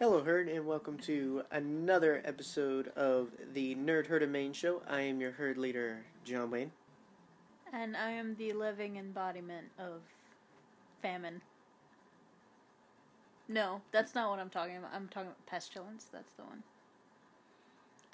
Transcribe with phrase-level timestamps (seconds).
[0.00, 4.82] Hello, Herd, and welcome to another episode of the Nerd Herd of Maine show.
[4.88, 6.72] I am your herd leader, John Wayne.
[7.72, 10.02] And I am the living embodiment of
[11.00, 11.42] famine.
[13.48, 14.90] No, that's not what I'm talking about.
[14.94, 16.06] I'm talking about pestilence.
[16.12, 16.62] That's the one.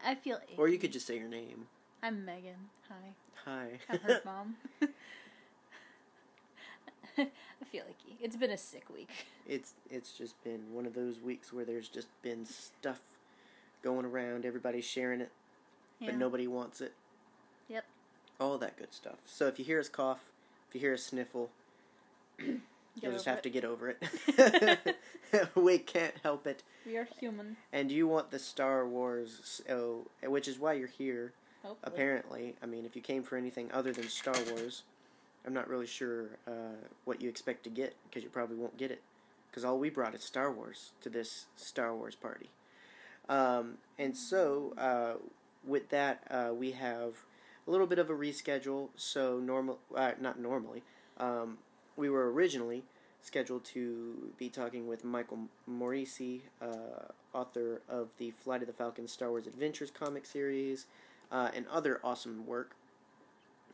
[0.04, 0.38] I feel.
[0.56, 1.66] Or you could just say your name.
[2.02, 2.56] I'm Megan.
[2.88, 3.14] Hi.
[3.44, 3.68] Hi.
[3.88, 4.56] I'm her mom.
[7.62, 9.08] I feel like it's been a sick week.
[9.46, 13.00] It's it's just been one of those weeks where there's just been stuff
[13.82, 14.44] going around.
[14.44, 15.30] Everybody's sharing it,
[15.98, 16.10] Yeah.
[16.10, 16.92] but nobody wants it.
[17.68, 17.84] Yep.
[18.40, 19.18] All that good stuff.
[19.26, 20.30] So if you hear us cough,
[20.68, 21.50] if you hear us sniffle,
[22.38, 23.42] you'll just have it.
[23.44, 24.96] to get over it.
[25.54, 26.62] we can't help it.
[26.86, 27.56] We are human.
[27.72, 31.32] And you want the Star Wars, so, which is why you're here.
[31.62, 31.92] Hopefully.
[31.92, 34.82] Apparently, I mean, if you came for anything other than Star Wars,
[35.46, 38.90] I'm not really sure uh, what you expect to get because you probably won't get
[38.90, 39.02] it.
[39.50, 42.50] Because all we brought is Star Wars to this Star Wars party.
[43.28, 45.14] Um, and so, uh,
[45.66, 47.14] with that, uh, we have
[47.66, 48.88] a little bit of a reschedule.
[48.96, 50.82] So, normal, uh, not normally,
[51.18, 51.58] um,
[51.96, 52.84] we were originally
[53.22, 59.06] scheduled to be talking with Michael Moreci, uh, author of the Flight of the Falcon
[59.06, 60.86] Star Wars Adventures comic series,
[61.30, 62.74] uh, and other awesome work.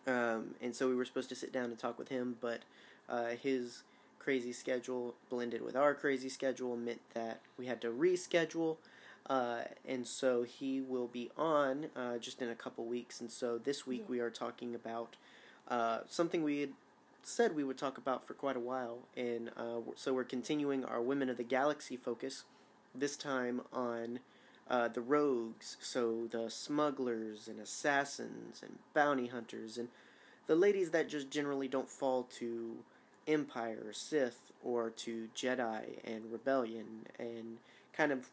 [0.07, 2.61] Um, and so we were supposed to sit down and talk with him, but
[3.09, 3.83] uh, his
[4.19, 8.77] crazy schedule blended with our crazy schedule meant that we had to reschedule.
[9.29, 13.21] Uh, and so he will be on uh, just in a couple weeks.
[13.21, 14.11] And so this week Yeah.
[14.11, 15.17] we are talking about
[15.69, 16.71] uh, something we had
[17.25, 18.99] said we would talk about for quite a while.
[19.17, 22.45] And uh, so we're continuing our Women of the Galaxy focus,
[22.95, 24.21] this time on
[24.69, 29.89] uh, the rogues, so the smugglers and assassins and bounty hunters and
[30.47, 32.77] the ladies that just generally don't fall to
[33.27, 37.59] Empire or Sith or to Jedi and Rebellion and
[37.93, 38.31] kind of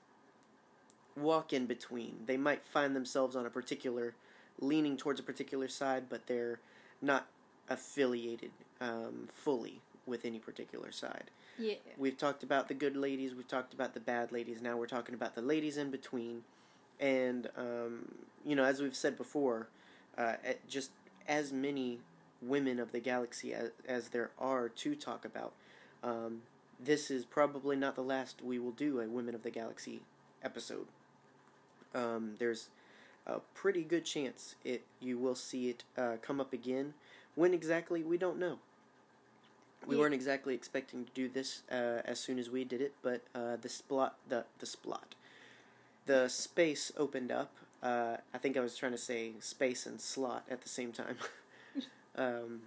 [1.15, 2.17] walk in between.
[2.25, 4.13] They might find themselves on a particular,
[4.59, 6.59] leaning towards a particular side, but they're
[7.01, 7.27] not
[7.69, 11.31] affiliated um, fully with any particular side.
[11.57, 11.75] Yeah.
[11.97, 15.15] We've talked about the good ladies, we've talked about the bad ladies, now we're talking
[15.15, 16.43] about the ladies in between.
[16.99, 18.11] And, um,
[18.45, 19.67] you know, as we've said before,
[20.17, 20.33] uh,
[20.67, 20.91] just
[21.27, 21.99] as many
[22.41, 25.53] women of the galaxy as, as there are to talk about.
[26.03, 26.41] Um,
[26.79, 30.01] this is probably not the last we will do a Women of the Galaxy
[30.43, 30.87] episode.
[31.95, 32.69] Um, there's
[33.25, 36.93] a pretty good chance it you will see it uh, come up again.
[37.35, 38.59] When exactly, we don't know.
[39.87, 40.01] We Yeah.
[40.01, 43.57] weren't exactly expecting to do this uh, as soon as we did it, but uh,
[43.57, 45.15] the splot, the the splot,
[46.05, 47.51] the space opened up.
[47.81, 51.17] Uh, I think I was trying to say space and slot at the same time.
[52.15, 52.61] um,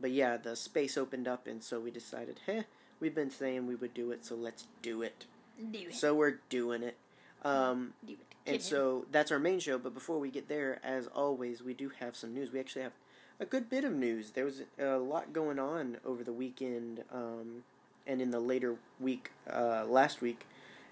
[0.00, 2.62] but yeah, the space opened up, and so we decided, heh,
[3.00, 5.26] we've been saying we would do it, so let's do it.
[5.70, 5.94] Do it.
[5.94, 6.96] So we're doing it.
[7.44, 8.18] Um, Do it.
[8.54, 9.78] and so that's our main show.
[9.78, 12.50] But before we get there, as always, we do have some news.
[12.52, 12.92] We actually have
[13.40, 14.30] a good bit of news.
[14.30, 17.64] There was a lot going on over the weekend um,
[18.06, 20.46] and in the later week, uh, last week,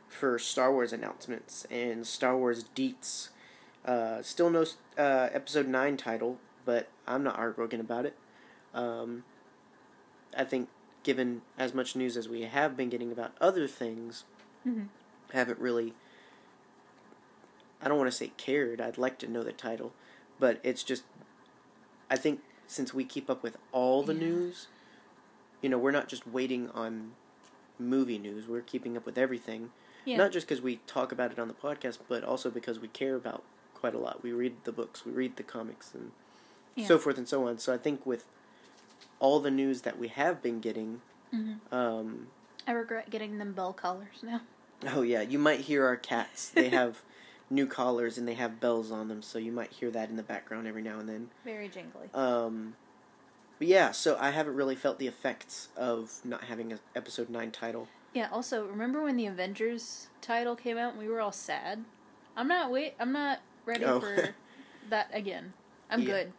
[0.09, 3.29] for Star Wars announcements and Star Wars deets.
[3.85, 4.63] Uh, still no
[4.99, 8.17] uh, episode 9 title, but I'm not heartbroken about it.
[8.75, 9.25] Um,
[10.37, 10.69] I think,
[11.03, 14.25] given as much news as we have been getting about other things,
[14.67, 14.89] Mhm.
[15.33, 15.95] haven't really
[17.85, 18.81] I don't want to say cared.
[18.81, 19.93] I'd like to know the title,
[20.39, 21.03] but it's just
[22.13, 24.21] I think since we keep up with all the Yeah.
[24.21, 24.69] news,
[25.63, 27.13] you know, we're not just waiting on
[27.79, 28.47] movie news.
[28.47, 29.73] We're keeping up with everything.
[30.05, 30.19] Yeah.
[30.19, 33.15] Not just because we talk about it on the podcast, but also because we care
[33.17, 33.43] about
[33.75, 34.23] quite a lot.
[34.23, 36.13] We read the books, we read the comics, and
[36.75, 36.87] Yeah.
[36.87, 37.59] so forth and so on.
[37.59, 38.27] So I think with
[39.19, 41.01] all the news that we have been getting,
[41.33, 41.73] Mhm.
[41.73, 42.29] um,
[42.67, 44.43] I regret getting them bell collars now.
[44.87, 46.51] Oh yeah, you might hear our cats.
[46.51, 47.03] They have
[47.53, 50.23] new collars and they have bells on them, so you might hear that in the
[50.23, 51.29] background every now and then.
[51.45, 52.09] Very jingly.
[52.15, 52.75] Um,
[53.59, 57.51] but yeah, so I haven't really felt the effects of not having an episode nine
[57.51, 57.89] title.
[58.15, 58.29] Yeah.
[58.33, 61.85] Also, remember when the Avengers title came out and we were all sad?
[62.37, 62.95] I'm not wait.
[62.99, 64.01] I'm not ready Oh.
[64.01, 64.35] for
[64.91, 65.53] that again.
[65.91, 66.07] I'm Yeah.
[66.07, 66.33] good.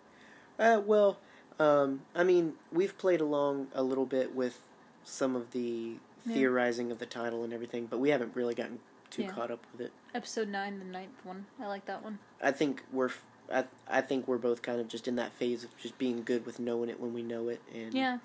[0.60, 1.20] Uh, well,
[1.60, 4.60] um, I mean, we've played along a little bit with
[5.04, 6.34] some of the Yeah.
[6.34, 8.80] theorizing of the title and everything, but we haven't really gotten
[9.13, 9.30] too Yeah.
[9.31, 9.92] caught up with it.
[10.15, 11.45] Episode nine, the ninth one.
[11.62, 12.19] I like that one.
[12.42, 13.12] I think we're.
[13.51, 16.45] I, I think we're both kind of just in that phase of just being good
[16.45, 18.18] with knowing it when we know it, and Yeah.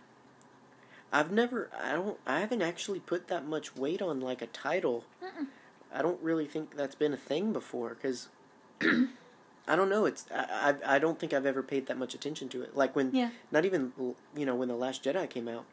[1.12, 5.04] I've never, I don't, I haven't actually put that much weight on like a title.
[5.22, 5.46] Mm-mm.
[5.92, 8.28] I don't really think that's been a thing before because
[8.82, 10.04] I don't know.
[10.04, 12.76] It's I, I I don't think I've ever paid that much attention to it.
[12.76, 13.30] Like when Yeah.
[13.50, 13.92] not even
[14.36, 15.64] you know when the Last Jedi came out,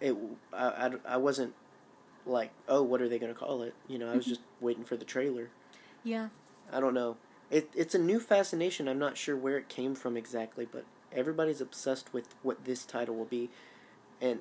[0.00, 0.16] it
[0.52, 1.54] I, I, I wasn't
[2.26, 3.74] like, oh, what are they going to call it?
[3.88, 4.30] You know, I was mm-hmm.
[4.30, 5.50] just waiting for the trailer.
[6.04, 6.28] Yeah.
[6.72, 7.16] I don't know.
[7.50, 8.88] It it's a new fascination.
[8.88, 13.14] I'm not sure where it came from exactly, but everybody's obsessed with what this title
[13.14, 13.50] will be,
[14.20, 14.40] and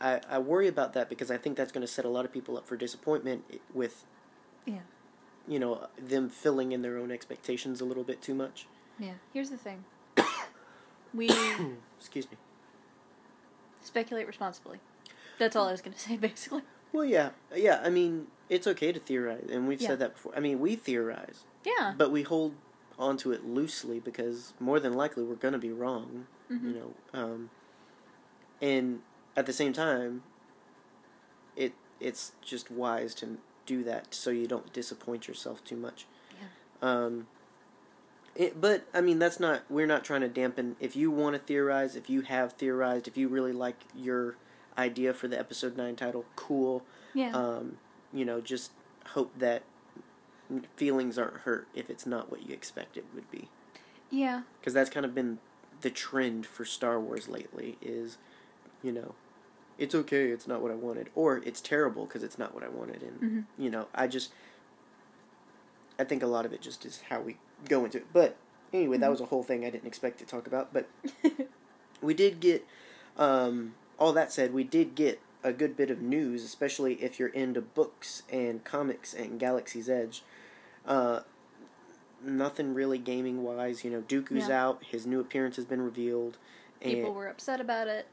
[0.00, 2.32] I I worry about that because I think that's going to set a lot of
[2.32, 4.04] people up for disappointment with,
[4.66, 4.80] Yeah.
[5.48, 8.66] you know, them filling in their own expectations a little bit too much.
[8.98, 9.14] Yeah.
[9.32, 9.84] Here's the thing.
[11.14, 11.30] we
[11.98, 12.36] Excuse me.
[13.82, 14.80] speculate responsibly.
[15.38, 16.62] That's all I was gonna say, basically.
[16.94, 17.80] Well, yeah, yeah.
[17.84, 19.88] I mean, it's okay to theorize, and we've Yeah.
[19.88, 20.32] said that before.
[20.36, 21.92] I mean, we theorize, Yeah.
[21.98, 22.54] but we hold
[22.96, 26.28] onto it loosely because more than likely we're going to be wrong.
[26.48, 26.62] Mhm.
[26.62, 27.50] You know, um,
[28.62, 29.02] and
[29.36, 30.22] at the same time,
[31.56, 36.06] it it's just wise to do that so you don't disappoint yourself too much.
[36.40, 36.46] Yeah.
[36.80, 37.26] Um,
[38.36, 39.62] it, but I mean, that's not.
[39.68, 40.76] We're not trying to dampen.
[40.78, 44.36] If you want to theorize, if you have theorized, if you really like your
[44.78, 46.82] idea for the episode nine title, cool.
[47.14, 47.30] Yeah.
[47.36, 47.76] Um,
[48.12, 48.72] you know, just
[49.08, 49.62] hope that
[50.76, 53.48] feelings aren't hurt if it's not what you expect it would be.
[54.10, 54.42] yeah.
[54.60, 55.38] Because that's kind of been
[55.82, 57.76] the trend for Star Wars lately.
[57.82, 58.16] Is
[58.82, 59.14] you know,
[59.78, 60.28] it's okay.
[60.30, 63.02] It's not what I wanted, or it's terrible because it's not what I wanted.
[63.02, 63.44] And Mhm.
[63.58, 64.32] you know, I just,
[65.98, 67.36] I think a lot of it just is how we
[67.68, 68.06] go into it.
[68.12, 68.36] But
[68.72, 69.10] anyway, that Mhm.
[69.10, 70.72] was a whole thing I didn't expect to talk about.
[70.72, 70.88] But
[72.02, 72.66] we did get,
[73.16, 77.28] um, all that said, we did get a good bit of news, especially if you're
[77.28, 80.22] into books and comics and Galaxy's Edge.
[80.86, 81.20] Uh,
[82.22, 83.84] nothing really gaming wise.
[83.84, 84.68] You know, Dooku's Yeah.
[84.68, 84.84] out.
[84.84, 86.38] His new appearance has been revealed.
[86.80, 88.06] And People were upset about it.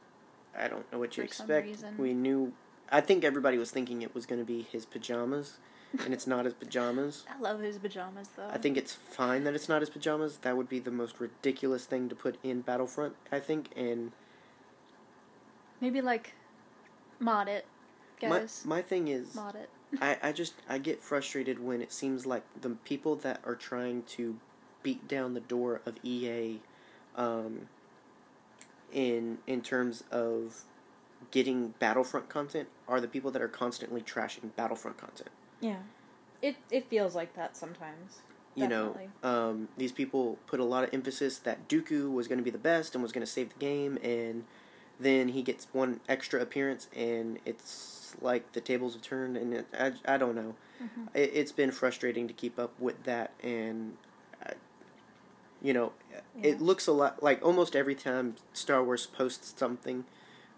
[0.58, 1.84] I don't know what you expect.
[1.98, 2.54] We knew.
[2.92, 5.60] I think everybody was thinking it was going to be his pajamas,
[6.04, 7.26] and it's not his pajamas.
[7.34, 8.50] I love his pajamas though.
[8.50, 10.38] I think it's fine that it's not his pajamas.
[10.40, 13.70] That would be the most ridiculous thing to put in Battlefront, I think.
[13.78, 14.12] And
[15.82, 16.34] maybe like
[17.20, 17.66] mod it,
[18.22, 18.64] my guys.
[18.66, 19.70] my thing is, mod it.
[20.00, 24.04] I, I just I get frustrated when it seems like the people that are trying
[24.04, 24.38] to
[24.84, 26.60] beat down the door of EA,
[27.16, 27.68] um,
[28.92, 30.64] in in terms of
[31.30, 35.30] getting Battlefront content are the people that are constantly trashing Battlefront content.
[35.60, 35.78] Yeah.
[36.42, 38.22] It it feels like that sometimes.
[38.56, 39.10] You Definitely.
[39.24, 42.50] know, um, these people put a lot of emphasis that Dooku was going to be
[42.50, 44.44] the best and was going to save the game, and
[45.02, 49.66] then he gets one extra appearance, and it's like the tables have turned, and it,
[49.78, 50.56] I, I don't know.
[50.82, 51.08] Mhm.
[51.14, 53.98] It, it's been frustrating to keep up with that, and
[54.46, 54.54] I,
[55.62, 56.20] you know, Yeah.
[56.52, 60.06] it looks a lot like almost every time Star Wars posts something,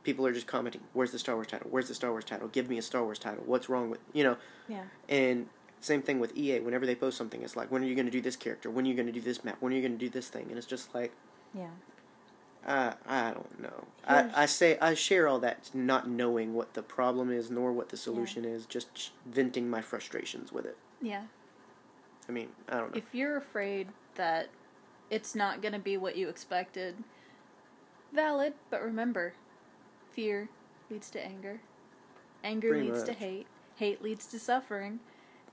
[0.04, 1.68] people are just commenting, "Where's the Star Wars title?
[1.70, 2.48] Where's the Star Wars title?
[2.48, 3.44] Give me a Star Wars title.
[3.46, 4.38] What's wrong with you know?"
[4.68, 4.84] Yeah.
[5.10, 5.50] And
[5.80, 6.60] same thing with EA.
[6.62, 8.70] Whenever they post something, it's like, "When are you going to do this character?
[8.72, 9.58] When are you going to do this map?
[9.60, 11.12] When are you going to do this thing?" And it's just like,
[11.54, 11.68] Yeah.
[12.66, 13.86] I I don't know.
[14.06, 17.90] I, I say I share all that not knowing what the problem is nor what
[17.90, 20.78] the solution is, just venting my frustrations with it.
[21.02, 21.24] Yeah.
[22.28, 22.98] I mean, I don't know.
[22.98, 24.50] If you're afraid that
[25.10, 26.96] it's not going to be what you expected,
[28.14, 29.34] valid, but remember,
[30.12, 30.50] fear
[30.90, 31.62] leads to anger.
[32.44, 33.48] Anger Pretty leads to hate.
[33.76, 35.00] Hate leads to suffering.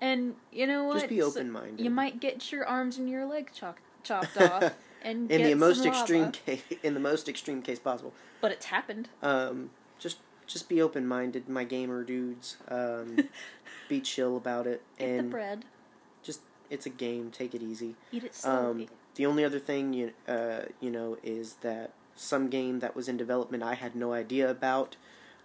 [0.01, 0.95] And you know what?
[0.95, 1.85] just be open minded.
[1.85, 5.85] you might get your arms and your legs chopped chopped off and in the most
[5.85, 8.13] extreme case, in the most extreme case possible.
[8.41, 9.08] But it's happened.
[9.22, 12.56] Um, just just be open minded, my gamer dudes.
[12.69, 13.29] Um,
[13.89, 15.65] be chill about it, Get the and bread.
[16.22, 17.31] just it's a game.
[17.31, 17.96] Take it easy.
[18.13, 18.84] Eat it slowly.
[18.84, 23.08] Um, the only other thing you uh, you know is that some game that was
[23.08, 24.96] in development I had no idea about.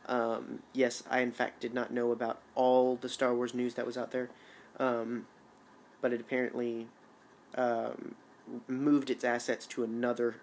[0.07, 3.85] Um, yes, I in fact did not know about all the Star Wars news that
[3.87, 4.29] was out there,
[4.79, 5.25] um,
[6.01, 6.87] but it apparently
[7.55, 8.15] um,
[8.67, 10.35] moved its assets to another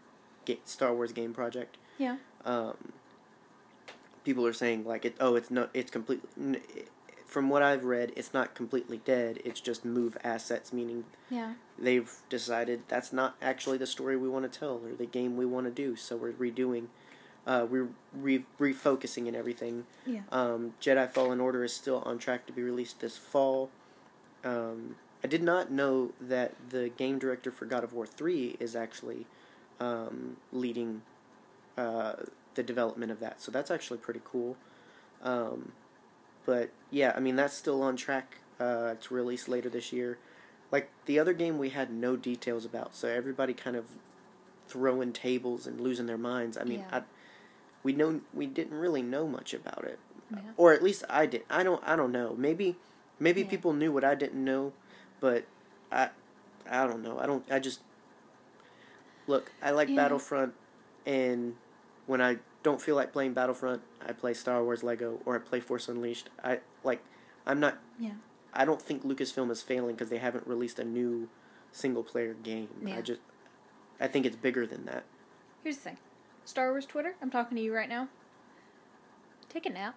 [0.65, 1.77] Star Wars game project.
[1.99, 2.17] yeah.
[2.45, 2.93] Um,
[4.25, 5.17] people are saying like it.
[5.21, 5.71] Oh, it's not.
[5.75, 6.29] It's completely.
[7.27, 9.39] From what I've read, it's not completely dead.
[9.45, 11.55] It's just move assets, meaning Yeah.
[11.79, 15.47] they've decided that's not actually the story we want to tell or the game we
[15.47, 15.97] want to do.
[15.97, 16.89] So we're redoing,
[17.47, 19.87] uh, we're re- refocusing and everything.
[20.05, 20.23] Yeah.
[20.31, 23.71] Um, Jedi Fallen Order is still on track to be released this fall.
[24.45, 28.75] Um, I did not know that the game director for God of War three is
[28.75, 29.27] actually
[29.81, 31.03] um, leading
[31.77, 32.15] uh,
[32.55, 33.41] the development of that.
[33.41, 34.57] So that's actually pretty cool.
[35.23, 35.73] Um,
[36.45, 40.19] but yeah, I mean that's still on track uh, to release later this year.
[40.73, 43.85] Like the other game, we had no details about, so everybody kind of
[44.67, 46.57] throwing tables and losing their minds.
[46.57, 46.99] I mean, Yeah.
[46.99, 47.03] I,
[47.83, 49.99] we know we didn't really know much about it,
[50.31, 50.39] Yeah.
[50.57, 51.43] or at least I did.
[51.51, 51.83] I don't.
[51.87, 52.35] I don't know.
[52.37, 52.77] Maybe
[53.19, 53.49] maybe Yeah.
[53.49, 54.73] people knew what I didn't know,
[55.23, 55.47] but
[55.91, 56.11] I
[56.71, 57.19] I don't know.
[57.19, 57.45] I don't.
[57.51, 57.81] I just
[59.27, 59.51] look.
[59.63, 59.97] I like Yeah.
[59.97, 60.53] Battlefront,
[61.07, 61.55] and
[62.07, 65.61] when I don't feel like playing Battlefront, I play Star Wars Lego or I play
[65.61, 66.29] Force Unleashed.
[66.45, 67.03] I like
[67.47, 67.79] I'm not.
[67.99, 68.13] Yeah.
[68.53, 71.29] I don't think Lucasfilm is failing because they haven't released a new
[71.71, 72.69] single player game.
[72.85, 72.99] Yeah.
[72.99, 73.21] I just
[73.99, 75.05] I think it's bigger than that.
[75.63, 75.97] Here's the thing
[76.45, 78.09] Star Wars Twitter, I'm talking to you right now.
[79.49, 79.95] Take a nap,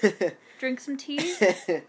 [0.60, 1.18] drink some tea,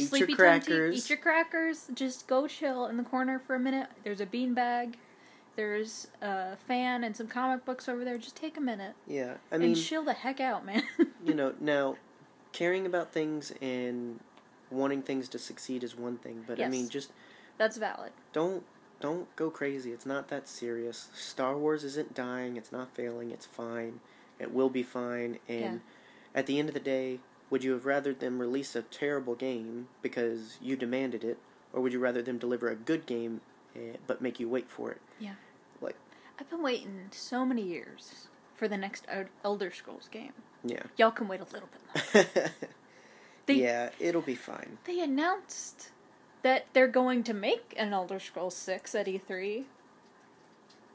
[0.00, 0.96] Eat sleepy your time tea, crackers.
[0.96, 3.88] eat your crackers, just go chill in the corner for a minute.
[4.04, 4.96] There's a bean bag,
[5.56, 8.18] there's a fan and some comic books over there.
[8.18, 10.82] Just take a minute yeah, I mean, and chill the heck out, man.
[11.24, 11.96] you know, now
[12.52, 14.20] caring about things and
[14.70, 17.10] wanting things to succeed is one thing, but I mean, just
[17.56, 18.12] That's valid.
[18.32, 18.64] don't
[19.00, 19.92] don't go crazy.
[19.92, 21.08] It's not that serious.
[21.14, 22.56] Star Wars isn't dying.
[22.56, 23.30] It's not failing.
[23.30, 24.00] It's fine.
[24.40, 25.38] It will be fine.
[25.48, 25.78] And Yeah.
[26.34, 29.88] at the end of the day, would you have rather them release a terrible game
[30.02, 31.38] because you demanded it,
[31.72, 33.40] or would you rather them deliver a good game
[33.76, 35.00] eh, but make you wait for it?
[35.18, 35.34] Yeah.
[35.80, 35.96] Like,
[36.38, 39.06] I've been waiting so many years for the next
[39.44, 40.32] Elder Scrolls game.
[40.64, 40.82] yeah.
[40.96, 42.50] Y'all can wait a little bit longer.
[43.46, 44.76] They- yeah, it'll be fine.
[44.84, 45.88] They announced
[46.42, 49.64] that they're going to make an Elder Scrolls 6 at E3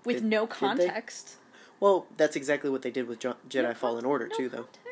[0.05, 1.37] with Did- no context.
[1.79, 4.57] Well, that's exactly what they did with Jo- Jedi No Fallen Order no too, though.
[4.65, 4.82] Context.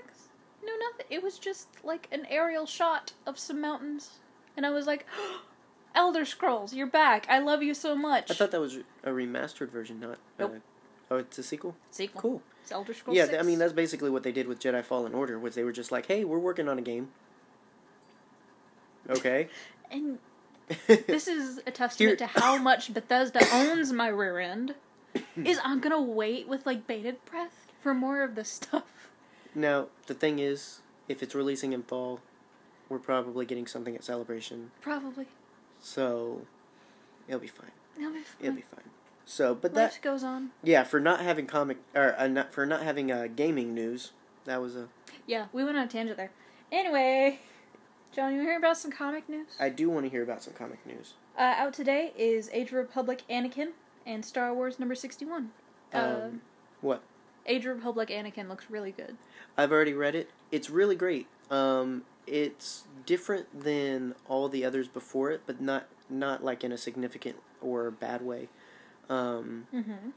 [1.11, 4.11] It was just like an aerial shot of some mountains,
[4.55, 5.05] and I was like,
[5.95, 7.27] "Elder Scrolls, you're back!
[7.29, 10.17] I love you so much." I thought that was a remastered version, not.
[10.39, 10.55] Nope.
[10.55, 11.75] Uh, oh, it's a sequel.
[11.91, 12.21] sequel.
[12.21, 12.41] Cool.
[12.63, 13.17] It's Elder Scrolls.
[13.17, 13.31] Yeah, 6.
[13.31, 15.37] th- I mean that's basically what they did with Jedi Fallen Order.
[15.37, 17.09] Was they were just like, "Hey, we're working on a game."
[19.09, 19.49] Okay.
[19.91, 20.19] and
[20.87, 24.75] this is a testament to how much Bethesda owns my rear end.
[25.35, 29.09] Is I'm gonna wait with like bated breath for more of this stuff.
[29.53, 30.79] now the thing is,
[31.11, 32.19] if it's releasing in fall,
[32.89, 35.27] we're probably getting something at Celebration, Probably.
[35.79, 36.41] so
[37.27, 37.71] it'll be fine.
[37.97, 38.35] It'll be fine.
[38.41, 38.89] It'll be fine.
[39.25, 40.51] So, but Life that goes on.
[40.63, 44.11] yeah, for not having comic or uh, not for not having uh, gaming news,
[44.45, 44.87] that was a.
[45.27, 46.31] Yeah, we went on a tangent there.
[46.71, 47.39] Anyway,
[48.13, 49.47] John, you want to hear about some comic news?
[49.59, 51.13] I do want to hear about some comic news.
[51.37, 53.69] Uh, out today is Age of Republic Anakin
[54.05, 55.51] and Star Wars number 61.
[55.93, 56.41] uh, Um,
[56.81, 57.03] what?
[57.45, 59.17] Age of Republic Anakin looks really good.
[59.57, 60.29] I've already read it.
[60.51, 61.27] It's really great.
[61.49, 66.77] Um, it's different than all the others before it, but not not like in a
[66.77, 68.47] significant or bad way.
[69.09, 70.09] Um, Mm-hmm.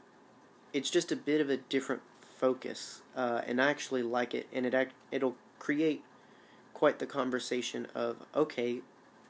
[0.73, 2.01] it's just a bit of a different
[2.37, 4.47] focus, uh, and I actually like it.
[4.53, 6.03] And it act- it'll create
[6.73, 8.81] quite the conversation of okay,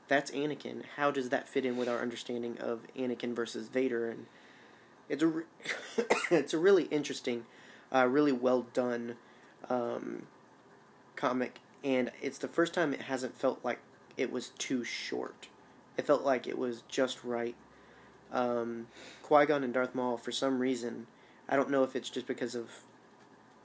[0.08, 0.84] that's Anakin.
[0.98, 4.10] How does that fit in with our understanding of Anakin versus Vader?
[4.10, 4.26] And
[5.10, 5.44] it's a re-
[6.32, 7.46] it's a really interesting,
[7.96, 9.16] uh, really well done
[9.70, 10.28] um,
[11.16, 13.80] comic, and it's the first time it hasn't felt like
[14.18, 15.48] it was too short.
[15.98, 17.56] It felt like it was just right.
[18.34, 18.88] Um,
[19.24, 21.08] Qui Gon and Darth Maul, for some reason,
[21.48, 22.70] I don't know if it's just because of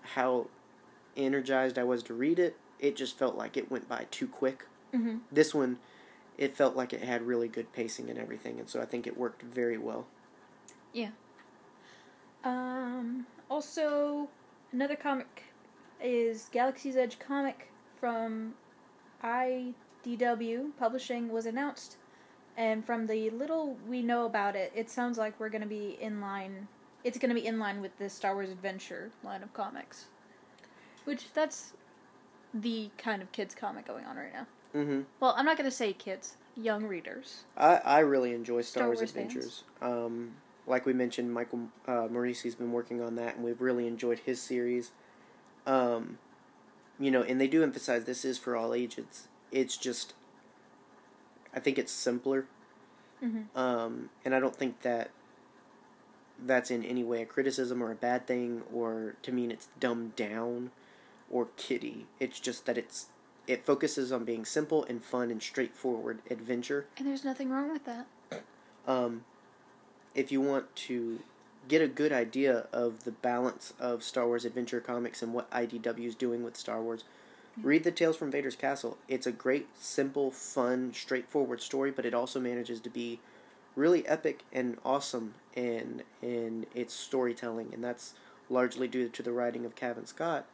[0.02, 0.46] how
[1.16, 2.56] energized I was to read it.
[2.78, 4.66] It just felt like it went by too quick.
[4.94, 5.18] Mm-hmm.
[5.32, 5.78] This one,
[6.38, 9.18] it felt like it had really good pacing and everything, and so I think it
[9.18, 10.06] worked very well.
[10.92, 11.10] Yeah.
[12.44, 14.28] Um, also,
[14.72, 15.42] another comic
[16.02, 18.54] is Galaxy's Edge comic from
[19.22, 21.96] IDW Publishing was announced.
[22.56, 25.98] And from the little we know about it, it sounds like we're going to be
[26.00, 26.68] in line.
[27.04, 30.06] It's going to be in line with the Star Wars Adventure line of comics.
[31.04, 31.72] Which, that's
[32.52, 34.46] the kind of kids comic going on right now.
[34.74, 35.00] Mm-hmm.
[35.18, 37.44] Well, I'm not going to say kids, young readers.
[37.56, 39.10] I, I really enjoy Star, Star Wars, Wars.
[39.10, 39.64] Adventures.
[39.80, 40.34] Um,
[40.66, 44.40] like we mentioned, Michael uh, Moreci's been working on that, and we've really enjoyed his
[44.40, 44.92] series.
[45.66, 46.18] Um,
[46.98, 49.28] you know, and they do emphasize this is for all ages.
[49.50, 50.14] It's just,
[51.54, 52.46] I think it's simpler,
[53.22, 53.58] Mm-hmm.
[53.58, 55.10] um, and I don't think that
[56.42, 60.16] that's in any way a criticism or a bad thing, or to mean it's dumbed
[60.16, 60.70] down
[61.30, 62.06] or kiddie.
[62.18, 63.06] It's just that it's
[63.46, 66.86] it focuses on being simple and fun and straightforward adventure.
[66.96, 68.06] And there's nothing wrong with that.
[68.86, 69.24] Um,
[70.14, 71.20] if you want to
[71.68, 76.06] get a good idea of the balance of Star Wars adventure comics and what IDW
[76.06, 77.04] is doing with Star Wars,
[77.62, 78.96] read the Tales from Vader's Castle.
[79.08, 83.20] It's a great, simple, fun, straightforward story, but it also manages to be
[83.76, 88.14] really epic and awesome in in its storytelling, and that's
[88.48, 90.46] largely due to the writing of Cavan Scott.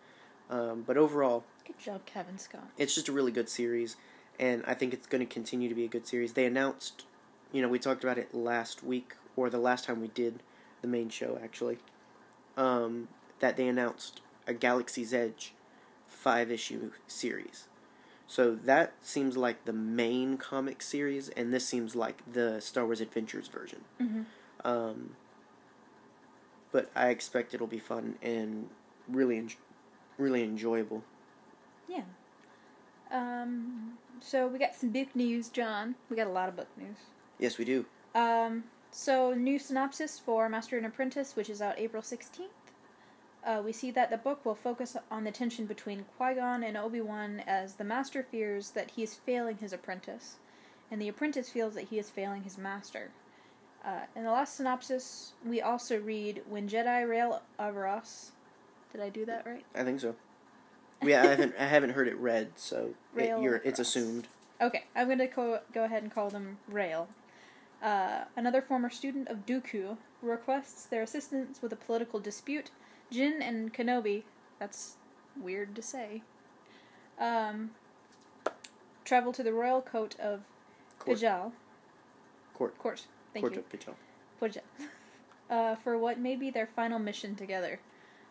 [0.51, 2.69] Um, but overall, Good job, Cavan Scott.
[2.77, 3.97] it's just a really good series,
[4.39, 6.35] and I think it's going to continue to be a good series.
[6.35, 7.05] They announced,
[7.53, 10.43] you know, we talked about it last week or the last time we did
[10.83, 11.79] the main show actually,
[12.57, 13.09] um,
[13.41, 15.53] that they announced a Galaxy's Edge
[16.09, 17.69] five issue series.
[18.27, 23.01] So that seems like the main comic series, and this seems like the Star Wars
[23.01, 23.85] Adventures version.
[24.01, 24.23] Mm-hmm.
[24.65, 25.11] Um,
[26.73, 28.69] but I expect it'll be fun and
[29.09, 29.51] really, en-
[30.19, 31.05] really enjoyable.
[31.89, 32.03] Yeah.
[33.13, 35.95] Um, so we got some book news, John.
[36.11, 36.97] We got a lot of book news.
[37.39, 37.87] Yes, we do.
[38.15, 38.65] Um,
[38.97, 42.51] so new synopsis for Master and Apprentice, which is out April sixteenth.
[43.45, 46.77] Uh, we see that the book will focus on the tension between Qui Gon and
[46.77, 50.37] Obi Wan as the Master fears that he is failing his apprentice,
[50.91, 53.11] and the apprentice feels that he is failing his master.
[53.85, 58.31] Uh, in the last synopsis, we also read when Jedi Rael Averross.
[58.93, 59.65] Did I do that right?
[59.75, 60.17] I think so.
[61.03, 64.27] Yeah, I haven't I haven't heard it read, so it, it's assumed.
[64.61, 67.09] Okay, I'm going to co- go ahead and call them Rail.
[67.83, 72.71] Uh, another former student of Dooku requests their assistance with a political dispute.
[73.11, 74.23] Jinn and Kenobi,
[74.59, 74.97] that's
[75.41, 76.23] weird to say,
[77.21, 77.71] um,
[79.05, 80.41] travel to the royal court of
[80.99, 81.19] Court.
[81.19, 81.53] Pijal.
[82.55, 82.79] Court.
[82.79, 83.61] Court, thank Court you.
[83.61, 83.95] of Pijal.
[84.43, 84.63] Pijal.
[85.49, 87.79] Uh, for what may be their final mission together.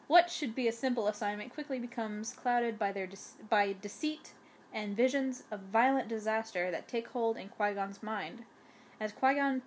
[0.08, 4.34] What should be a simple assignment quickly becomes clouded by their dece- by deceit
[4.74, 8.44] and visions of violent disaster that take hold in Qui Gon's mind.
[9.00, 9.62] As Qui Gon's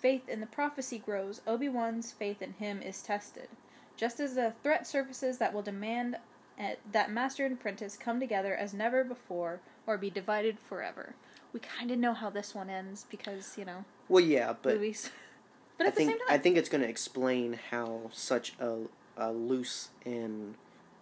[0.00, 3.48] faith in the prophecy grows, Obi Wan's faith in him is tested.
[3.96, 6.16] Just as a threat surfaces that will demand
[6.58, 11.14] uh, that master and apprentice come together as never before or be divided forever.
[11.52, 15.10] We kind of know how this one ends because, you know, Well, yeah, but movies.
[15.76, 18.54] But I at think the same time I think it's going to explain how such
[18.58, 18.78] a,
[19.16, 20.56] a loose and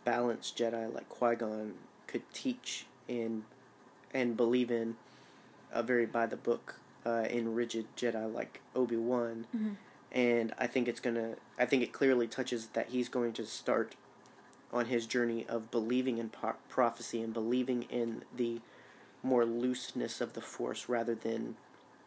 [0.04, 1.74] balanced Jedi like Qui Gon
[2.06, 3.44] could teach and
[4.12, 4.96] and believe in
[5.72, 9.76] a very by the book uh, and rigid Jedi like Obi Wan, Mhm.
[10.10, 11.36] and I think it's gonna.
[11.58, 13.94] I think it clearly touches that he's going to start
[14.72, 18.60] on his journey of believing in po- prophecy and believing in the
[19.22, 21.56] more looseness of the Force rather than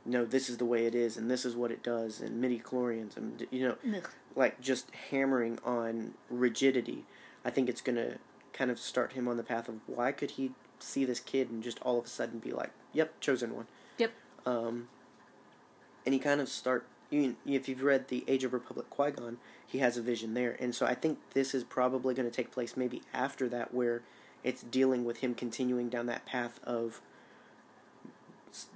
[0.06, 2.60] no, this is the way it is, and this is what it does, and midi
[2.60, 4.10] chlorians, and you know, Ugh.
[4.36, 7.06] like just hammering on rigidity.
[7.46, 8.18] I think it's gonna
[8.54, 11.62] kind of start him on the path of why could he see this kid and
[11.64, 13.68] just all of a sudden be like, "Yep, chosen one."
[14.50, 14.88] Um,
[16.06, 16.88] and he kind of start.
[17.12, 20.56] You, if you've read the Age of Republic Qui Gon, he has a vision there,
[20.60, 24.02] and so I think this is probably going to take place maybe after that, where
[24.44, 27.02] it's dealing with him continuing down that path of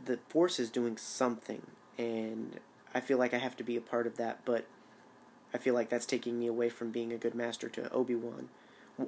[0.05, 1.61] the Force is doing something,
[1.97, 2.59] and
[2.93, 4.65] I feel like I have to be a part of that, but
[5.53, 8.49] I feel like that's taking me away from being a good master to Obi Wan.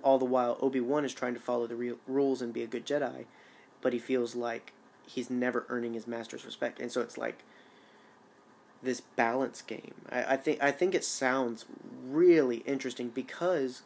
[0.04, 2.68] All the while, Obi Wan is trying to follow the real rules and be a
[2.68, 3.26] good Jedi,
[3.82, 4.74] but he feels like
[5.08, 7.44] he's never earning his master's respect, and so it's like
[8.84, 9.96] this balance game.
[10.12, 11.66] I, I think I think it sounds
[12.08, 13.82] really interesting because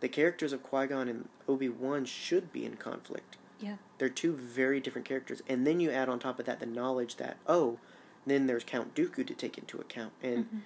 [0.00, 3.36] the characters of Qui Gon and Obi Wan should be in conflict.
[3.58, 3.76] Yeah.
[3.98, 7.16] They're two very different characters, and then you add on top of that the knowledge
[7.16, 7.78] that oh,
[8.26, 10.60] then there's Count Dooku to take into account, and Mhm.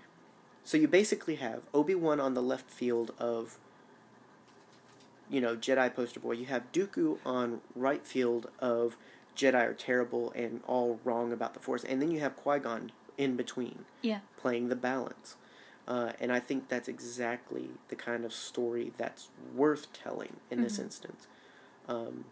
[0.64, 3.58] so you basically have Obi Wan on the left field of
[5.30, 6.32] you know Jedi poster boy.
[6.32, 8.96] You have Dooku on right field of
[9.36, 12.92] Jedi are terrible and all wrong about the Force, and then you have Qui Gon
[13.16, 14.20] in between Yeah.
[14.36, 15.36] playing the balance.
[15.88, 20.76] Uh, and I think that's exactly the kind of story that's worth telling in this
[20.78, 20.84] Mhm.
[20.84, 21.26] instance.
[21.88, 22.26] Um,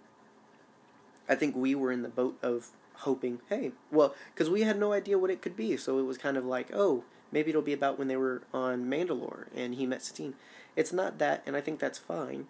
[1.28, 4.92] I think we were in the boat of hoping, hey, well, because we had no
[4.92, 7.72] idea what it could be, so it was kind of like, oh, maybe it'll be
[7.72, 10.34] about when they were on Mandalore and he met Satine.
[10.76, 12.48] It's not that, and I think that's fine.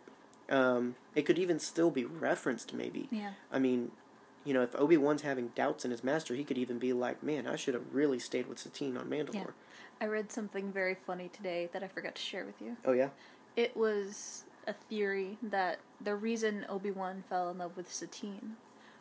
[0.50, 3.08] Um, it could even still be referenced, maybe.
[3.10, 3.32] Yeah.
[3.50, 3.92] I mean,
[4.48, 7.22] you know, if Obi Wan's having doubts in his master, he could even be like,
[7.22, 9.44] "Man, I should have really stayed with Satine on Mandalore." Yeah.
[10.00, 12.76] I read something very funny today that I forgot to share with you.
[12.84, 13.08] Oh yeah,
[13.56, 18.56] It was a theory that the reason Obi Wan fell in love with Satine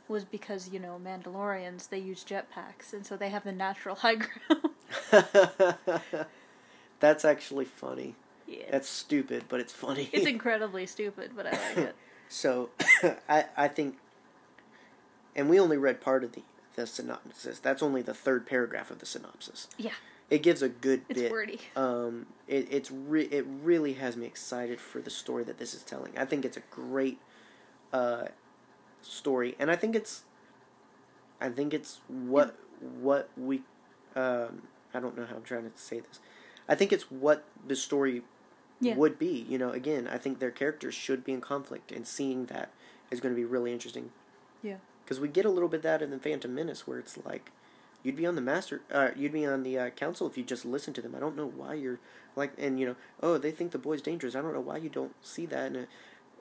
[0.07, 4.15] was because you know Mandalorians they use jetpacks and so they have the natural high
[4.15, 4.69] ground.
[6.99, 8.15] that's actually funny.
[8.47, 10.09] yeah, That's stupid, but it's funny.
[10.11, 11.95] it's incredibly stupid, but I like it.
[12.29, 12.69] so,
[13.29, 13.97] I I think,
[15.37, 16.41] and we only read part of the
[16.75, 17.57] the synopsis.
[17.59, 19.67] That's only the third paragraph of the synopsis.
[19.77, 19.93] Yeah,
[20.29, 21.31] It gives a good it's bit.
[21.31, 21.59] wordy.
[21.75, 25.81] Um, it it's re- it really has me excited for the story that this is
[25.83, 26.17] telling.
[26.17, 27.19] I think it's a great
[27.93, 28.25] uh,
[29.01, 30.23] story, and I think it's,
[31.41, 32.55] I think it's what
[33.01, 33.63] what we,
[34.15, 36.19] um, I don't know how I'm trying to say this.
[36.69, 38.21] I think it's what the story
[38.79, 38.95] Yeah.
[38.95, 39.45] would be.
[39.49, 42.69] You know, again, I think their characters should be in conflict, and seeing that
[43.09, 44.11] is going to be really interesting.
[44.61, 44.77] Yeah.
[45.07, 47.49] Because we get a little bit of that in the Phantom Menace, where it's like,
[48.03, 50.65] you'd be on the master, uh, you'd be on the uh, council if you just
[50.65, 51.15] listened to them.
[51.15, 51.99] I don't know why you're
[52.35, 54.35] like, and you know, oh, they think the boy's dangerous.
[54.35, 55.71] I don't know why you don't see that.
[55.71, 55.87] And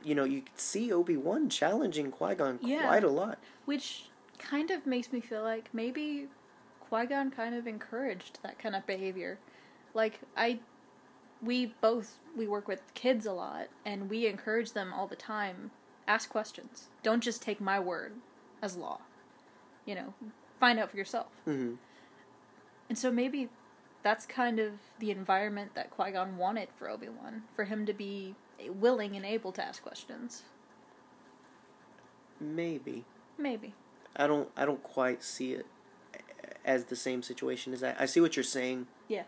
[0.03, 2.83] you know, you could see Obi Wan challenging Qui Gon Yeah.
[2.89, 3.39] quite a lot.
[3.67, 4.07] Which
[4.41, 6.27] kind of makes me feel like maybe
[6.81, 9.39] Qui Gon kind of encouraged that kind of behavior.
[9.95, 10.59] Like I,
[11.41, 15.71] we both we work with kids a lot, and we encourage them all the time
[16.09, 16.87] Ask questions.
[17.03, 18.15] Don't just take my word
[18.67, 18.99] as law.
[19.87, 20.15] You know,
[20.61, 21.29] find out for yourself.
[21.45, 21.75] hmm
[22.89, 23.49] And so maybe
[24.03, 27.95] that's kind of the environment that Qui Gon wanted for Obi Wan, for him to
[27.95, 28.35] be
[28.69, 30.43] willing and able to ask questions.
[32.41, 33.05] Maybe.
[33.39, 33.75] Maybe.
[34.17, 34.49] I don't.
[34.57, 35.67] I don't quite see it
[36.65, 37.97] as the same situation as that.
[38.01, 38.87] I see what you're saying.
[39.09, 39.25] Yeah.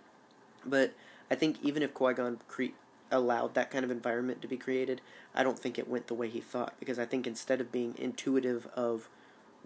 [0.67, 0.93] But
[1.31, 2.77] I think even if Qui Gon cre-
[3.11, 5.01] allowed that kind of environment to be created,
[5.35, 6.75] I don't think it went the way he thought.
[6.81, 9.09] Because I think instead of being intuitive of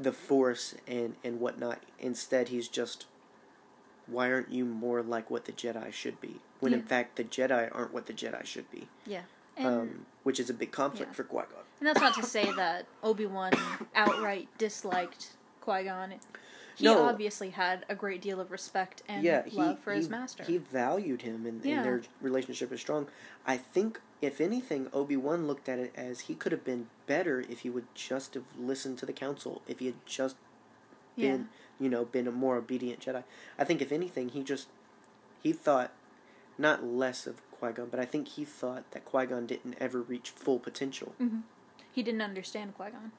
[0.03, 3.07] the Force and and whatnot, instead he's just,
[4.07, 6.37] why aren't you more like what the Jedi should be?
[6.61, 8.89] When in fact the Jedi aren't what the Jedi should be.
[9.07, 9.23] Yeah.
[9.57, 11.15] And, Um, which is a big conflict yeah.
[11.17, 11.65] for Qui Gon.
[11.81, 13.53] and that's not to say that Obi Wan
[13.95, 16.15] outright disliked Qui Gon.
[16.77, 17.03] He No.
[17.03, 20.43] obviously had a great deal of respect and yeah, he, love for his he- master.
[20.45, 21.77] He valued him, and, Yeah.
[21.77, 23.09] and their relationship is strong.
[23.47, 27.41] I think, if anything, Obi Wan looked at it as he could have been better
[27.51, 29.61] if he would just have listened to the council.
[29.67, 30.37] If he had just
[31.17, 31.33] yeah.
[31.33, 31.49] been,
[31.81, 33.25] you know, been a more obedient Jedi.
[33.59, 34.69] I think, if anything, he just
[35.43, 35.93] he thought
[36.57, 40.01] not less of Qui Gon, but I think he thought that Qui Gon didn't ever
[40.01, 41.15] reach full potential.
[41.19, 41.41] hmm
[41.91, 43.13] He didn't understand Qui Gon.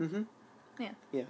[0.00, 0.82] Mm-hmm.
[0.82, 0.90] Yeah.
[1.12, 1.24] Yeah.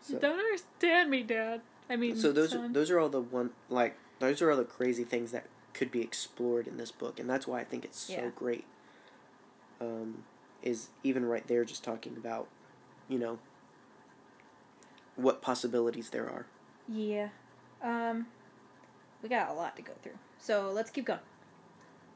[0.00, 1.60] So, You don't understand me, Dad.
[1.90, 2.72] I mean, so those son.
[2.72, 6.02] those are all the one like those are all the crazy things that could be
[6.02, 8.30] explored in this book, and that's why I think it's so Yeah.
[8.34, 8.64] great.
[9.80, 10.24] Um,
[10.62, 12.48] is even right there just talking about,
[13.08, 13.38] you know,
[15.16, 16.46] what possibilities there are.
[16.86, 17.28] Yeah.
[17.82, 18.26] Um,
[19.22, 20.18] we got a lot to go through.
[20.38, 21.20] So let's keep going.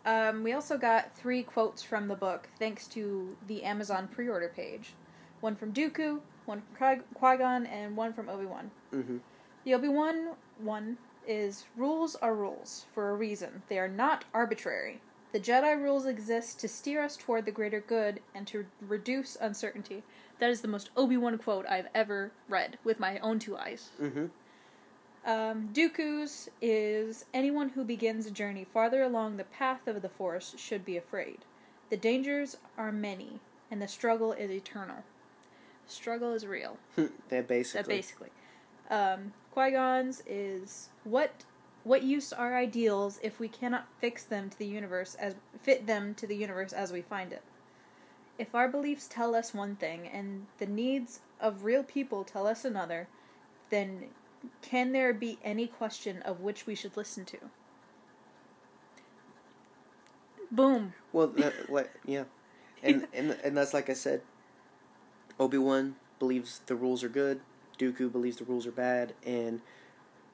[0.05, 4.49] Um, we also got three quotes from the book thanks to the Amazon pre order
[4.55, 4.93] page
[5.40, 8.71] one from Dooku, one from Qui Gon, and one from Obi Wan.
[8.93, 9.19] Mm-hmm.
[9.64, 15.01] The Obi Wan one is Rules are rules for a reason, they are not arbitrary.
[15.33, 20.05] The Jedi rules exist to steer us toward the greater good and to reduce uncertainty.
[20.39, 23.91] That is the most Obi Wan quote I've ever read with my own two eyes.
[24.01, 24.27] Mm-hmm.
[25.27, 30.55] Um, Dooku's is anyone who begins a journey farther along the path of the Force
[30.59, 31.39] should be afraid.
[31.91, 35.03] The dangers are many, and the struggle is eternal.
[35.87, 36.79] Struggle is real.
[37.29, 37.83] that basically.
[37.83, 38.31] That basically.
[38.90, 41.44] Um, Qui Gon's is what
[41.85, 46.14] what use are ideals if we cannot fix them to the universe as fit them
[46.14, 47.42] to the universe as we find it?
[48.38, 52.64] If our beliefs tell us one thing and the needs of real people tell us
[52.64, 53.07] another,
[53.70, 54.07] then
[54.61, 57.38] can there be any question of which we should listen to?
[60.51, 60.94] Boom.
[61.12, 61.55] Well, that?
[62.05, 62.25] Yeah,
[62.83, 64.23] and and and that's like I said.
[65.38, 67.40] Obi Wan believes the rules are good.
[67.79, 69.61] Dooku believes the rules are bad, and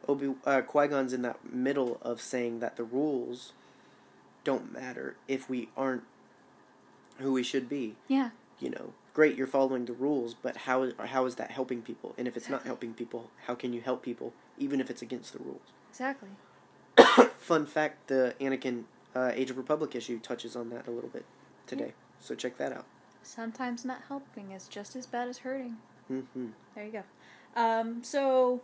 [0.08, 3.52] Obi uh, Qui Gon's in that middle of saying that the rules
[4.44, 6.02] don't matter if we aren't
[7.18, 7.96] who we should be.
[8.08, 8.30] Yeah.
[8.58, 12.14] You know, great, you're following the rules, but how how is that helping people?
[12.18, 15.32] And if it's not helping people, how can you help people, even if it's against
[15.32, 15.60] the rules?
[15.90, 16.28] Exactly.
[17.38, 21.24] Fun fact: the Anakin uh, Age of Republic issue touches on that a little bit
[21.66, 22.84] today, so check that out.
[23.22, 25.76] Sometimes not helping is just as bad as hurting.
[26.08, 27.02] hmm There you go.
[27.56, 28.60] Um, so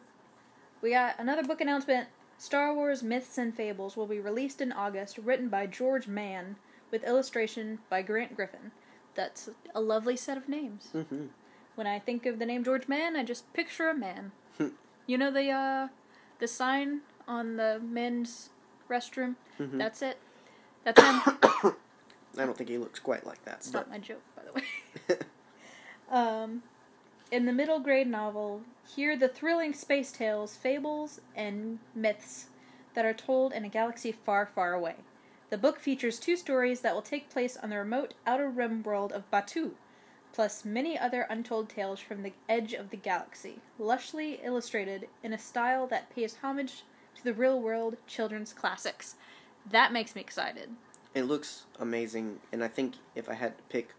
[0.83, 2.09] we got another book announcement.
[2.39, 6.57] Star Wars Myths and Fables will be released in August, written by George Mann,
[6.91, 8.73] with illustration by Grant Griffin.
[9.15, 10.89] That's a lovely set of names.
[10.93, 11.27] hmm
[11.75, 14.33] When I think of the name George Mann, I just picture a man.
[15.07, 15.89] you know the uh,
[16.39, 18.51] the sign on the men's
[18.91, 19.37] restroom.
[19.59, 19.79] Mhm.
[19.79, 20.19] That's it.
[20.85, 21.21] That's him.
[22.39, 23.57] I don't think he looks quite like that.
[23.57, 25.19] It's but not my joke, by the way.
[26.09, 26.63] Um,
[27.31, 32.47] in the middle grade novel, hear the thrilling space tales, fables, and myths
[32.95, 34.97] that are told in a galaxy far, far away.
[35.51, 39.13] The book features two stories that will take place on the remote outer rim world
[39.13, 39.73] of Batuu,
[40.33, 45.39] plus many other untold tales from the edge of the galaxy, lushly illustrated in a
[45.39, 46.85] style that pays homage
[47.17, 49.17] to the real world children's classics.
[49.69, 50.71] That makes me excited.
[51.15, 53.95] it looks amazing, and I think if I had to pick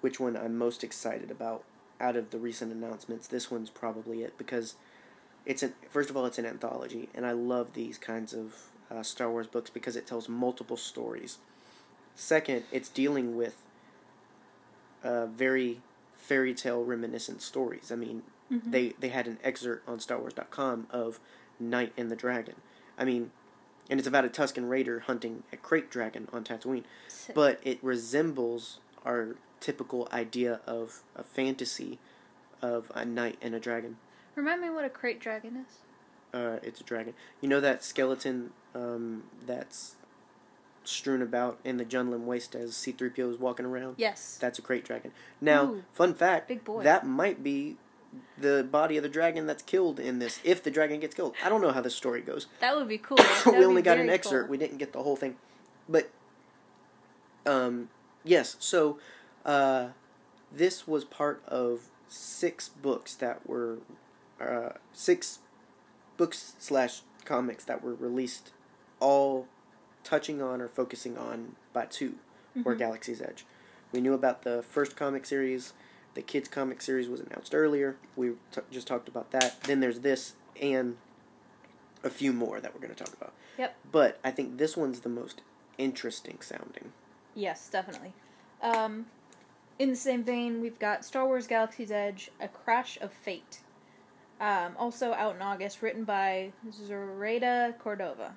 [0.00, 1.62] which one I'm most excited about
[2.00, 4.76] out of the recent announcements, this one's probably it because
[5.44, 8.54] it's an first of all it's an anthology, and I love these kinds of
[8.90, 11.38] uh, Star Wars books because it tells multiple stories.
[12.14, 13.56] Second, it's dealing with
[15.04, 15.80] uh, very
[16.16, 17.92] fairy tale reminiscent stories.
[17.92, 18.70] I mean, Mhm.
[18.70, 21.20] they they had an excerpt on StarWars.com of
[21.58, 22.54] Knight and the Dragon.
[22.98, 23.30] I mean,
[23.90, 27.34] and it's about a Tusken Raider hunting a krayt dragon on Tatooine, Sick.
[27.34, 31.98] but it resembles our typical idea of a fantasy
[32.62, 33.96] of a knight and a dragon.
[34.34, 35.78] Remind me what a krayt dragon is.
[36.34, 37.14] Uh, it's a dragon.
[37.40, 39.96] You know that skeleton um, that's
[40.84, 43.94] strewn about in the Jundland Waste as C3PO is walking around.
[43.98, 44.38] Yes.
[44.40, 45.12] That's a krayt dragon.
[45.40, 46.82] Now, Ooh, fun fact, big boy.
[46.84, 47.76] that might be
[48.38, 51.34] the body of the dragon that's killed in this, if the dragon gets killed.
[51.44, 52.46] I don't know how the story goes.
[52.60, 53.18] That would be cool.
[53.46, 54.46] We only got an excerpt.
[54.46, 54.50] cool.
[54.50, 55.36] We didn't get the whole thing.
[55.88, 56.10] But,
[57.44, 57.88] um,
[58.24, 58.98] yes, so,
[59.46, 59.88] uh,
[60.52, 63.78] this was part of six books that were,
[64.40, 65.38] uh, six
[66.18, 68.52] books slash comics that were released,
[69.00, 69.46] all
[70.04, 72.14] touching on or focusing on Batuu
[72.64, 72.78] or Mhm.
[72.78, 73.44] Galaxy's Edge.
[73.92, 75.72] We knew about the first comic series.
[76.14, 77.96] The kids comic series was announced earlier.
[78.14, 79.60] We t- just talked about that.
[79.62, 80.96] Then there's this and
[82.02, 83.32] a few more that we're going to talk about.
[83.58, 83.76] Yep.
[83.90, 85.42] But I think this one's the most
[85.76, 86.92] interesting sounding.
[87.34, 88.12] Yes, definitely.
[88.62, 89.06] Um,
[89.78, 93.60] in the same vein, we've got Star Wars Galaxy's Edge, A Crash of Fate.
[94.40, 98.34] Um, also out in August, written by Zoraida Cordova.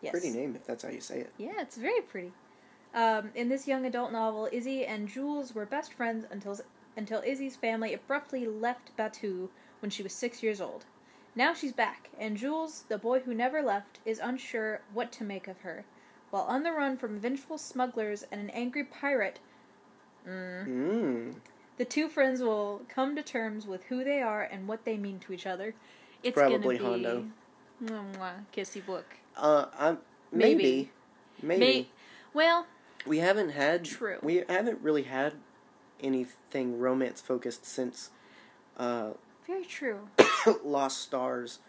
[0.00, 0.12] Yes.
[0.12, 1.32] Pretty name if that's how you say it.
[1.38, 2.32] Yeah, it's very pretty.
[2.94, 6.58] Um, in this young adult novel, Izzy and Jules were best friends until
[6.96, 9.48] until Izzy's family abruptly left Batuu
[9.80, 10.84] when she was six years old.
[11.36, 15.46] Now she's back, and Jules, the boy who never left, is unsure what to make
[15.46, 15.84] of her.
[16.30, 19.38] While on the run from vengeful smugglers and an angry pirate,
[20.26, 21.34] mm, Mm.
[21.76, 25.18] the two friends will come to terms with who they are and what they mean
[25.20, 25.74] to each other.
[26.22, 27.24] It's Probably gonna be Hondo.
[27.82, 29.04] Mwah, kissy book.
[29.36, 29.98] Uh, I'm,
[30.32, 30.62] Maybe.
[30.62, 30.90] maybe.
[31.42, 31.60] Maybe.
[31.64, 31.88] May-
[32.34, 32.66] well,
[33.06, 33.84] We haven't had.
[33.84, 34.18] True.
[34.22, 35.34] We haven't really had
[36.00, 38.10] anything romance focused since
[38.76, 39.10] uh,
[39.46, 40.08] very true.
[40.64, 41.60] Lost Stars,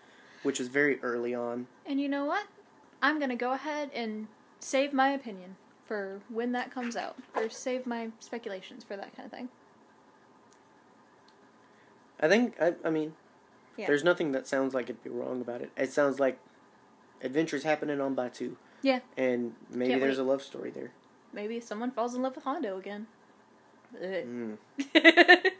[0.43, 1.67] which was very early on.
[1.85, 2.47] And you know what?
[3.01, 4.27] I'm gonna go ahead and
[4.59, 5.55] save my opinion
[5.89, 9.49] for when that comes out, or save my speculations for that kind of thing.
[12.19, 12.55] I think.
[12.61, 13.13] I, I mean,
[13.75, 13.87] Yeah.
[13.87, 15.71] there's nothing that sounds like it'd be wrong about it.
[15.75, 16.37] It sounds like
[17.23, 18.55] adventures happening on Batuu.
[18.83, 18.99] Yeah.
[19.17, 20.23] And maybe Can't there's wait.
[20.25, 20.91] a love story there.
[21.33, 23.07] Maybe someone falls in love with Hondo again.
[23.99, 24.57] Mm.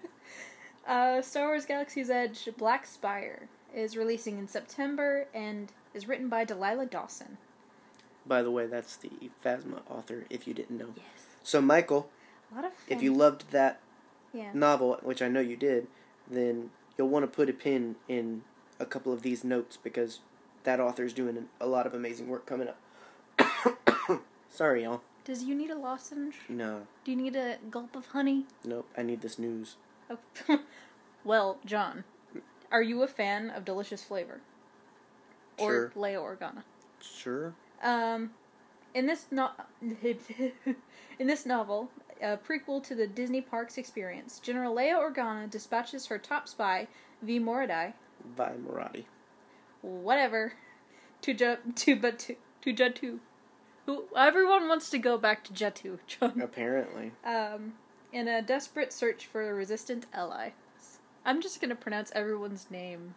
[0.88, 6.44] uh, Star Wars Galaxy's Edge Black Spire is releasing in September and is written by
[6.46, 7.38] Delilah Dawson.
[8.30, 9.10] By the way, that's the
[9.44, 10.26] Phasma author.
[10.30, 10.94] If you didn't know.
[10.96, 11.06] Yes.
[11.42, 12.10] So Michael,
[12.52, 13.80] A lot of if you loved that
[14.32, 14.52] yeah.
[14.54, 15.88] novel, which I know you did,
[16.30, 18.44] then you'll want to put a pin in
[18.80, 20.20] a couple of these notes because
[20.64, 22.78] that author is doing a lot of amazing work coming up.
[24.50, 25.02] Sorry, y'all.
[25.26, 26.36] Does you need a lozenge?
[26.48, 28.46] No, Do you need a gulp of honey?
[28.64, 28.88] nope.
[28.98, 29.76] I need this news.
[30.10, 30.60] Oh.
[31.24, 32.04] well, John,
[32.72, 34.42] are you a fan of delicious flavor?
[35.58, 35.92] Or Sure.
[35.96, 36.64] Leia Organa?
[37.02, 37.54] Sure.
[37.82, 38.32] Um,
[38.94, 41.90] in this no- in this novel,
[42.22, 46.88] a prequel to the Disney Parks experience, General Leia Organa dispatches her top spy,
[47.22, 47.94] Vi Moradi.
[48.36, 49.06] By Marathi.
[49.82, 50.54] whatever,
[51.22, 53.20] to J- to Batuu, to Jatu.
[53.86, 56.42] Who everyone wants to go back to Jatu, John.
[56.42, 57.12] Apparently.
[57.26, 57.74] Um,
[58.12, 60.50] in a desperate search for a resistant ally.
[61.26, 63.16] I'm just gonna pronounce everyone's name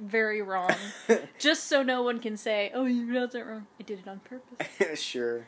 [0.00, 0.74] very wrong,
[1.38, 4.20] just so no one can say, "Oh, you pronounced it wrong." I did it on
[4.20, 5.00] purpose.
[5.02, 5.46] sure.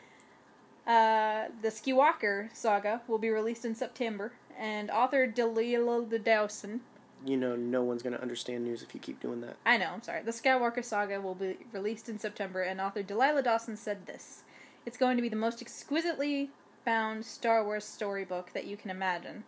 [0.85, 6.81] Uh, the Skywalker saga will be released in September, and author Delilah Dawson.
[7.23, 9.57] You know, no one's gonna understand news if you keep doing that.
[9.65, 10.23] I know, I'm sorry.
[10.23, 14.43] The Skywalker saga will be released in September, and author Delilah Dawson said this:
[14.85, 16.49] "It's going to be the most exquisitely
[16.83, 19.43] bound Star Wars storybook that you can imagine.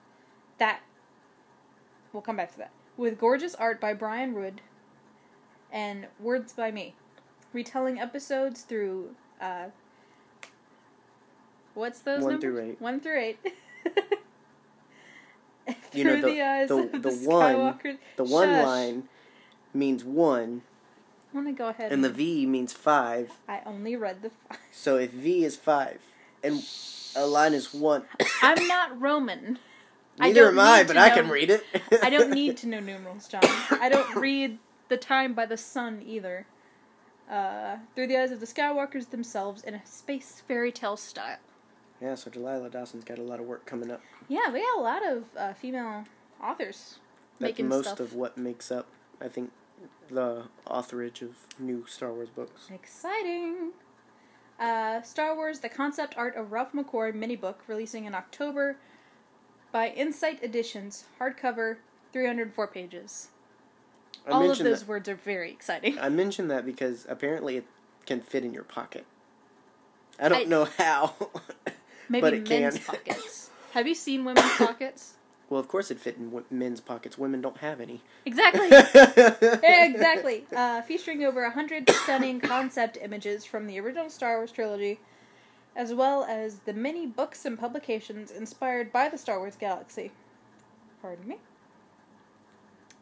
[0.59, 0.81] That
[2.11, 4.61] we'll come back to that with gorgeous art by Brian Rood
[5.73, 6.95] and words by me,
[7.51, 9.09] retelling episodes through
[9.41, 9.65] uh,
[11.73, 12.41] what's those One numbers?
[12.41, 12.81] through eight.
[12.81, 13.39] One through eight.
[15.93, 17.97] You know, Through the- eyes the- of the the one- Skywalker.
[18.17, 18.65] The one Shush.
[18.65, 19.03] line
[19.73, 20.63] means one,
[21.33, 21.91] I'm gonna go ahead.
[21.91, 23.31] and the V means five.
[23.47, 24.31] I only read the.
[24.49, 24.57] Five.
[24.71, 26.01] So if V is five,
[26.43, 26.65] and
[27.15, 28.03] a line is one,
[28.41, 29.59] I'm not Roman.
[30.19, 31.63] Neither don't am I, but to I can read it.
[32.01, 33.41] I don't need to know numerals, John.
[33.43, 34.57] I don't read
[34.93, 36.45] the time by the sun either.
[37.29, 41.37] Uh, through the eyes of the Skywalkers themselves in a space fairy tale style.
[41.99, 44.01] Yeah, so Delilah Dawson's got a lot of work coming up.
[44.27, 46.03] Yeah, we got a lot of uh, female
[46.41, 46.99] authors
[47.39, 47.99] That's making most stuff.
[48.01, 48.87] of what makes up,
[49.21, 49.51] I think,
[50.09, 52.69] the authorage of new Star Wars books.
[52.71, 53.71] Exciting.
[54.59, 58.77] Uh, Star Wars: The Concept Art of Ralph McQuarrie mini book releasing in October
[59.71, 61.77] by Insight Editions, hardcover,
[62.11, 63.29] 304 pages.
[64.27, 65.99] I All of those that, words are very exciting.
[65.99, 67.65] I mentioned that because apparently it
[68.05, 69.05] can fit in your pocket.
[70.19, 71.13] I don't I- know how.
[72.09, 73.49] Maybe but it men's pockets.
[73.71, 75.13] Have you seen women's pockets?
[75.49, 77.17] Well, of course it fit in w- men's pockets.
[77.17, 78.01] Women don't have any.
[78.25, 78.67] Exactly.
[79.63, 80.45] exactly.
[80.55, 84.99] Uh, featuring over a hundred stunning concept images from the original Star Wars trilogy,
[85.75, 90.11] as well as the many books and publications inspired by the Star Wars galaxy.
[91.01, 91.37] Pardon me.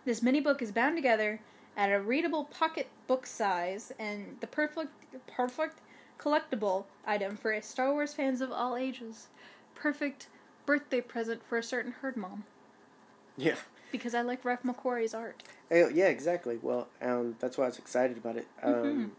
[0.05, 1.39] This mini book is bound together
[1.77, 4.91] at a readable pocket book size and the perfect
[5.27, 5.79] perfect
[6.17, 9.27] collectible item for Star Wars fans of all ages.
[9.75, 10.27] Perfect
[10.65, 12.43] birthday present for a certain herd mom
[13.37, 13.55] Yeah.
[13.91, 15.43] because I like Ralph McQuarrie's art.
[15.71, 16.59] Eh, Yeah, exactly.
[16.61, 18.47] Well, um, that's why I was excited about it.
[18.61, 19.09] Um, Mhm.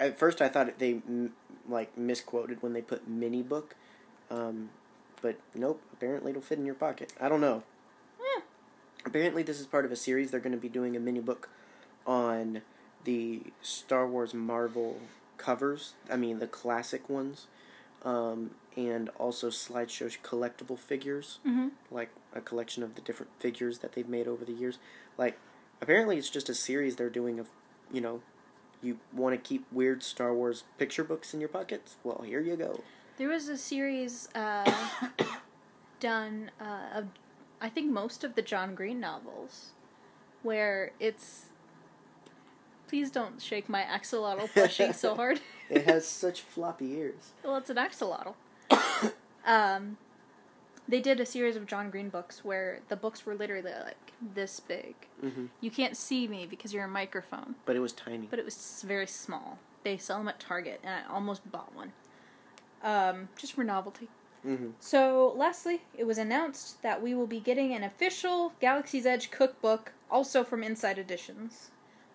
[0.00, 1.34] At first, I thought they m-
[1.68, 3.76] like misquoted when they put mini book,
[4.28, 4.70] um,
[5.22, 5.80] but nope.
[5.92, 7.12] Apparently, it'll fit in your pocket.
[7.20, 7.62] I don't know.
[9.14, 10.32] Apparently, this is part of a series.
[10.32, 11.48] They're going to be doing a mini book
[12.04, 12.62] on
[13.04, 14.98] the Star Wars Marvel
[15.38, 15.92] covers.
[16.10, 17.46] I mean, the classic ones,
[18.04, 21.68] um, and also slideshow collectible figures Mm-hmm.
[21.92, 24.78] like a collection of the different figures that they've made over the years.
[25.16, 25.38] Like,
[25.80, 27.46] apparently, it's just a series they're doing of,
[27.92, 28.20] you know,
[28.82, 31.94] you want to keep weird Star Wars picture books in your pockets?
[32.02, 32.82] Well, here you go.
[33.16, 34.68] There was a series uh,
[36.00, 37.06] done uh, of,
[37.64, 39.70] I think, most of the John Green novels,
[40.42, 41.46] where it's.
[42.88, 45.40] Please don't shake my axolotl plushie so hard.
[45.70, 47.32] It has such floppy ears.
[47.42, 48.34] well, it's an axolotl.
[49.46, 49.96] um,
[50.86, 54.60] they did a series of John Green books where the books were literally like this
[54.60, 54.94] big.
[55.20, 58.26] hmm You can't see me because you're a microphone, But it was tiny.
[58.30, 59.58] but it was very small.
[59.82, 61.92] They sell them at Target, and I almost bought one.
[62.82, 64.08] Um, just for novelty.
[64.44, 69.30] Hmm So, lastly, it was announced that we will be getting an official Galaxy's Edge
[69.30, 71.70] cookbook, also from Insight Editions,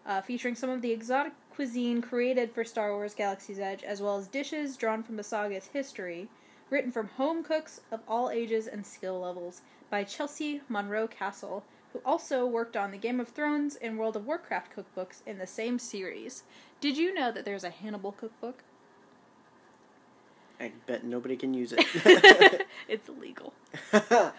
[0.05, 4.17] uh, featuring some of the exotic cuisine created for Star Wars Galaxy's Edge, as well
[4.17, 6.29] as dishes drawn from the saga's history,
[6.69, 11.63] written from home cooks of all ages and skill levels by Chelsea Monroe-Cassel,
[11.93, 15.47] who also worked on the Game of Thrones and World of Warcraft cookbooks in the
[15.47, 16.43] same series.
[16.79, 18.63] Did you know that there's a Hannibal cookbook?
[20.59, 21.85] I bet nobody can use it.
[22.87, 23.53] it's illegal.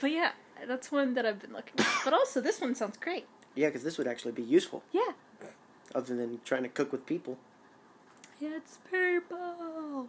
[0.00, 0.32] But yeah,
[0.66, 1.86] that's one that I've been looking at.
[2.04, 3.26] But also, this one sounds great.
[3.54, 5.12] yeah, because this would actually be useful, Yeah.
[5.94, 7.36] other than trying to cook with people.
[8.40, 10.08] It's purple.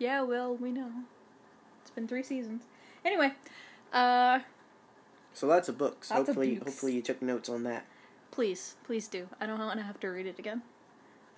[0.00, 0.90] Yeah, well, we know.
[1.80, 2.64] It's been three seasons.
[3.04, 3.34] Anyway,
[3.92, 4.40] uh,
[5.32, 6.10] So lots of books.
[6.10, 6.72] Lots of hopefully, books.
[6.72, 7.86] hopefully you took notes on that.
[8.32, 9.28] please, please do.
[9.40, 10.62] I don't want to have to read it again.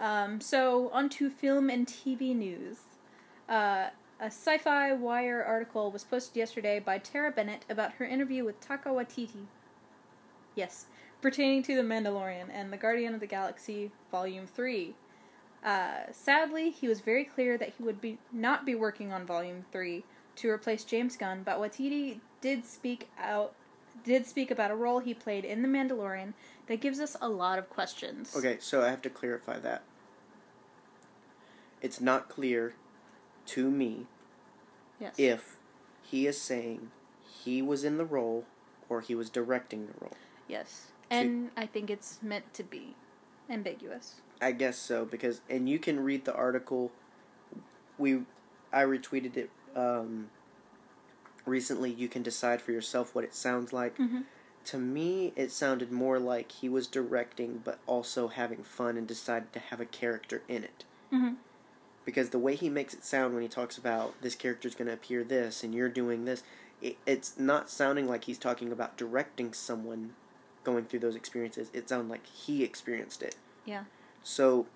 [0.00, 2.78] Um, so, on to film and TV news.
[3.48, 8.44] Uh, a Sci Fi Wire article was posted yesterday by Tara Bennett about her interview
[8.44, 9.46] with Taika Waititi.
[10.54, 10.86] Yes,
[11.20, 14.94] pertaining to The Mandalorian and The Guardian of the Galaxy Volume 3.
[15.62, 19.64] Uh, sadly, he was very clear that he would be not be working on Volume
[19.70, 20.04] 3
[20.36, 23.54] to replace James Gunn, but Waititi did speak out
[24.04, 26.34] did speak about a role he played in The Mandalorian
[26.68, 28.34] that gives us a lot of questions.
[28.36, 29.82] Okay, so I have to clarify that.
[31.80, 32.74] It's not clear
[33.46, 34.06] to me
[35.00, 35.14] Yes.
[35.18, 35.56] if
[36.02, 36.90] he is saying
[37.44, 38.44] he was in the role
[38.88, 40.16] or he was directing the role.
[40.48, 40.86] Yes.
[41.10, 42.94] And I think it's meant to be
[43.50, 44.16] ambiguous.
[44.40, 46.92] I guess so because and you can read the article
[47.98, 48.22] we
[48.72, 50.30] I retweeted it um
[51.44, 53.96] recently you can decide for yourself what it sounds like.
[53.98, 54.22] Mm-hmm.
[54.66, 59.52] To me it sounded more like he was directing but also having fun and decided
[59.52, 60.84] to have a character in it.
[61.12, 61.34] Mm-hmm.
[62.06, 64.94] Because the way he makes it sound when he talks about this character's going to
[64.94, 66.42] appear this and you're doing this
[66.80, 70.14] it, it's not sounding like he's talking about directing someone
[70.64, 73.84] going through those experiences it sounds like he experienced it Yeah.
[74.22, 74.66] so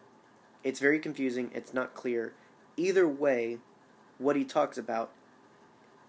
[0.62, 2.35] it's very confusing it's not clear
[2.77, 3.59] either way
[4.19, 5.11] what he talks about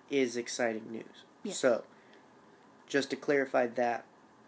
[0.09, 1.57] is exciting news Yes.
[1.57, 1.83] so
[2.87, 4.03] just to clarify that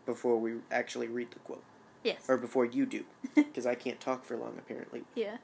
[0.06, 1.64] before we actually read the quote
[2.04, 2.18] Yes.
[2.28, 3.06] or before you do
[3.36, 5.38] because i can't talk for long apparently Yeah.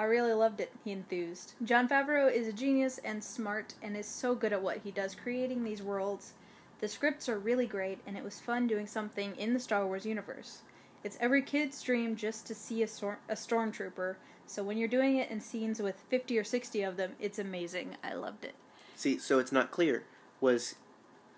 [0.00, 1.52] I really loved it, he enthused.
[1.62, 5.14] Jon Favreau is a genius and smart and is so good at what he does
[5.14, 6.32] creating these worlds.
[6.80, 10.06] The scripts are really great and it was fun doing something in the Star Wars
[10.06, 10.62] universe.
[11.04, 15.18] It's every kid's dream just to see a, stor- a stormtrooper, so when you're doing
[15.18, 17.96] it in scenes with 50 or 60 of them, it's amazing.
[18.02, 18.54] I loved it.
[18.96, 20.04] See, so it's not clear.
[20.40, 20.76] Was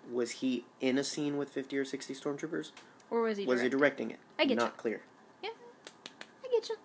[0.09, 2.71] was he in a scene with fifty or sixty stormtroopers?
[3.11, 4.11] Or was he was he directing?
[4.11, 4.19] it?
[4.39, 5.01] I get not clear.
[5.41, 5.49] Yeah,
[6.43, 6.75] I get you.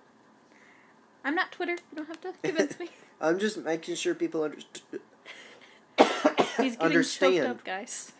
[1.28, 1.72] I'm not Twitter.
[1.72, 2.88] You don't have to convince me.
[3.20, 5.02] I'm just making sure people understand
[5.98, 7.34] He's getting Understand.
[7.36, 8.12] choked up, guys.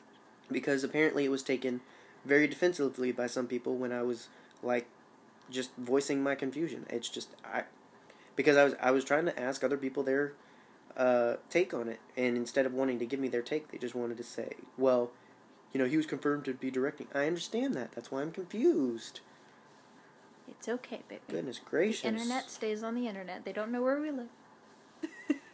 [0.52, 1.80] because apparently it was taken
[2.26, 4.28] very defensively by some people when I was
[4.62, 4.86] like
[5.50, 6.84] just voicing my confusion.
[6.90, 7.62] It's just I
[8.36, 10.34] because I was I was trying to ask other people their
[10.94, 13.94] uh, take on it, and instead of wanting to give me their take, they just
[13.94, 15.12] wanted to say, "Well,
[15.72, 17.92] you know, he was confirmed to be directing." I understand that.
[17.92, 19.20] That's why I'm confused.
[20.51, 21.20] It's okay, baby.
[21.28, 22.03] Goodness gracious!
[22.03, 23.44] The internet stays on the internet.
[23.44, 24.28] They don't know where we live.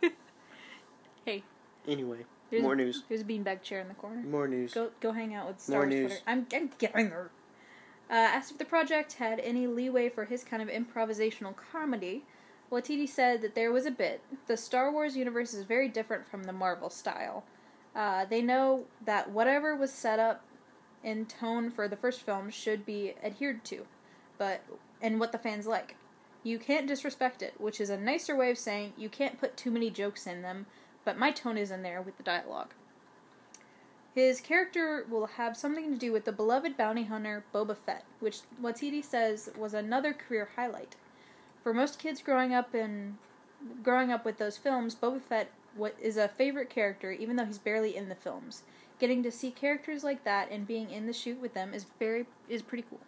[1.25, 1.43] hey,
[1.87, 2.19] Anyway,
[2.51, 3.03] there's, more news.
[3.09, 4.23] There's a beanbag chair in the corner.
[4.23, 4.73] More news.
[4.73, 6.11] Go go hang out with Star More Wars news.
[6.11, 6.23] Twitter.
[6.27, 7.31] I'm, I'm getting her.
[8.11, 12.23] Uh, asked if the project had any leeway for his kind of improvisational comedy,
[12.71, 14.21] Waititi said that there was a bit.
[14.47, 17.45] The Star Wars universe is very different from the Marvel style.
[17.95, 20.43] Uh, they know that whatever was set up
[21.03, 23.87] in tone for the first film should be adhered to,
[24.39, 24.63] but
[25.01, 25.97] and what the fans like.
[26.43, 29.71] You can't disrespect it, which is a nicer way of saying you can't put too
[29.71, 30.67] many jokes in them,
[31.05, 32.75] but my tone is in there with the dialogue.
[34.15, 38.41] His character will have something to do with the beloved bounty hunter Boba Fett, which
[38.63, 40.95] Waititi says was another career highlight.
[41.63, 43.19] For most kids growing up in
[43.83, 45.51] growing up with those films, Boba Fett
[46.01, 48.63] is a favorite character even though he's barely in the films.
[49.01, 52.27] Getting to see characters like that and being in the shoot with them is very
[52.49, 53.01] is pretty cool.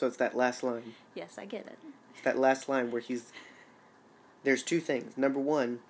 [0.00, 0.94] So it's that last line.
[1.14, 1.78] Yes, I get it.
[2.14, 3.34] It's that last line where he's.
[4.44, 5.18] There's two things.
[5.18, 5.80] Number one,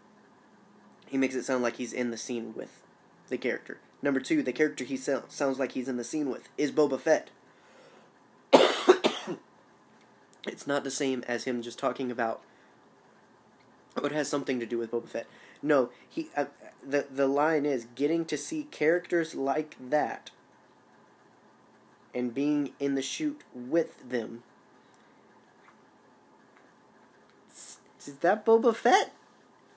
[1.06, 2.82] he makes it sound like he's in the scene with
[3.28, 3.78] the character.
[4.02, 6.98] Number two, the character he so- sounds like he's in the scene with is Boba
[6.98, 7.30] Fett.
[10.44, 12.42] it's not the same as him just talking about.
[13.96, 15.28] Oh, it has something to do with Boba Fett.
[15.62, 16.30] No, he.
[16.36, 16.46] Uh,
[16.84, 20.32] the the line is getting to see characters like that.
[22.14, 24.42] And being in the shoot with them
[28.06, 29.12] Is that Boba Fett?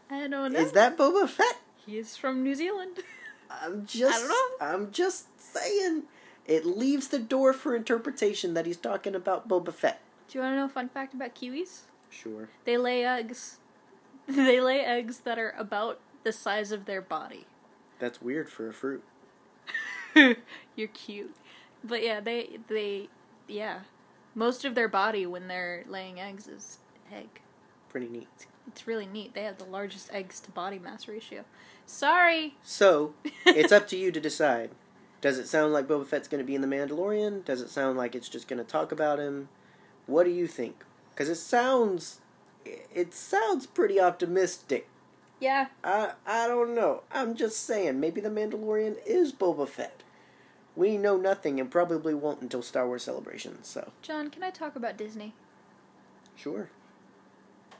[0.09, 0.59] I don't know.
[0.59, 1.57] Is that Boba Fett?
[1.85, 2.99] he is from New Zealand?
[3.51, 4.65] I'm just I don't know.
[4.65, 6.03] I'm just saying
[6.47, 9.99] it leaves the door for interpretation that he's talking about Boba Fett.
[10.27, 11.81] Do you want to know a fun fact about kiwis?
[12.09, 12.49] Sure.
[12.65, 13.57] They lay eggs.
[14.25, 17.45] They lay eggs that are about the size of their body.
[17.99, 19.03] That's weird for a fruit.
[20.15, 21.35] You're cute.
[21.83, 23.09] But yeah, they they
[23.47, 23.81] yeah.
[24.35, 26.79] Most of their body when they're laying eggs is
[27.13, 27.41] egg.
[27.89, 28.47] Pretty neat.
[28.67, 29.33] It's really neat.
[29.33, 31.43] They have the largest eggs to body mass ratio.
[31.85, 32.55] Sorry.
[32.63, 33.13] So,
[33.45, 34.71] it's up to you to decide.
[35.21, 37.45] Does it sound like Boba Fett's going to be in The Mandalorian?
[37.45, 39.49] Does it sound like it's just going to talk about him?
[40.05, 40.83] What do you think?
[41.11, 42.19] Because it sounds,
[42.65, 44.89] it sounds pretty optimistic.
[45.39, 45.67] Yeah.
[45.83, 47.03] I I don't know.
[47.11, 47.99] I'm just saying.
[47.99, 50.02] Maybe the Mandalorian is Boba Fett.
[50.75, 53.63] We know nothing and probably won't until Star Wars Celebration.
[53.63, 55.33] So John, can I talk about Disney?
[56.35, 56.69] sure.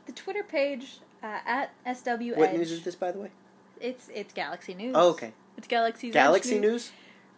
[0.06, 3.32] The Twitter page uh, at SW What news is this, by the way?
[3.80, 4.94] It's it's Galaxy News.
[4.96, 5.34] Oh, okay.
[5.58, 6.91] It's Galaxy's Edge Galaxy news.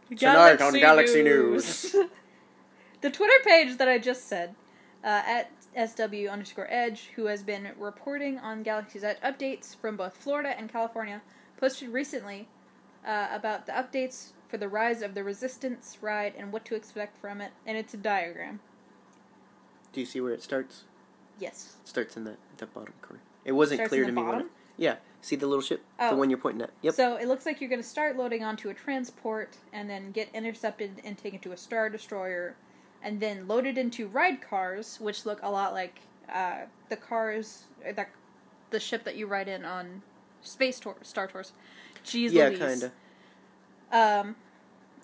[0.09, 0.19] News.
[0.19, 1.95] Tonight on Galaxy News.
[3.01, 4.55] the Twitter page that I just said,
[5.03, 10.15] uh, at SW underscore Edge, who has been reporting on Galaxy's Edge updates from both
[10.17, 11.21] Florida and California,
[11.57, 12.47] posted recently
[13.05, 17.17] uh, about the updates for the Rise of the Resistance ride and what to expect
[17.17, 18.59] from it, and it's a diagram.
[19.93, 20.83] Do you see where it starts?
[21.39, 21.75] Yes.
[21.83, 23.21] It starts in that the bottom corner.
[23.43, 24.41] It wasn't Starts clear to the me when.
[24.41, 24.95] It, yeah.
[25.21, 26.15] See the little ship, the Oh.
[26.15, 26.69] one you're pointing at.
[26.81, 26.93] Yep.
[26.93, 30.29] So it looks like you're going to start loading onto a transport and then get
[30.33, 32.55] intercepted and taken to a star destroyer,
[33.01, 35.99] and then loaded into ride cars, which look a lot like
[36.31, 37.63] uh, the cars
[37.95, 38.09] that
[38.69, 40.01] the ship that you ride in on
[40.41, 41.53] space tour, Star Tours.
[42.03, 42.59] Jeez yeah, Louise.
[42.59, 42.91] kinda.
[43.91, 44.35] Um,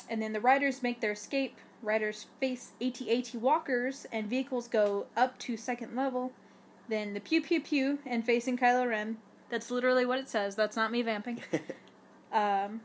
[0.09, 1.57] and then the riders make their escape.
[1.81, 6.31] Riders face AT-AT walkers, and vehicles go up to second level.
[6.89, 9.17] Then the pew pew pew and facing Kylo Ren.
[9.49, 10.55] That's literally what it says.
[10.55, 11.41] That's not me vamping.
[12.31, 12.81] Um,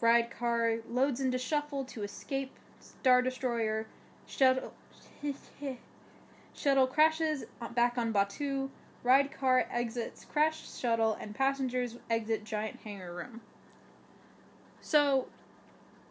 [0.00, 2.50] ride car loads into shuffle to escape.
[2.80, 3.86] Star destroyer
[4.26, 4.72] shuttle
[6.54, 8.70] shuttle crashes back on Batuu.
[9.02, 13.40] Ride car exits crashed shuttle, and passengers exit giant hangar room.
[14.80, 15.26] So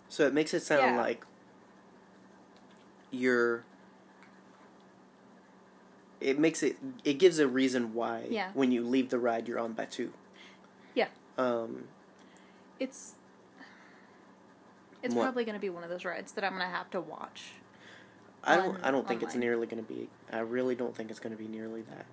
[0.10, 1.02] so it makes it sound Yeah.
[1.02, 1.26] like
[3.12, 3.64] you're.
[6.22, 6.78] It makes it.
[7.04, 8.26] It gives a reason why.
[8.30, 8.52] Yeah.
[8.54, 10.10] When you leave the ride, you're on Batuu.
[10.94, 11.08] Yeah.
[11.38, 11.86] Um.
[12.80, 13.14] it's
[15.02, 15.24] it's What?
[15.24, 17.52] probably going to be one of those rides that I'm going to have to watch.
[18.44, 18.76] I don't.
[18.76, 20.10] on- I don't think it's nearly going to be.
[20.32, 22.06] I really don't think it's going to be nearly that.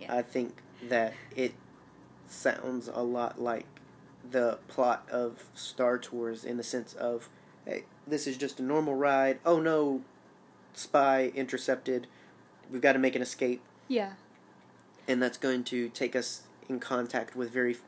[0.00, 0.14] Yeah.
[0.14, 1.52] I think that it
[2.28, 3.66] sounds a lot like
[4.30, 7.28] the plot of Star Tours in the sense of,
[7.66, 9.38] hey, this is just a normal ride.
[9.44, 10.02] Oh no,
[10.72, 12.06] spy intercepted.
[12.70, 14.12] We've got to make an escape, Yeah.
[15.08, 17.80] and that's going to take us in contact with very f-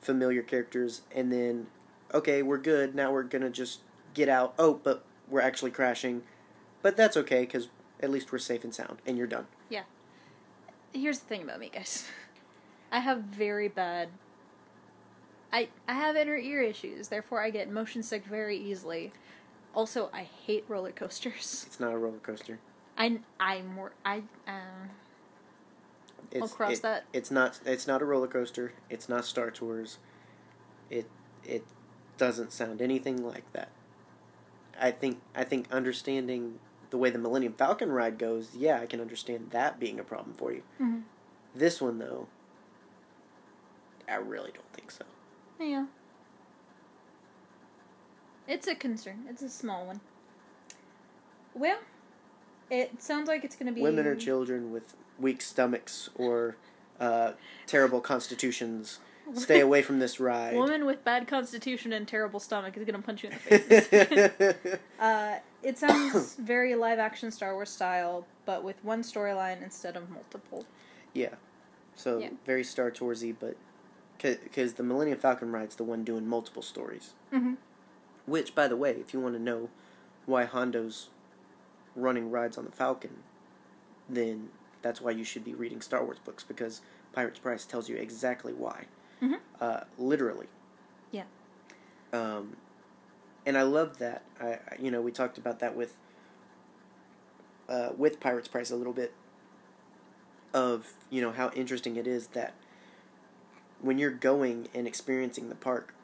[0.00, 1.68] familiar characters, and then,
[2.12, 2.94] okay, we're good.
[2.94, 3.80] Now we're gonna just
[4.12, 4.54] get out.
[4.58, 6.22] Oh, but we're actually crashing,
[6.82, 7.68] but that's okay because
[8.00, 9.46] at least we're safe and sound, and you're done.
[9.70, 9.84] Yeah.
[10.92, 12.06] Here's the thing about me, guys.
[12.92, 14.10] I have very bad.
[15.56, 19.12] I I have inner ear issues, therefore I get motion sick very easily.
[19.74, 21.64] Also, I hate roller coasters.
[21.66, 22.58] It's not a roller coaster.
[22.98, 24.88] I I'm more I uh,
[26.30, 27.04] It's, cross it- that.
[27.12, 27.60] It's not.
[27.64, 28.72] It's not a roller coaster.
[28.90, 29.98] It's not Star Tours.
[30.90, 31.08] It
[31.44, 31.64] it
[32.18, 33.70] doesn't sound anything like that.
[34.78, 36.58] I think I think understanding
[36.90, 40.34] the way the Millennium Falcon ride goes, yeah, I can understand that being a problem
[40.36, 40.62] for you.
[40.80, 41.02] Mhm.
[41.54, 42.28] This one though,
[44.08, 45.04] I really don't think so.
[45.60, 45.86] Yeah.
[48.48, 49.24] It's a concern.
[49.28, 50.00] It's a small one.
[51.54, 51.78] Well,
[52.70, 56.56] it sounds like it's going to be Women or children with weak stomachs or
[57.00, 57.32] uh,
[57.66, 59.00] terrible constitutions,
[59.34, 60.54] stay away from this ride.
[60.54, 64.78] Woman with bad constitution and terrible stomach is going to punch you in the face.
[65.00, 70.10] uh, it sounds very live action Star Wars style, but with one storyline instead of
[70.10, 70.66] multiple.
[71.12, 71.34] Yeah.
[71.94, 72.30] So Yeah.
[72.44, 73.56] very Star Toursy, but
[74.20, 77.12] because the Millennium Falcon ride's the one doing multiple stories.
[77.32, 77.54] Mm-hmm.
[78.26, 79.68] Which, by the way, if you want to know
[80.24, 81.08] why Hondo's
[81.94, 83.18] running rides on the Falcon,
[84.08, 84.48] then
[84.82, 86.80] that's why you should be reading Star Wars books because
[87.12, 88.86] Pirate's Price tells you exactly why.
[89.22, 89.38] Mhm.
[89.60, 90.46] Uh, literally.
[91.10, 91.24] Yeah.
[92.12, 92.56] Um,
[93.44, 94.22] and I love that.
[94.40, 95.94] I, I you know we talked about that with
[97.68, 99.12] uh, with Pirate's Price a little bit
[100.52, 102.54] of you know how interesting it is that
[103.80, 105.94] when you're going and experiencing the park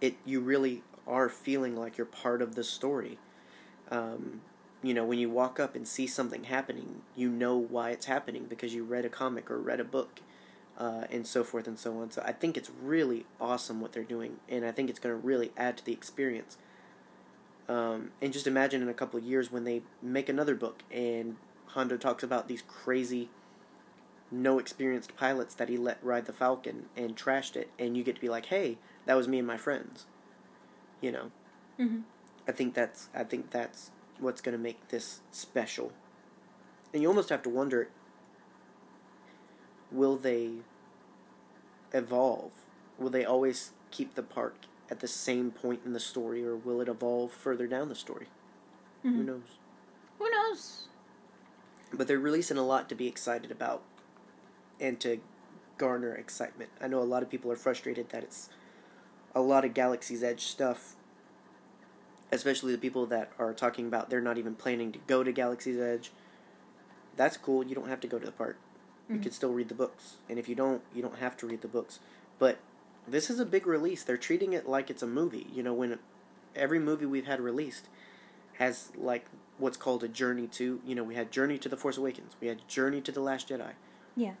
[0.00, 3.18] it you really are feeling like you're part of the story.
[3.90, 4.42] Um,
[4.82, 8.44] you know when you walk up and see something happening you know why it's happening
[8.44, 10.20] because you read a comic or read a book
[10.78, 12.10] uh, and so forth and so on.
[12.10, 15.26] So i think it's really awesome what they're doing and i think it's going to
[15.26, 16.58] really add to the experience.
[17.68, 21.36] Um, and just imagine in a couple of years when they make another book and
[21.68, 23.28] Hondo talks about these crazy,
[24.30, 28.16] no experienced pilots that he let ride the Falcon and trashed it, and you get
[28.16, 30.06] to be like, "Hey, that was me and my friends."
[31.00, 31.30] You know,
[31.78, 32.00] Mm-hmm.
[32.48, 35.92] I think that's I think that's what's going to make this special.
[36.92, 37.88] And you almost have to wonder,
[39.92, 40.50] will they
[41.92, 42.52] evolve?
[42.98, 44.54] Will they always keep the park
[44.90, 48.28] at the same point in the story, or will it evolve further down the story?
[49.02, 49.26] Who Mhm.
[49.26, 49.58] knows?
[50.18, 50.88] Who knows?
[51.92, 53.80] but they're releasing a lot to be excited about
[54.80, 55.20] and to
[55.78, 56.70] garner excitement.
[56.80, 58.48] I know a lot of people are frustrated that it's
[59.34, 60.96] a lot of Galaxy's Edge stuff,
[62.32, 65.78] especially the people that are talking about they're not even planning to go to Galaxy's
[65.78, 66.10] Edge.
[67.16, 67.64] That's cool.
[67.64, 68.58] You don't have to go to the park.
[69.08, 69.22] You Mhm.
[69.22, 70.16] can still read the books.
[70.28, 72.00] And if you don't, you don't have to read the books.
[72.38, 72.58] But
[73.06, 74.02] this is a big release.
[74.02, 75.46] They're treating it like it's a movie.
[75.52, 75.98] You know, when
[76.54, 77.86] every movie we've had released
[78.54, 79.26] has like
[79.58, 82.46] what's called a journey to you know we had journey to the force awakens we
[82.48, 83.72] had journey to the last jedi
[84.14, 84.32] Yeah.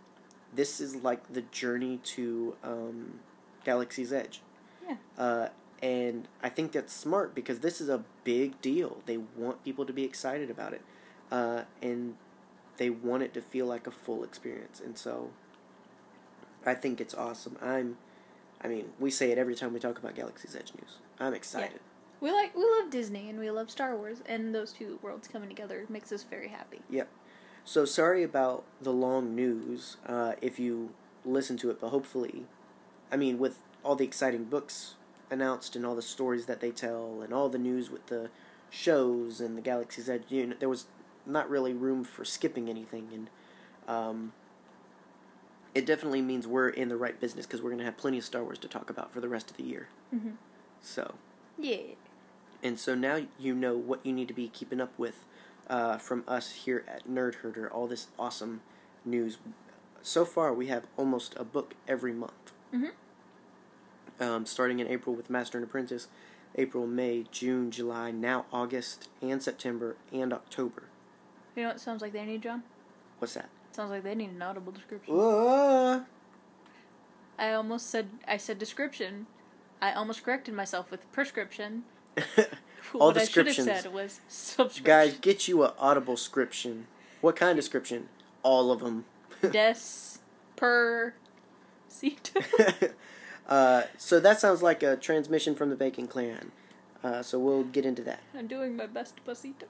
[0.54, 3.20] This is like the journey to um,
[3.64, 4.42] galaxy's edge.
[4.86, 4.96] Yeah.
[5.18, 5.48] uh,
[5.82, 8.98] and i think that's smart because this is a big deal.
[9.06, 10.82] They want people to be excited about it.
[11.30, 12.14] Uh, and
[12.78, 14.80] they want it to feel like a full experience.
[14.80, 15.30] And so
[16.64, 17.56] i think it's awesome.
[17.60, 17.98] I'm
[18.62, 20.98] i mean we say it every time we talk about galaxy's edge news.
[21.18, 21.80] I'm excited.
[22.20, 25.48] We like we love Disney and we love Star Wars, and those two worlds coming
[25.48, 26.80] together makes us very happy.
[27.66, 29.96] So sorry about the long news.
[30.06, 30.90] Uh, if you
[31.24, 32.44] listen to it, but hopefully,
[33.10, 34.94] I mean, with all the exciting books
[35.30, 38.30] announced and all the stories that they tell and all the news with the
[38.70, 40.86] shows and the Galaxy's Edge, you know, there was
[41.26, 43.30] not really room for skipping anything, and
[43.88, 44.32] um,
[45.74, 48.24] it definitely means we're in the right business because we're going to have plenty of
[48.24, 49.88] Star Wars to talk about for the rest of the year.
[50.14, 50.36] Mm-hmm.
[50.80, 51.16] So.
[51.58, 51.78] Yeah.
[52.62, 55.24] And so now you know what you need to be keeping up with
[55.68, 58.60] uh, from us here at Nerd Herder, all this awesome
[59.04, 59.38] news.
[60.02, 62.52] So far, we have almost a book every month.
[62.72, 62.92] Mhm.
[64.20, 66.08] Um, starting in April with Master and Apprentice,
[66.54, 70.84] April, May, June, July, now August, and September, and October.
[71.54, 72.62] You know what it sounds like they need, John?
[73.18, 73.48] What's that?
[73.72, 75.14] sounds like they need an audible description.
[75.14, 76.04] Uh,
[77.38, 79.26] I almost said I said description.
[79.82, 81.84] I almost corrected myself with prescription.
[82.94, 83.82] All what I should have descriptions.
[83.82, 84.84] said was subscription.
[84.84, 86.86] Guys, get you a audible description.
[87.20, 88.08] What kind of description?
[88.42, 89.04] All of them.
[89.50, 90.18] Des
[90.56, 91.14] per
[91.88, 92.32] seat.
[93.48, 96.52] uh, so that sounds like a transmission from the Bacon Clan.
[97.02, 98.20] Uh, so we'll get into that.
[98.36, 99.64] I'm doing my best, pasito.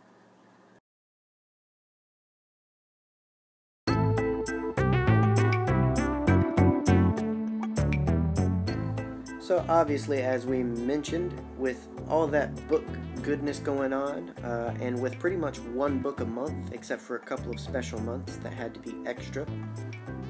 [9.46, 12.84] So obviously, as we mentioned, with all that book
[13.22, 17.20] goodness going on, uh, and with pretty much one book a month, except for a
[17.20, 19.46] couple of special months that had to be extra,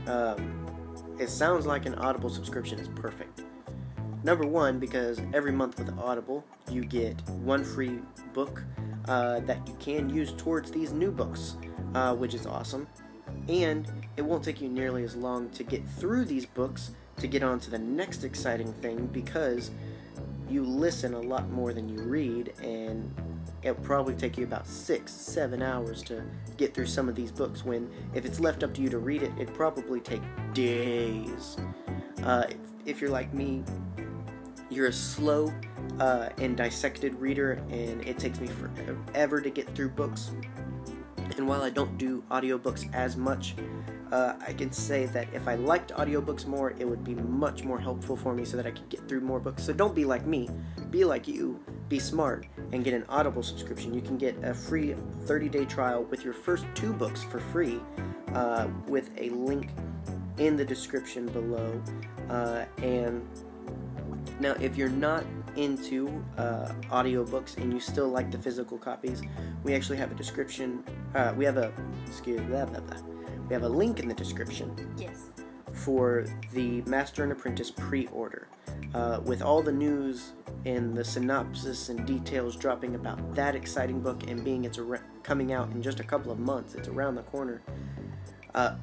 [0.06, 0.66] um,
[1.18, 3.40] it sounds like an Audible subscription is perfect.
[4.22, 8.00] Number one, because every month with Audible, you get one free
[8.34, 8.64] book
[9.08, 11.56] uh, that you can use towards these new books,
[11.94, 12.86] uh, which is awesome.
[13.48, 17.42] And it won't take you nearly as long to get through these books to get
[17.42, 19.70] on to the next exciting thing because
[20.48, 23.12] you listen a lot more than you read, and
[23.62, 26.22] it'll probably take you about six, seven hours to
[26.56, 27.64] get through some of these books.
[27.64, 30.22] When if it's left up to you to read it, it'd probably take
[30.54, 31.56] days.
[32.22, 33.64] Uh, if, if you're like me,
[34.70, 35.52] you're a slow
[36.00, 40.30] uh, and dissected reader, and it takes me forever to get through books.
[41.36, 43.56] And while I don't do audiobooks as much,
[44.12, 47.78] uh, I can say that if I liked audiobooks more, it would be much more
[47.78, 49.64] helpful for me so that I could get through more books.
[49.64, 50.48] So don't be like me,
[50.90, 53.94] be like you, be smart, and get an Audible subscription.
[53.94, 57.80] You can get a free 30 day trial with your first two books for free
[58.34, 59.70] uh, with a link
[60.38, 61.80] in the description below.
[62.28, 63.26] Uh, and
[64.40, 65.24] now, if you're not
[65.56, 69.22] into uh, audiobooks and you still like the physical copies,
[69.62, 70.84] we actually have a description.
[71.14, 71.72] Uh, we have a
[72.06, 73.15] excuse blah, blah, blah.
[73.48, 74.74] We have a link in the description.
[74.96, 75.30] Yes.
[75.72, 78.48] For the Master and Apprentice pre-order,
[78.94, 80.32] uh, with all the news
[80.64, 85.52] and the synopsis and details dropping about that exciting book and being it's ar- coming
[85.52, 86.74] out in just a couple of months.
[86.74, 87.62] It's around the corner.
[88.54, 88.76] Uh,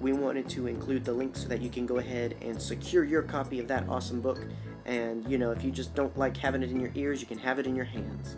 [0.00, 3.22] we wanted to include the link so that you can go ahead and secure your
[3.22, 4.38] copy of that awesome book.
[4.84, 7.38] And you know, if you just don't like having it in your ears, you can
[7.38, 8.36] have it in your hands.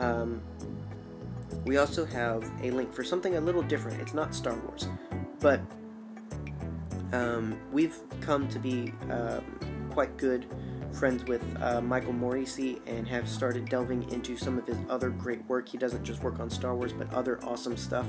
[0.00, 0.42] Um,
[1.64, 4.00] we also have a link for something a little different.
[4.00, 4.88] It's not Star Wars,
[5.40, 5.60] but
[7.12, 9.44] um, we've come to be um,
[9.90, 10.46] quite good
[10.92, 15.44] friends with uh, Michael Moreci and have started delving into some of his other great
[15.46, 15.68] work.
[15.68, 18.06] He doesn't just work on Star Wars, but other awesome stuff,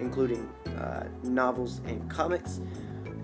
[0.00, 0.48] including
[0.78, 2.60] uh, novels and comics.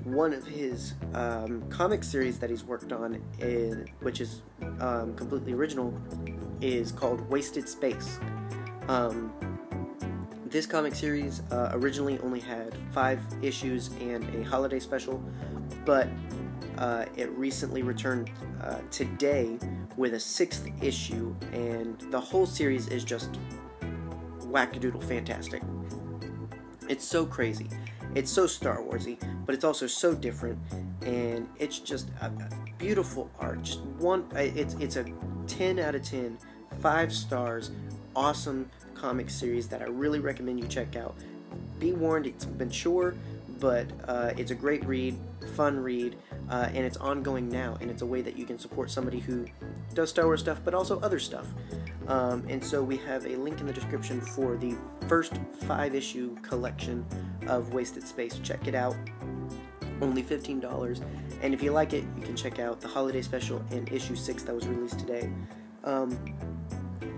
[0.04, 4.42] One of his um, comic series that he's worked on, is, which is
[4.80, 5.92] um, completely original,
[6.60, 8.18] is called Wasted Space.
[8.88, 9.32] Um,
[10.50, 15.22] this comic series uh, originally only had five issues and a holiday special,
[15.84, 16.08] but
[16.78, 18.30] uh, it recently returned
[18.62, 19.58] uh, today
[19.96, 23.38] with a sixth issue, and the whole series is just
[24.40, 25.62] wackadoodle fantastic.
[26.88, 27.68] It's so crazy.
[28.16, 30.58] It's so Star Warsy, but it's also so different,
[31.02, 33.62] and it's just a, a beautiful art.
[33.62, 35.04] Just one, it's it's a
[35.46, 36.38] 10 out of 10,
[36.80, 37.70] five stars,
[38.16, 38.68] awesome
[39.00, 41.16] comic series that I really recommend you check out.
[41.78, 43.14] Be warned, it's mature,
[43.58, 45.16] but uh, it's a great read,
[45.54, 46.16] fun read,
[46.50, 49.46] uh, and it's ongoing now, and it's a way that you can support somebody who
[49.94, 51.46] does Star Wars stuff, but also other stuff.
[52.08, 54.76] Um, and so we have a link in the description for the
[55.08, 55.32] first
[55.62, 57.06] five issue collection
[57.46, 58.38] of Wasted Space.
[58.42, 58.96] Check it out.
[60.02, 61.02] Only $15.
[61.42, 64.42] And if you like it, you can check out the holiday special and issue 6
[64.42, 65.30] that was released today.
[65.84, 66.18] Um,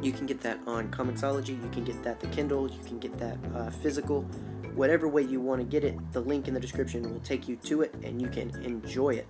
[0.01, 3.16] you can get that on Comixology, you can get that the Kindle, you can get
[3.18, 4.22] that uh, physical.
[4.74, 7.57] Whatever way you want to get it, the link in the description will take you
[7.57, 9.26] to it and you can enjoy it.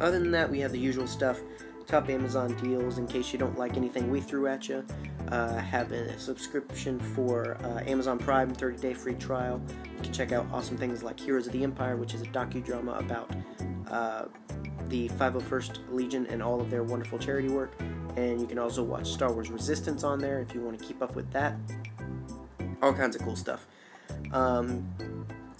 [0.00, 1.40] Other than that, we have the usual stuff
[1.88, 4.84] top Amazon deals in case you don't like anything we threw at you.
[5.28, 9.60] Uh, have a subscription for uh, Amazon Prime, 30 day free trial.
[9.96, 13.00] You can check out awesome things like Heroes of the Empire, which is a docudrama
[13.00, 13.34] about
[13.90, 14.26] uh,
[14.88, 17.72] the 501st Legion and all of their wonderful charity work.
[18.16, 21.02] And you can also watch Star Wars Resistance on there if you want to keep
[21.02, 21.56] up with that.
[22.82, 23.66] All kinds of cool stuff.
[24.32, 24.86] Um,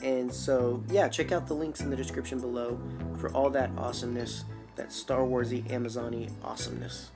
[0.03, 2.79] and so, yeah, check out the links in the description below
[3.17, 4.45] for all that awesomeness
[4.79, 7.11] that Star Warsy Amazony awesomeness.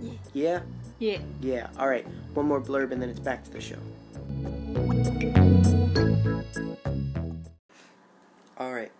[0.00, 0.12] Yeah.
[0.32, 0.60] Yeah?
[0.98, 1.18] Yeah.
[1.40, 1.68] Yeah.
[1.78, 2.06] All right.
[2.32, 3.78] One more blurb and then it's back to the show.
[8.56, 8.92] All right.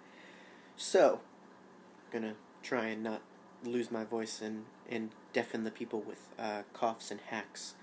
[0.76, 1.20] So,
[2.12, 3.22] I'm gonna try and not
[3.64, 7.74] lose my voice and and deafen the people with uh, coughs and hacks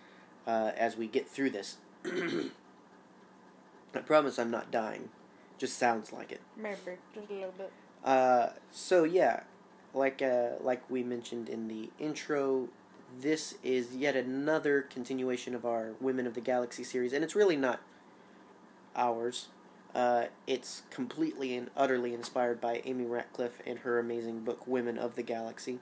[0.45, 1.77] uh, as we get through this.
[2.05, 5.09] I promise I'm not dying.
[5.57, 6.41] Just sounds like it.
[6.57, 6.77] Maybe
[7.13, 7.71] just a little bit.
[8.03, 9.41] Uh, so yeah,
[9.93, 12.69] like uh, like we mentioned in the intro,
[13.19, 17.57] this is yet another continuation of our Women of the Galaxy series, and it's really
[17.57, 17.81] not
[18.95, 19.47] ours.
[19.93, 25.15] Uh, it's completely and utterly inspired by Amy Ratcliffe and her amazing book Women of
[25.15, 25.79] the Galaxy.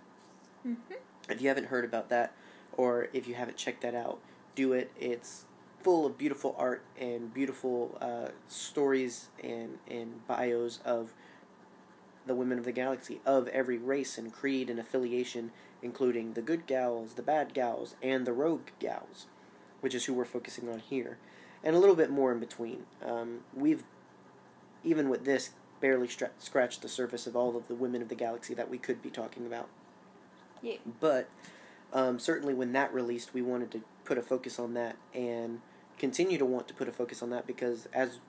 [0.65, 0.95] Mm-hmm.
[1.29, 2.33] If you haven't heard about that,
[2.73, 4.19] or if you haven't checked that out,
[4.55, 4.91] do it.
[4.99, 5.45] It's
[5.83, 11.13] full of beautiful art and beautiful uh, stories and, and bios of
[12.25, 15.51] the women of the galaxy, of every race and creed and affiliation,
[15.81, 19.27] including the good gals, the bad gals, and the rogue gals,
[19.81, 21.17] which is who we're focusing on here,
[21.63, 22.85] and a little bit more in between.
[23.03, 23.83] Um, we've,
[24.83, 28.15] even with this, barely stra- scratched the surface of all of the women of the
[28.15, 29.69] galaxy that we could be talking about.
[30.61, 30.77] Yeah.
[30.99, 31.29] But
[31.93, 35.61] um, certainly when that released, we wanted to put a focus on that and
[35.97, 38.19] continue to want to put a focus on that because as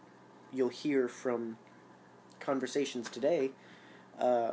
[0.52, 1.56] you'll hear from
[2.40, 3.50] conversations today,
[4.20, 4.52] uh,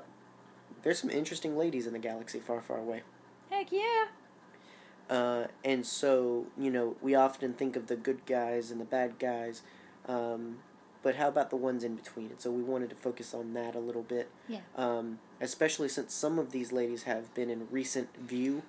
[0.83, 3.01] there's some interesting ladies in the galaxy far, far away.
[3.49, 4.05] Heck yeah.
[5.09, 9.19] Uh, and so, you know, we often think of the good guys and the bad
[9.19, 9.61] guys,
[10.07, 10.57] um,
[11.01, 12.27] but how about the ones in between?
[12.27, 14.29] And so we wanted to focus on that a little bit.
[14.47, 14.59] Yeah.
[14.75, 18.63] Um, especially since some of these ladies have been in recent view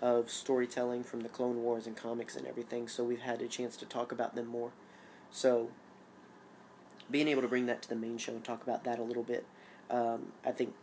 [0.00, 3.76] of storytelling from the Clone Wars and comics and everything, so we've had a chance
[3.78, 4.70] to talk about them more.
[5.30, 5.70] So,
[7.10, 9.22] being able to bring that to the main show and talk about that a little
[9.22, 9.44] bit,
[9.90, 10.74] um, I think,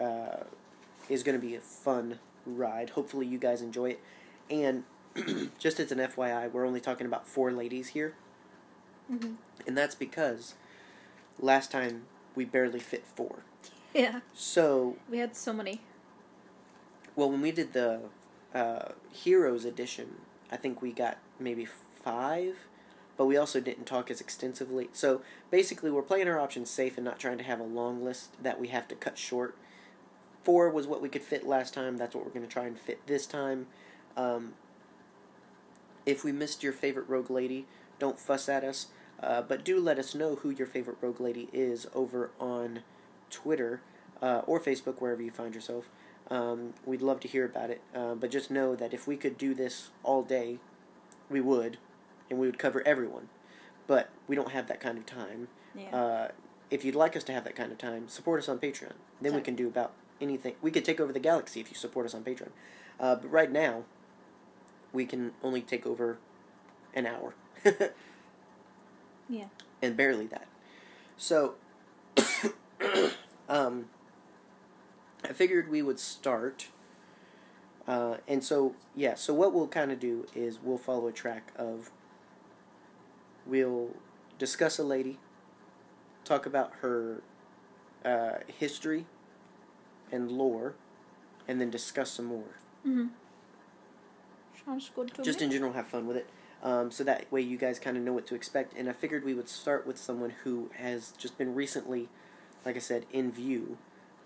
[0.00, 0.44] uh,
[1.08, 2.90] is going to be a fun ride.
[2.90, 4.00] Hopefully, you guys enjoy it.
[4.50, 4.84] And
[5.58, 8.14] just as an FYI, we're only talking about four ladies here,
[9.12, 9.34] Mm-hmm.
[9.66, 10.54] and that's because
[11.38, 12.02] last time
[12.34, 13.40] we barely fit four.
[13.92, 14.20] Yeah.
[14.32, 15.82] So, We had so many.
[17.14, 18.00] well, when we did the
[18.54, 20.16] uh, Heroes edition,
[20.50, 22.56] I think we got maybe five,
[23.16, 24.88] but we also didn't talk as extensively.
[24.92, 28.30] So basically, we're playing our options safe and not trying to have a long list
[28.42, 29.56] that we have to cut short.
[30.42, 31.96] Four was what we could fit last time.
[31.96, 33.66] That's what we're going to try and fit this time.
[34.16, 34.54] Um,
[36.04, 37.66] if we missed your favorite rogue lady,
[37.98, 38.88] don't fuss at us.
[39.22, 42.80] Uh, but do let us know who your favorite rogue lady is over on
[43.30, 43.80] Twitter
[44.20, 45.88] uh, or Facebook, wherever you find yourself.
[46.30, 47.80] Um, we'd love to hear about it.
[47.94, 50.58] Uh, but just know that if we could do this all day,
[51.30, 51.78] we would,
[52.34, 53.28] and we would cover everyone.
[53.86, 55.48] But we don't have that kind of time.
[55.74, 55.96] Yeah.
[55.96, 56.28] Uh,
[56.70, 58.94] if you'd like us to have that kind of time, support us on Patreon.
[59.20, 60.54] Then we can do about anything.
[60.62, 62.50] We could take over the galaxy if you support us on Patreon.
[62.98, 63.84] Uh, but right now,
[64.92, 66.18] we can only take over
[66.94, 67.34] an hour.
[69.28, 69.46] Yeah.
[69.82, 70.46] And barely that.
[71.16, 71.54] So,
[73.48, 73.86] um,
[75.22, 76.68] I figured we would start.
[77.86, 81.52] Uh, and so, yeah, so what we'll kind of do is we'll follow a track
[81.56, 81.90] of.
[83.46, 83.90] We'll
[84.38, 85.18] discuss a lady,
[86.24, 87.22] talk about her
[88.04, 89.06] uh, history
[90.10, 90.74] and lore,
[91.46, 92.58] and then discuss some more.
[92.86, 93.06] mm-hmm.
[94.64, 95.46] Sounds good to Just me.
[95.46, 96.26] in general, have fun with it.
[96.62, 98.72] Um, so that way you guys kind of know what to expect.
[98.78, 102.08] And I figured we would start with someone who has just been recently,
[102.64, 103.76] like I said, in view,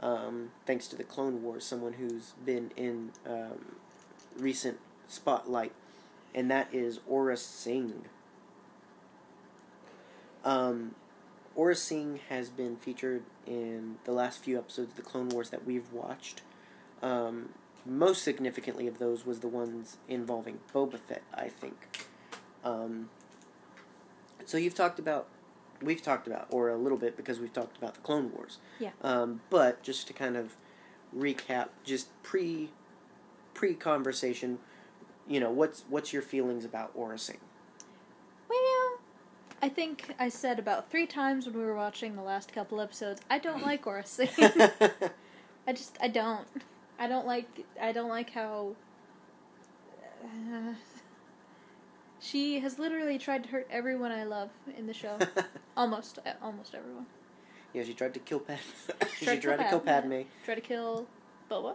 [0.00, 1.64] um, thanks to the Clone Wars.
[1.64, 3.76] Someone who's been in um,
[4.38, 5.72] recent spotlight,
[6.32, 8.04] and that is Aurra Sing.
[10.48, 10.94] Um,
[11.58, 15.66] Aurra Sing has been featured in the last few episodes of the Clone Wars that
[15.66, 16.40] we've watched.
[17.02, 17.50] Um,
[17.84, 22.06] most significantly of those was the ones involving Boba Fett, I think.
[22.64, 23.10] Um,
[24.46, 25.28] so you've talked about,
[25.82, 28.56] we've talked about, or a little bit because we've talked about the Clone Wars.
[28.78, 28.92] Yeah.
[29.02, 30.56] Um, but just to kind of
[31.14, 32.70] recap, just pre,
[33.52, 34.60] pre conversation,
[35.28, 37.38] you know, what's what's your feelings about Aurra Sing?
[39.60, 43.20] I think I said about three times when we were watching the last couple episodes,
[43.28, 44.28] I don't like Sing.
[44.38, 46.46] I just, I don't.
[46.98, 48.74] I don't like, I don't like how.
[50.24, 50.74] Uh,
[52.20, 55.18] she has literally tried to hurt everyone I love in the show.
[55.76, 57.06] almost, uh, almost everyone.
[57.72, 58.60] yeah, she tried to kill Padme.
[59.18, 60.10] she Tried to kill Padme.
[60.10, 60.22] Padme.
[60.44, 61.06] Tried to kill
[61.50, 61.74] Boba.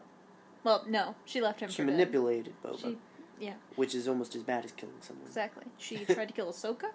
[0.64, 1.88] Well, no, she left him She dead.
[1.88, 2.98] manipulated Boba, She,
[3.40, 5.26] yeah, which is almost as bad as killing someone.
[5.28, 5.64] exactly.
[5.78, 6.92] She tried to kill Ahsoka.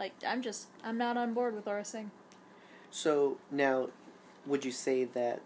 [0.00, 2.10] Like, I'm just, I'm not on board with Aurra Sing.
[2.90, 3.90] So now,
[4.46, 5.42] would you say that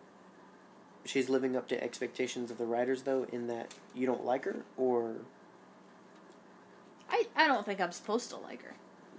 [1.05, 4.65] she's living up to expectations of the writers, though, in that you don't like her,
[4.77, 5.17] or
[7.11, 8.75] I, I don't think I'm supposed to like her.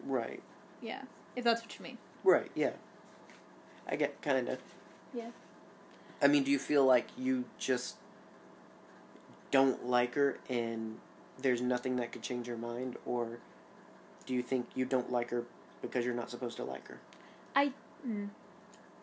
[0.05, 0.41] right,
[0.81, 1.01] Yeah,
[1.35, 1.97] if that's what you mean.
[2.23, 2.71] right, yeah.
[3.87, 4.59] I get kind of.
[5.13, 5.31] Yeah.
[6.21, 7.97] I mean, do you feel like you just
[9.51, 10.97] don't like her, and
[11.37, 13.39] there's nothing that could change your mind, or
[14.25, 15.43] do you think you don't like her
[15.81, 16.99] because you're not supposed to like her?
[17.55, 17.71] I,
[18.07, 18.29] mm,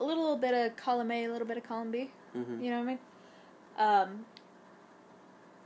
[0.00, 2.10] a little bit of column A, a little bit of column B.
[2.36, 2.62] Mm-hmm.
[2.62, 2.98] You know what I mean?
[3.78, 4.26] Um,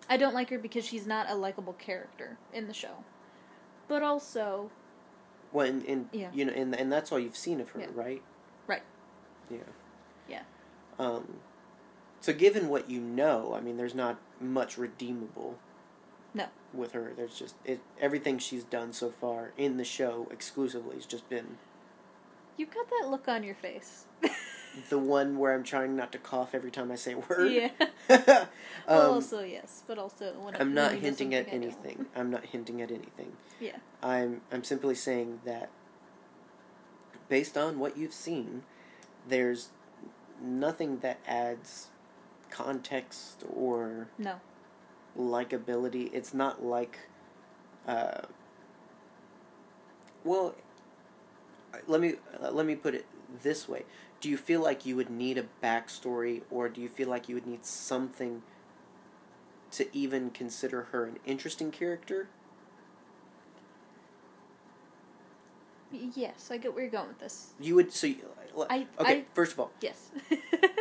[0.09, 3.05] I don't like her because she's not a likable character in the show.
[3.89, 4.71] But also,
[5.53, 6.31] Well, and, and Yeah.
[6.35, 7.87] you know, and and that's all you've seen of her, Yeah.
[7.95, 8.23] right?
[8.67, 8.83] Right.
[9.51, 9.59] Yeah.
[10.29, 10.43] Yeah.
[10.99, 11.39] Um.
[12.21, 15.59] So, given what you know, I mean, there's not much redeemable.
[16.77, 17.81] With her, there's just it.
[18.01, 21.59] Everything she's done so far in the show exclusively has just been
[22.57, 24.07] You've got that look on your face.
[24.89, 27.53] the one where I'm trying not to cough every time I say a word.
[27.53, 27.71] yeah.
[28.09, 28.47] um,
[28.89, 31.75] well, also yes, but also when I'm not hinting at something I don't.
[31.85, 32.07] anything.
[32.15, 33.33] I'm not hinting at anything.
[33.61, 33.77] Yeah.
[34.03, 35.71] I'm I'm simply saying that
[37.29, 38.63] based on what you've seen,
[39.29, 39.69] there's
[40.43, 41.89] nothing that adds
[42.51, 44.41] context or No.
[45.19, 46.11] Likability.
[46.13, 46.99] It's not like,
[47.87, 48.23] uh,
[50.25, 50.55] well,
[51.87, 53.07] let me let me put it
[53.43, 53.85] this way:
[54.21, 57.35] Do you feel like you would need a backstory, or do you feel like you
[57.35, 58.43] would need something
[59.73, 62.29] to even consider her an interesting character?
[65.93, 67.53] Yes, I get where you're going with this.
[67.61, 68.09] You would so.
[68.09, 68.17] You,
[68.69, 70.11] I- okay, I- first of all, Yes.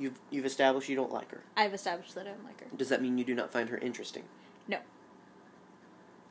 [0.00, 1.42] you've you've established you don't like her.
[1.56, 2.66] I've established that I don't like her.
[2.76, 4.24] Does that mean you do not find her interesting?
[4.66, 4.78] No.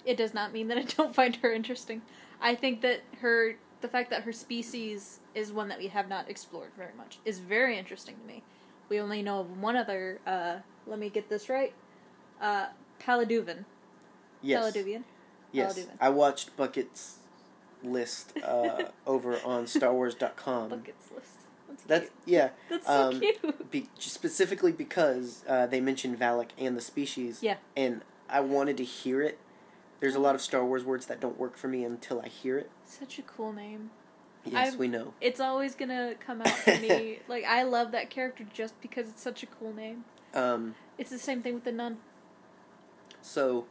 [0.05, 2.01] It does not mean that I don't find her interesting.
[2.41, 6.29] I think that her the fact that her species is one that we have not
[6.29, 8.43] explored very much is very interesting to me.
[8.89, 10.57] We only know of one other uh
[10.87, 11.73] let me get this right.
[12.41, 12.67] Uh
[12.99, 13.65] Palliduvan.
[14.41, 14.75] Yes.
[14.75, 15.03] Palliduvan.
[15.51, 15.87] Yes.
[15.99, 17.17] I watched Bucket's
[17.83, 20.69] list uh, over on StarWars.com.
[20.69, 21.38] Buckets list.
[21.87, 23.71] That's, yeah, That's so um, cute.
[23.71, 27.39] be, specifically because uh, they mentioned Valak and the species.
[27.41, 27.55] Yeah.
[27.75, 29.39] and I wanted to hear it.
[29.99, 32.57] There's a lot of Star Wars words that don't work for me until I hear
[32.57, 32.69] it.
[32.85, 33.89] Such a cool name.
[34.45, 35.13] Yes, I'm- we know.
[35.19, 37.19] It's always gonna come out for me.
[37.27, 40.05] like I love that character just because it's such a cool name.
[40.33, 41.97] Um, It's the same thing with the nun.
[43.21, 43.65] so,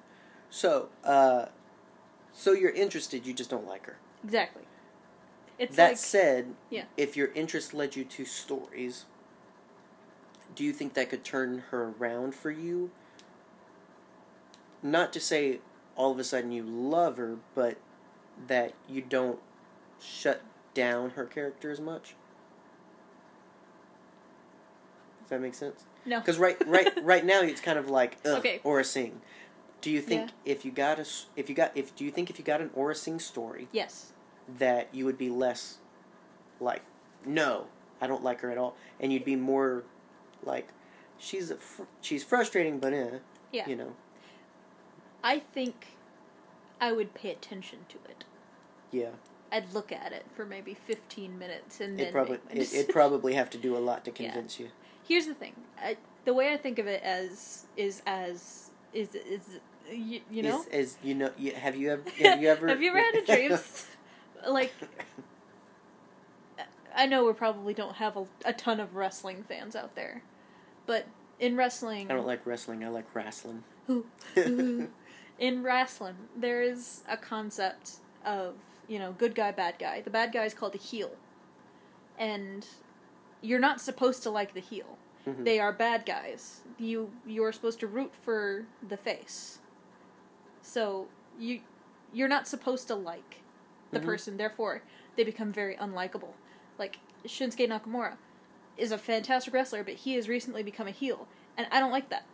[0.51, 1.47] so, uh,
[2.33, 3.27] so you're interested.
[3.27, 3.97] You just don't like her.
[4.25, 4.63] Exactly.
[5.59, 6.85] It's that like said, Yeah.
[6.97, 9.07] if your interest led you to stories,
[10.55, 12.91] do you think that could turn her around for you?
[14.83, 15.61] Not to say
[15.97, 17.77] all of a sudden you love her, but
[18.47, 19.41] that you don't
[20.01, 20.43] shut
[20.75, 22.15] down her character as much.
[25.23, 25.85] Does that make sense?
[26.07, 26.21] no.
[26.21, 28.61] Because right, right, right now it's kind of like ugh, Okay.
[28.65, 29.21] Aurra Sing.
[29.81, 31.07] Do you think if you got a,
[31.37, 34.13] if you got, if do you think if you got an Aurra Sing story, Yes.
[34.59, 35.79] That you would be less
[36.61, 36.83] like
[37.27, 37.67] no
[38.01, 39.83] i don't like her at all and you'd be more
[40.45, 40.69] like
[41.19, 43.19] she's a fr- she's frustrating but eh,
[43.53, 43.69] Yeah.
[43.69, 43.95] you know
[45.23, 45.97] I think
[46.81, 48.25] I would pay attention to it.
[48.93, 49.11] yeah
[49.51, 52.87] I'd look at it for maybe 15 minutes and then it probably it, decision.
[52.93, 54.31] probably have to do a lot to Yeah.
[54.33, 54.69] convince you
[55.07, 55.55] Here's the thing.
[55.83, 55.97] I,
[56.27, 59.59] the way I think of it as is as is is
[59.91, 60.61] you, you know?
[60.61, 63.15] is, is you know you, have you ever have you ever Have you ever had
[63.15, 63.59] a dream
[64.47, 64.73] like
[66.97, 70.23] I know we probably don't have a, a ton of wrestling fans out there,
[70.87, 71.07] but
[71.39, 73.63] in wrestling, i don't like wrestling i like wrestling
[74.37, 77.93] in wrestling, there is a concept
[78.25, 78.55] of
[78.89, 80.01] you know good guy, bad guy.
[80.01, 81.13] The bad guy is called a heel,
[82.19, 82.67] and
[83.41, 84.99] you're not supposed to like the heel.
[85.27, 85.45] Mhm.
[85.45, 86.63] They are bad guys.
[86.79, 89.59] You you are supposed to root for the face.
[90.63, 91.07] So
[91.39, 91.61] you
[92.13, 93.43] you're not supposed to like
[93.91, 94.05] the Mhm.
[94.05, 94.37] person.
[94.37, 94.83] Therefore,
[95.17, 96.35] they become very unlikable.
[96.79, 98.17] Like Shinsuke Nakamura
[98.77, 101.27] is a fantastic wrestler, but he has recently become a heel,
[101.57, 102.25] and I don't like that.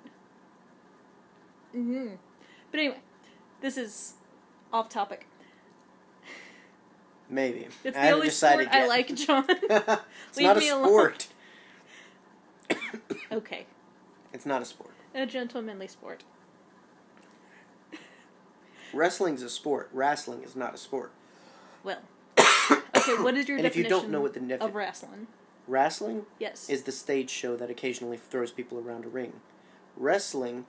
[1.73, 2.15] hmm
[2.71, 3.01] But anyway,
[3.61, 4.15] this is
[4.73, 5.27] off topic.
[7.29, 9.45] maybe It's I the haven't only decided sport I like, John.
[9.49, 10.89] it's Leave not a me alone.
[10.89, 11.27] sport
[13.33, 13.67] okay,
[14.33, 16.25] it's not a sport a gentlemanly sport.
[18.93, 21.13] wrestling's a sport wrestling is not a sport
[21.85, 21.99] Well,
[22.41, 23.15] okay.
[23.23, 25.27] What is your and if you definition don't know what the defi- of wrestling?
[25.67, 26.69] wrestling Yes.
[26.69, 29.35] is the stage show that occasionally throws people around a ring.
[29.97, 30.67] Wrestling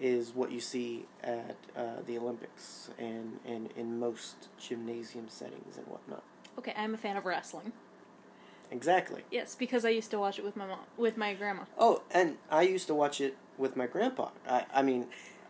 [0.00, 5.86] is what you see at uh, the Olympics and, and in most gymnasium settings and
[5.86, 6.22] whatnot.
[6.58, 7.72] okay, I'm a fan of wrestling.
[8.70, 9.22] Exactly.
[9.30, 11.62] Yes, because I used to watch it with my mom, with my grandma.
[11.78, 14.30] Oh, and I used to watch it with my grandpa.
[14.48, 15.06] I, I mean,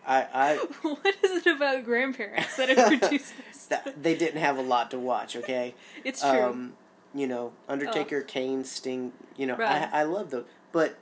[0.07, 3.67] I, I what is it about grandparents that introduced us?
[3.67, 5.37] that, they didn't have a lot to watch.
[5.37, 5.75] Okay,
[6.05, 6.31] it's true.
[6.43, 6.73] um,
[7.15, 9.13] you know, Undertaker, Kane, Sting.
[9.37, 9.89] You know, Right.
[9.93, 10.45] I I love those.
[10.73, 10.97] But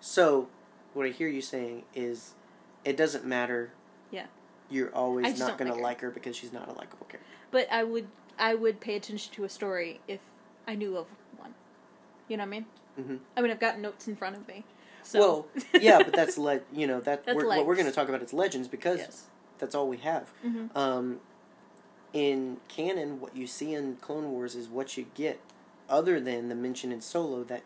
[0.00, 0.48] so,
[0.94, 2.34] what I hear you saying is,
[2.84, 3.72] it doesn't matter.
[4.10, 4.26] Yeah.
[4.70, 5.82] You're always not going to like her.
[5.82, 7.28] like her because she's not a likable character.
[7.50, 10.20] but I would I would pay attention to a story if
[10.66, 11.54] I knew of one.
[12.28, 12.66] You know what I mean?
[12.96, 14.64] hmm I mean, I've got notes in front of me.
[15.10, 15.46] So Well,
[15.80, 18.32] yeah, but that's le- you know that we're, what we're going to talk about is
[18.32, 19.26] legends because yes.
[19.58, 20.28] that's all we have.
[20.42, 21.20] hmm Um,
[22.12, 25.40] in canon, what you see in Clone Wars is what you get,
[25.88, 27.62] other than the mention in Solo that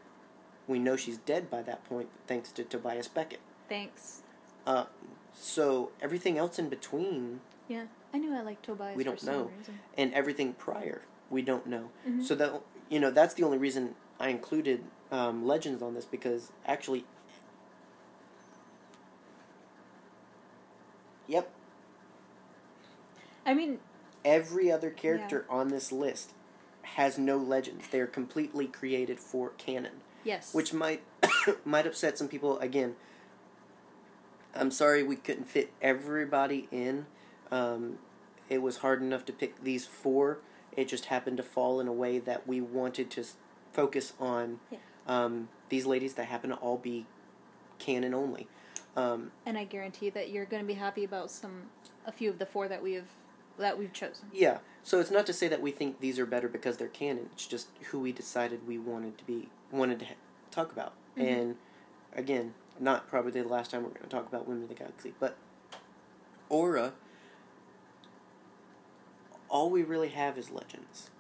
[0.67, 3.41] we know she's dead by that point, thanks to Tobias Beckett.
[3.69, 4.23] Thanks.
[4.67, 4.85] Uh,
[5.35, 7.85] so everything else in between Yeah,
[8.15, 8.97] I knew I liked Tobias.
[8.97, 9.51] We don't know.
[9.59, 9.79] Reason.
[9.99, 11.91] and everything prior, we don't know.
[12.09, 12.23] Mhm.
[12.23, 16.53] So that you know that's the only reason I included um, legends on this because
[16.67, 17.05] actually,
[21.27, 21.51] yep,
[23.47, 23.79] I mean,
[24.25, 26.33] every other character on this list
[26.83, 27.89] has no legends.
[27.89, 30.55] They are completely created for canon, Yes.
[30.55, 31.03] which might
[31.65, 32.59] might upset some people.
[32.59, 32.97] Again,
[34.55, 37.07] I'm sorry we couldn't fit everybody in.
[37.51, 37.99] Um,
[38.49, 40.39] it was hard enough to pick these four.
[40.77, 43.25] It just happened to fall in a way that we wanted to
[43.73, 44.79] focus on Yeah.
[45.07, 47.07] um, these ladies that happen to all be
[47.79, 48.49] canon only.
[48.97, 51.65] Um, and I guarantee that you're going to be happy about some
[52.07, 53.09] a few of the four that we've
[53.59, 54.27] that we've chosen.
[54.33, 57.29] Yeah, so it's not to say that we think these are better because they're canon.
[57.33, 60.15] It's just who we decided we wanted to be wanted to ha-
[60.51, 60.93] talk about.
[61.17, 61.27] Mhm.
[61.27, 61.57] And
[62.13, 65.15] again, not probably the last time we're going to talk about Women of the Galaxy,
[65.19, 65.37] but
[66.51, 66.93] Aurra.
[69.49, 71.11] All we really have is legends,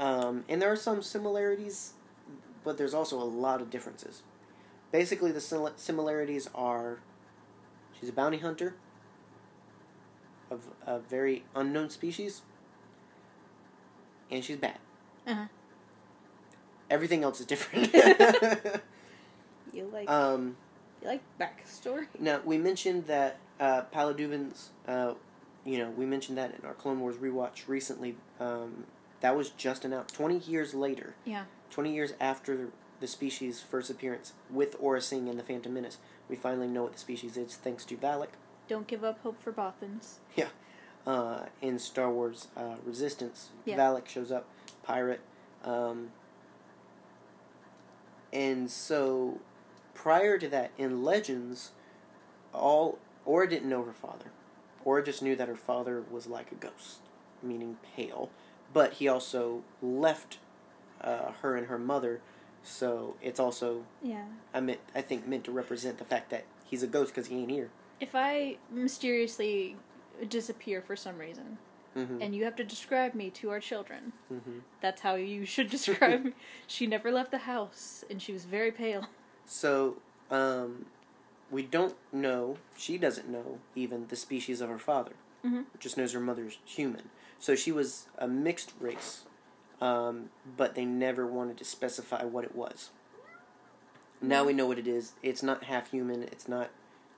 [0.00, 1.92] um, and there are some similarities,
[2.64, 4.22] but there's also a lot of differences.
[4.90, 7.00] Basically, the similarities are
[7.98, 8.74] she's a bounty hunter
[10.52, 12.42] of a very unknown species,
[14.30, 14.78] and she's bad.
[15.26, 15.46] Uh-huh.
[16.90, 17.94] Everything else is different.
[19.72, 20.56] You like um,
[21.00, 22.06] you like backstory?
[22.18, 23.82] now we mentioned that uh,
[24.86, 25.14] uh,
[25.64, 28.16] you know, we mentioned that in our Clone Wars rewatch recently.
[28.40, 28.84] Um,
[29.20, 31.14] that was just announced twenty years later.
[31.24, 31.44] Yeah.
[31.70, 32.68] Twenty years after
[33.00, 35.98] the species' first appearance with Aurra Sing and the Phantom Menace,
[36.28, 38.28] we finally know what the species is thanks to Valak.
[38.72, 40.14] Don't give up hope for Bothans.
[40.34, 40.48] Yeah.
[41.06, 43.50] Uh, in Star Wars uh, Resistance.
[43.66, 43.76] Yeah.
[43.76, 44.46] Valak shows up,
[44.82, 45.20] pirate.
[45.62, 46.08] Um,
[48.32, 49.40] and so,
[49.92, 51.72] prior to that, in Legends,
[52.54, 52.98] all
[53.28, 54.30] Aurra didn't know her father.
[54.86, 57.00] Aurra just knew that her father was like a ghost,
[57.42, 58.30] meaning pale.
[58.72, 60.38] But he also left
[61.02, 62.22] uh, her and her mother,
[62.62, 64.24] so it's also Yeah.
[64.54, 67.40] I meant I think meant to represent the fact that he's a ghost because he
[67.40, 67.68] ain't here.
[68.02, 69.76] If I mysteriously
[70.28, 71.58] disappear for some reason
[71.94, 75.70] hmm and you have to describe me to our children, hmm that's how you should
[75.70, 76.32] describe me.
[76.66, 79.06] She never left the house and she was very pale.
[79.46, 79.98] So,
[80.30, 80.86] um,
[81.50, 85.12] we don't know, she doesn't know even the species of her father.
[85.44, 85.66] Mhm.
[85.78, 87.10] Just knows her mother's human.
[87.38, 89.22] So she was a mixed race,
[89.80, 92.90] um, but they never wanted to specify what it was.
[94.20, 95.12] Now we know what it is.
[95.22, 96.70] It's not half human, it's not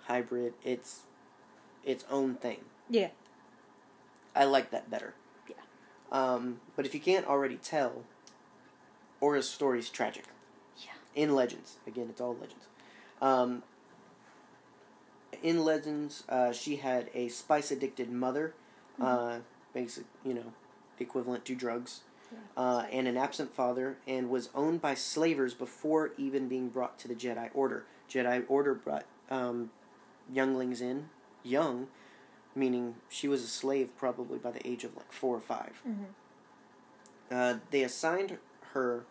[0.06, 1.02] hybrid, it's
[1.84, 2.58] its own thing.
[2.88, 3.08] Yeah.
[4.34, 5.14] I like that better.
[5.48, 5.56] Yeah.
[6.10, 8.04] Um, but if you can't already tell,
[9.20, 10.24] Aurra's story's tragic.
[10.78, 10.92] Yeah.
[11.14, 12.66] In Legends, again, it's all Legends.
[13.22, 13.62] Um,
[15.42, 18.54] in Legends, uh, she had a spice addicted mother,
[19.00, 19.38] uh,
[19.72, 20.52] basic, you know,
[20.98, 22.00] equivalent to drugs,
[22.56, 27.08] uh, and an absent father, and was owned by slavers before even being brought to
[27.08, 27.84] the Jedi Order.
[28.08, 29.70] Jedi Order brought um,
[30.32, 31.08] younglings in,
[31.42, 31.88] young,
[32.54, 36.04] meaning she was a slave probably by the age of like four or 5 Mhm.
[37.30, 38.38] Uh, they assigned
[38.72, 39.04] her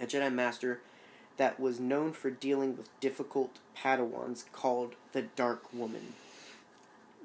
[0.00, 0.80] a Jedi Master
[1.36, 6.14] that was known for dealing with difficult Padawans called the Dark Woman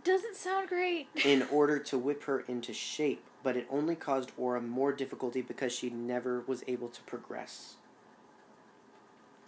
[0.04, 1.08] Doesn't sound great.
[1.26, 5.72] in order to whip her into shape, but it only caused Aurra more difficulty because
[5.74, 7.76] she never was able to progress.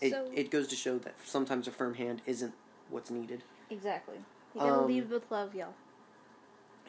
[0.01, 2.53] It, So- it goes to show that sometimes a firm hand isn't
[2.89, 3.43] what's needed.
[3.69, 4.17] Exactly.
[4.55, 5.73] You gotta Um, lead with love, y'all.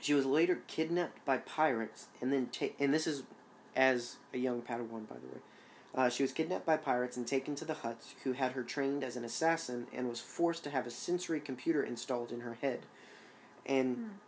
[0.00, 3.24] She was later kidnapped by pirates, and then ta- and this is
[3.74, 5.40] as a young Padawan, by the way.
[5.94, 9.02] Uh, she was kidnapped by pirates and taken to the Hutts, who had her trained
[9.02, 12.86] as an assassin and was forced to have a sensory computer installed in her head.
[13.66, 14.18] And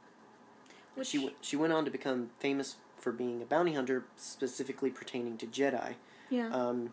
[0.94, 4.90] Which, she w- she went on to become famous for being a bounty hunter, specifically
[4.90, 5.94] pertaining to Jedi.
[6.28, 6.48] yeah.
[6.52, 6.92] Um,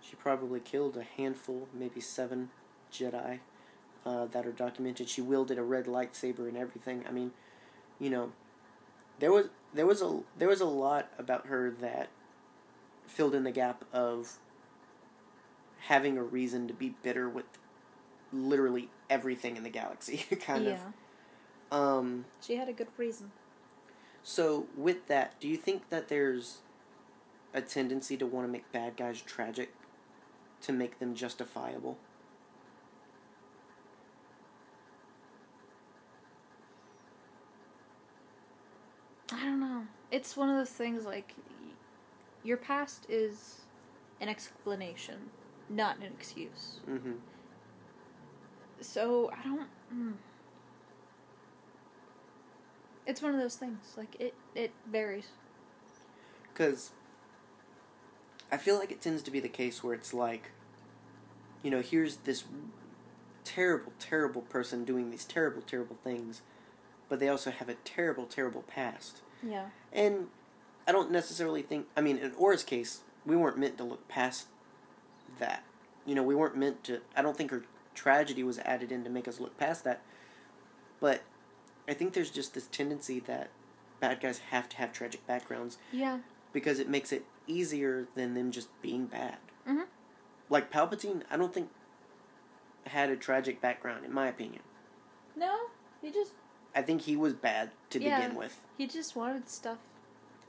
[0.00, 2.50] she probably killed a handful, maybe seven
[2.92, 3.40] Jedi
[4.04, 5.08] uh, that are documented.
[5.08, 7.04] She wielded a red lightsaber and everything.
[7.08, 7.32] I mean,
[7.98, 8.32] you know,
[9.18, 12.08] there was there was a there was a lot about her that
[13.06, 14.38] filled in the gap of
[15.86, 17.44] having a reason to be bitter with
[18.32, 20.78] literally everything in the galaxy, kind yeah.
[21.70, 21.78] of.
[21.78, 23.32] Um, She had a good reason.
[24.22, 26.58] so with that, do you think that there's
[27.54, 29.72] a tendency to want to make bad guys tragic
[30.62, 31.98] to make them justifiable?
[39.42, 39.86] I don't know.
[40.12, 41.34] It's one of those things like
[42.44, 43.62] your past is
[44.20, 45.30] an explanation,
[45.68, 46.78] not an excuse.
[46.88, 47.14] Mm-hmm.
[48.80, 49.68] So I don't.
[49.92, 50.12] Mm.
[53.04, 53.94] It's one of those things.
[53.96, 55.26] Like it, it varies.
[56.52, 56.92] Because
[58.52, 60.52] I feel like it tends to be the case where it's like,
[61.64, 62.44] you know, here's this
[63.42, 66.42] terrible, terrible person doing these terrible, terrible things,
[67.08, 69.22] but they also have a terrible, terrible past.
[69.42, 69.66] Yeah.
[69.92, 70.28] And
[70.86, 71.86] I don't necessarily think.
[71.96, 74.46] I mean, in Aurra's case, we weren't meant to look past
[75.38, 75.64] that.
[76.06, 77.00] You know, we weren't meant to.
[77.16, 77.64] I don't think her
[77.94, 80.00] tragedy was added in to make us look past that.
[81.00, 81.22] But
[81.88, 83.50] I think there's just this tendency that
[84.00, 86.18] bad guys have to have tragic backgrounds Yeah.
[86.52, 89.38] because it makes it easier than them just being bad.
[89.66, 89.86] Mhm.
[90.48, 91.70] Like Palpatine, I don't think
[92.86, 94.62] had a tragic background, in my opinion.
[95.36, 95.70] No,
[96.00, 96.32] he just
[96.74, 98.20] I think he was bad to Yeah.
[98.20, 98.60] begin with.
[98.78, 99.78] he just wanted stuff.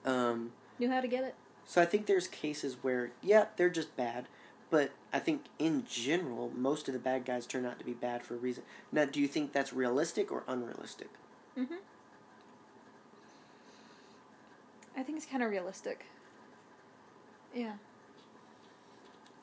[0.06, 1.36] Um, Knew how to get it.
[1.66, 4.28] so I think there's cases where, yeah, they're just bad,
[4.70, 8.24] but I think in general, most of the bad guys turn out to be bad
[8.24, 8.64] for a reason.
[8.92, 11.10] Now, do you think that's realistic or unrealistic?
[11.58, 11.78] Mhm.
[14.96, 16.06] I think it's kind of realistic.
[17.54, 17.74] Yeah.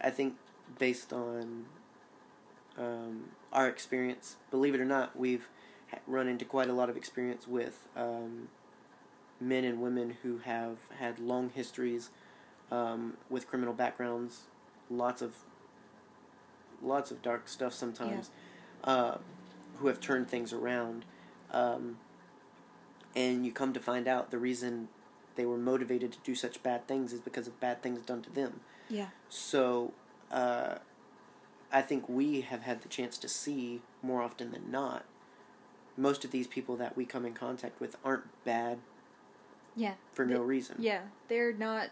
[0.00, 0.36] I think
[0.78, 1.66] based on
[2.78, 5.48] um, our experience, believe it or not, we've
[6.06, 8.48] run into quite a lot of experience with um,
[9.40, 12.10] men and women who have had long histories
[12.70, 14.42] um, with criminal backgrounds,
[14.88, 15.34] lots of
[16.82, 18.30] lots of dark stuff sometimes,
[18.84, 19.18] uh,
[19.76, 21.04] who have turned things around,
[21.50, 21.98] um,
[23.14, 24.88] and you come to find out the reason
[25.36, 28.30] they were motivated to do such bad things is because of bad things done to
[28.30, 28.60] them.
[28.88, 29.08] Yeah.
[29.28, 29.92] So,
[30.30, 30.76] uh,
[31.72, 35.04] I think we have had the chance to see more often than not.
[35.96, 38.78] Most of these people that we come in contact with aren't bad
[39.76, 39.94] Yeah.
[40.12, 40.76] for no reason.
[40.78, 41.02] Yeah.
[41.28, 41.88] They're not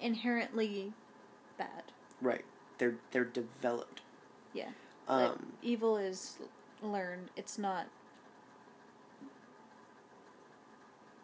[0.00, 0.92] inherently
[1.58, 1.84] bad.
[2.20, 2.44] Right.
[2.78, 4.00] They're they're developed.
[4.52, 4.70] Yeah.
[5.08, 6.38] Like, Um, evil is
[6.82, 7.30] learned.
[7.36, 7.86] It's not.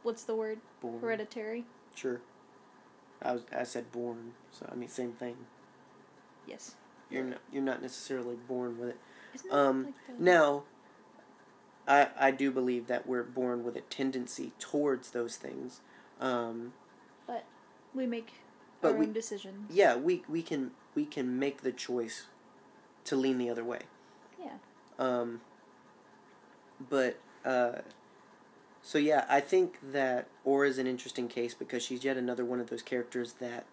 [0.03, 0.61] What's the word?
[0.81, 1.01] born.
[1.01, 1.67] Hereditary.
[1.95, 2.21] Sure.
[3.23, 5.37] I was I said born, so I mean same thing.
[6.47, 6.75] Yes.
[7.11, 8.99] You're not you're not necessarily born with it.
[9.35, 10.23] Isn't Um, like the...
[10.25, 10.65] Now,
[11.91, 15.81] I I do believe that we're born with a tendency towards those things.
[16.21, 16.73] Um,
[17.27, 17.45] but
[17.95, 18.33] we make
[18.81, 19.71] But our we- own decisions.
[19.75, 22.27] yeah, we we can we can make the choice
[23.05, 23.81] to lean the other way.
[24.39, 24.57] Yeah.
[24.99, 25.41] Um,
[26.89, 27.79] but uh,
[28.83, 32.61] so yeah, I think that Aurra is an interesting case because she's yet another one
[32.61, 33.67] of those characters that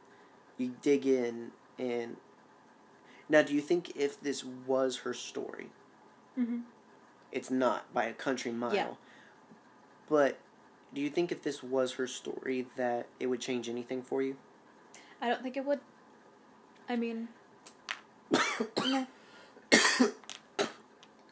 [0.58, 2.18] you dig in and.
[3.30, 5.68] Now, do you think if this was her story,
[6.40, 6.60] Mm-hmm.
[7.32, 8.74] It's not by a country mile?
[8.74, 8.88] Yeah.
[10.10, 10.38] But
[10.94, 14.38] do you think if this was her story that it would change anything for you?
[15.22, 15.80] I don't think it would.
[16.88, 17.28] I mean,
[18.78, 19.08] no.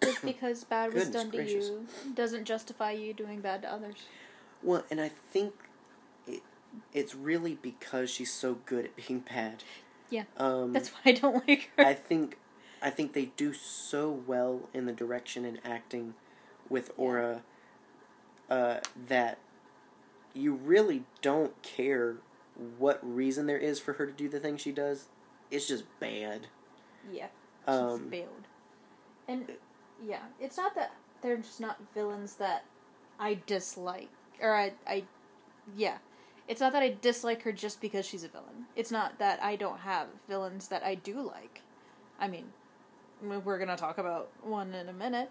[0.01, 1.67] Just because bad was Goodness done gracious.
[1.67, 4.03] to you doesn't justify you doing bad to others.
[4.61, 5.53] Well, and I think
[6.27, 6.41] it,
[6.93, 9.63] it's really because she's so good at being bad.
[10.09, 10.23] Yeah.
[10.37, 11.85] Um, That's why I don't like her.
[11.85, 12.37] I think
[12.85, 16.13] I think they do so well in the direction and acting
[16.69, 17.41] with Aurra
[18.47, 18.77] uh,
[19.07, 19.39] that
[20.35, 22.17] you really don't care
[22.77, 25.05] what reason there is for her to do the thing she does.
[25.49, 26.47] It's just bad.
[27.11, 27.27] yeah,
[27.67, 28.47] she's Um, failed.
[29.27, 29.53] And
[30.05, 32.65] yeah, it's not that they're just not villains that
[33.19, 34.09] I dislike,
[34.39, 35.05] or I, I,
[35.75, 35.97] yeah,
[36.47, 38.67] it's not that I dislike her just because she's a villain.
[38.75, 41.61] It's not that I don't have villains that I do like.
[42.19, 42.53] I mean,
[43.29, 45.29] we- we're gonna talk about one in a minute,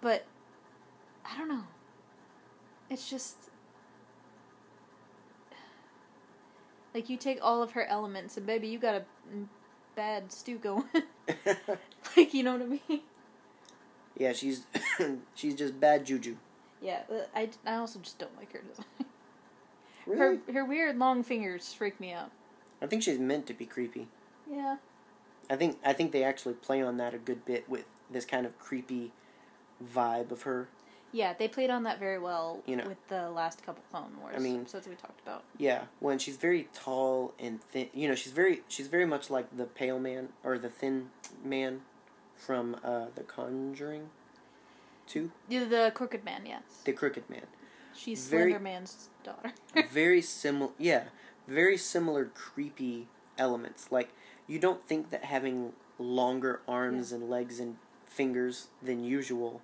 [0.00, 0.24] but
[1.24, 1.64] I don't know.
[2.90, 3.36] It's just
[6.94, 9.04] like you take all of her elements and baby, you got a
[9.94, 10.84] bad stew going.
[12.16, 13.00] like you know what I mean?
[14.16, 14.66] yeah, she's
[15.34, 16.36] she's just bad juju.
[16.80, 18.86] Yeah, uh, I, I also just don't like her design.
[20.06, 20.38] Really?
[20.46, 22.30] Her her weird long fingers freak me out.
[22.80, 24.08] I think she's meant to be creepy.
[24.50, 24.76] Yeah.
[25.50, 28.46] I think I think they actually play on that a good bit with this kind
[28.46, 29.12] of creepy
[29.94, 30.68] vibe of her.
[31.10, 32.86] Yeah, they played on that very well You know.
[32.86, 34.34] with the last couple Clone Wars.
[34.36, 35.42] I mean- episodes we talked about.
[35.56, 39.56] Yeah, when she's very tall and thin, you know, she's very she's very much like
[39.56, 41.10] the pale man or the thin
[41.42, 41.80] man
[42.36, 44.10] from uh, the Conjuring.
[45.06, 46.60] Two, The, the Crooked Man, yes.
[46.84, 47.46] the Crooked Man.
[47.96, 49.52] She's very- Slender Man's daughter.
[49.90, 51.04] very similar, yeah,
[51.46, 53.08] very similar creepy
[53.38, 53.90] elements.
[53.90, 54.10] Like
[54.48, 57.76] you don't think that having longer arms and legs and
[58.06, 59.60] fingers than usual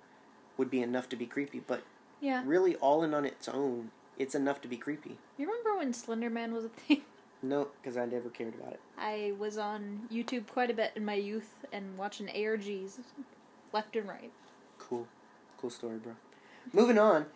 [0.57, 1.83] would be enough to be creepy, but
[2.21, 2.43] yeah.
[2.45, 5.17] really, all in on its own, it's enough to be creepy.
[5.37, 7.01] You remember when Slender Man was a thing?
[7.43, 8.79] No, because I never cared about it.
[8.97, 12.97] I was on YouTube quite a bit in my youth and watching ARGs
[13.71, 14.31] left and right.
[14.79, 15.05] Cool,
[15.59, 16.13] cool story, bro.
[16.73, 17.27] Moving on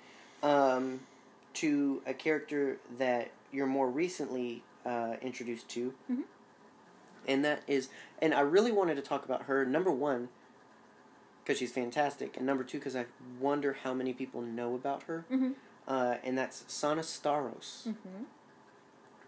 [0.41, 1.01] um,
[1.55, 6.23] to a character that you're more recently uh, introduced to, Mhm.
[7.29, 7.89] And that is,
[8.21, 9.63] and I really wanted to talk about her.
[9.65, 10.29] Number one,
[11.43, 13.05] because she's fantastic, and number two, because I
[13.39, 15.25] wonder how many people know about her.
[15.31, 15.53] Mhm.
[15.87, 17.87] uh, and that's Sana Starros.
[17.87, 18.23] Mm-hmm.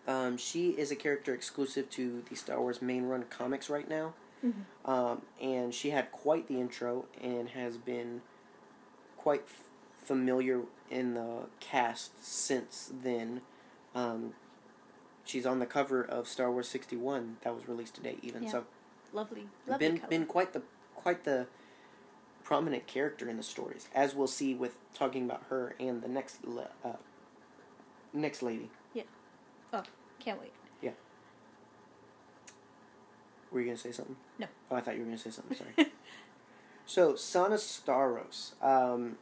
[0.08, 4.14] Um, she is a character exclusive to the Star Wars main run comics right now.
[4.44, 4.66] Mhm.
[4.86, 8.22] Um, and she had quite the intro and has been
[9.18, 9.64] quite f-
[9.98, 13.42] familiar in the cast since then.
[13.96, 14.34] Um,
[15.26, 18.44] she's on the cover of Star Wars 61 that was released today even.
[18.44, 18.52] Yeah.
[18.52, 18.64] So
[19.14, 20.10] Lovely, lovely been color.
[20.10, 20.62] been quite the
[20.96, 21.48] quite the
[22.44, 26.38] prominent character in the stories, as we'll see with talking about her and the next
[26.84, 26.92] uh,
[28.14, 28.70] next lady.
[28.94, 29.04] Yeah
[29.74, 29.84] oh
[30.20, 30.54] can't wait.
[30.82, 30.92] Yeah
[33.52, 34.16] were you gonna say something?
[34.40, 34.48] No.
[34.70, 35.58] Oh, I thought you were gonna say something.
[35.58, 35.92] Sorry.
[36.86, 39.18] so Sana Starros, um,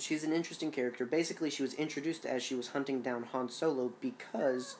[0.00, 1.04] she's an interesting character.
[1.06, 4.76] Basically, she was introduced as she was hunting down Han Solo because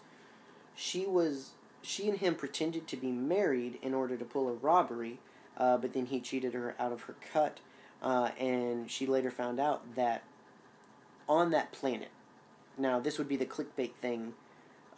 [0.74, 1.52] she was
[1.82, 5.18] she and him pretended to be married in order to pull a robbery,
[5.56, 7.60] uh, but then he cheated her out of her cut,
[8.02, 10.22] uh, and she later found out that
[11.28, 12.10] on that planet.
[12.76, 14.34] Now, this would be the clickbait thing,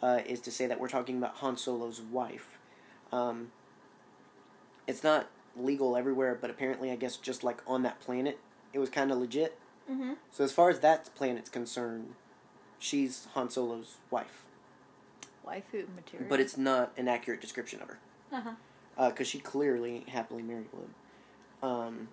[0.01, 2.57] uh, is to say that we're talking about Han Solo's wife.
[3.11, 3.51] Um,
[4.87, 8.39] it's not legal everywhere, but apparently, I guess just like on that planet,
[8.73, 9.57] it was kind of legit.
[9.91, 10.13] Mm-hmm.
[10.31, 12.13] So as far as that planet's concerned,
[12.79, 14.43] she's Han Solo's wife,
[15.45, 16.29] Waifu material.
[16.29, 17.99] but it's not an accurate description of her
[18.31, 19.09] Uh-huh.
[19.09, 20.95] because she clearly happily married him.
[21.69, 22.07] Um,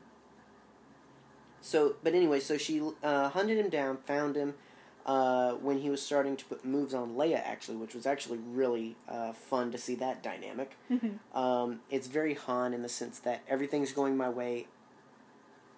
[1.60, 4.54] so, but anyway, so she uh, hunted him down, found him
[5.06, 8.96] uh, when he was starting to put moves on Leia, actually, which was actually really
[9.08, 10.76] uh, fun to see that dynamic.
[10.90, 11.36] Mm-hmm.
[11.38, 14.66] Um, it's very Han in the sense that everything's going my way,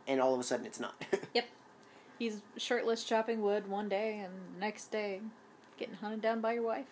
[0.06, 0.94] and all of a sudden it's not.
[2.22, 5.22] He's shirtless chopping wood one day, and next day,
[5.76, 6.86] getting hunted down by your wife.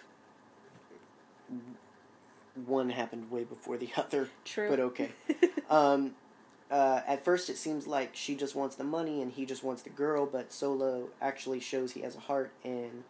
[2.67, 4.69] One happened way before the other, True.
[4.69, 5.11] but okay.
[5.71, 6.17] um,
[6.69, 9.83] uh, at first, it seems like she just wants the money and he just wants
[9.83, 13.05] the girl, but Solo actually shows he has a heart and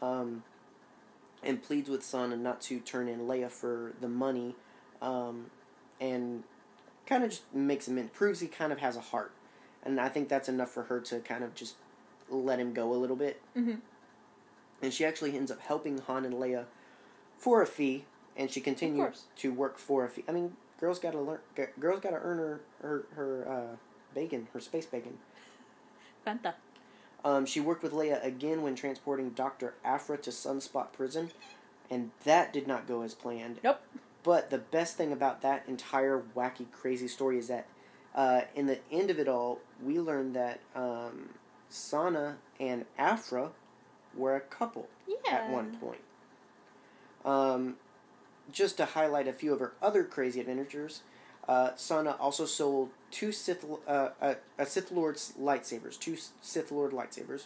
[0.00, 0.44] um,
[1.42, 4.56] and pleads with Sana not to turn in Leia for the money,
[5.02, 5.50] um,
[6.00, 6.42] and
[7.04, 9.32] kind of just makes him in proves he kind of has a heart,
[9.86, 11.76] and I think that's enough for her to kind of just
[12.28, 13.76] let him go a little bit, mm-hmm.
[14.82, 16.64] and she actually ends up helping Han and Leia
[17.38, 18.04] for a fee,
[18.36, 20.24] and she continues to work for a fee.
[20.28, 21.38] I mean, girls gotta learn.
[21.56, 23.76] g- Girls gotta earn her her her uh,
[24.14, 25.18] bacon, her space bacon.
[26.26, 26.54] Fanta.
[27.24, 31.30] Um, she worked with Leia again when transporting Doctor Aphra to Sunspot Prison,
[31.90, 33.58] and that did not go as planned.
[33.64, 33.80] Nope.
[34.22, 37.66] But the best thing about that entire wacky, crazy story is that
[38.16, 41.28] uh, in the end of it all, we learned that um,
[41.68, 43.50] Sana and Aphra
[44.14, 45.34] were a couple Yeah.
[45.34, 46.00] at one point.
[47.24, 47.76] Um,
[48.50, 51.02] just to highlight a few of her other crazy adventures,
[51.48, 56.92] uh, Sana also sold two Sith, uh, a, a Sith Lord's lightsabers, two Sith Lord
[56.92, 57.44] lightsabers,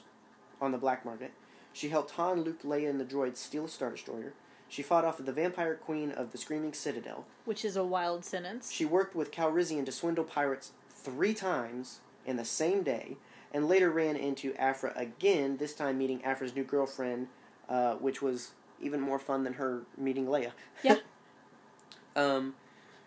[0.60, 1.32] on the black market.
[1.72, 4.32] She helped Han, Luke, Leia, and the droids steal a Star Destroyer.
[4.70, 7.26] She fought off the vampire queen of the Screaming Citadel.
[7.44, 8.70] Which is a wild sentence.
[8.70, 13.16] She worked with Calrissian to swindle pirates three times in the same day,
[13.52, 17.26] and later ran into Aphra again, this time meeting Aphra's new girlfriend,
[17.68, 20.52] uh, which was even more fun than her meeting Leia.
[20.84, 20.98] Yeah.
[22.16, 22.54] um,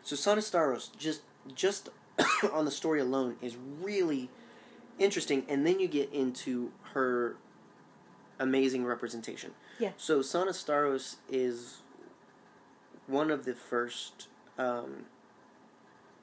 [0.02, 1.22] so Sana Starros, just
[1.56, 1.88] just
[2.52, 4.30] on the story alone, is really
[4.99, 7.38] interesting, and then you get into her
[8.38, 9.52] amazing representation.
[9.80, 9.91] Yeah.
[9.98, 11.82] So Sana Starros is
[13.08, 14.28] one of the first
[14.58, 15.06] um,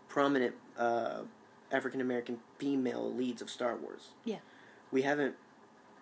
[0.08, 1.22] prominent uh,
[1.70, 4.08] African American female leads of Star Wars.
[4.24, 4.38] Yeah.
[4.90, 5.36] We haven't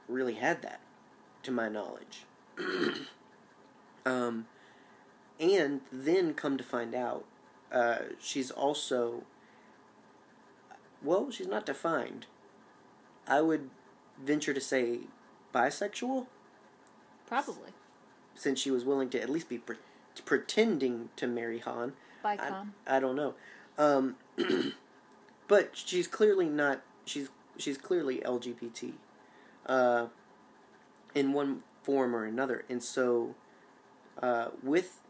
[0.08, 0.80] really had that,
[1.42, 2.24] to my knowledge.
[4.06, 4.46] um,
[5.38, 7.24] and then come to find out,
[7.70, 9.24] uh, she's also,
[11.02, 12.26] well, she's not defined.
[13.26, 13.68] I would
[14.24, 15.00] venture to say
[15.54, 16.26] bisexual,
[17.28, 17.70] Probably.
[18.34, 19.76] since she was willing to at least be pre-
[20.24, 21.92] pretending to marry Han.
[22.24, 22.72] Bicon.
[22.86, 23.34] I don't know.
[23.76, 24.16] Um,
[25.48, 26.82] but she's clearly not.
[27.04, 28.92] She's she's clearly LGBT,
[29.66, 30.06] uh,
[31.14, 33.34] in one form or another, and so
[34.22, 35.00] uh, with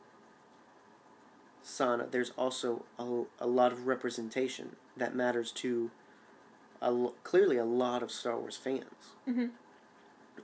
[1.62, 5.90] Sana, there's also a, a lot of representation that matters to
[6.81, 9.15] a, clearly a lot of Star Wars fans.
[9.28, 9.51] Mhm.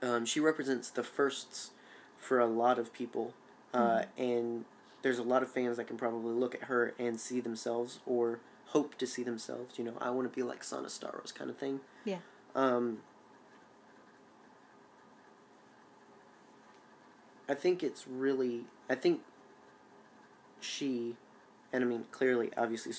[0.04, 1.70] Um, she represents the firsts
[2.18, 3.32] for a lot of people,
[3.72, 4.66] uh, and
[5.00, 8.40] there's a lot of fans that can probably look at her and see themselves or
[8.66, 9.78] hope to see themselves.
[9.78, 11.80] You know, I want to be like Sana Starros kind of thing.
[12.04, 12.18] Yeah.
[12.54, 12.98] Um,
[17.48, 18.64] I think it's really.
[18.90, 19.22] I think
[20.60, 21.16] she,
[21.72, 22.92] and I mean clearly, obviously,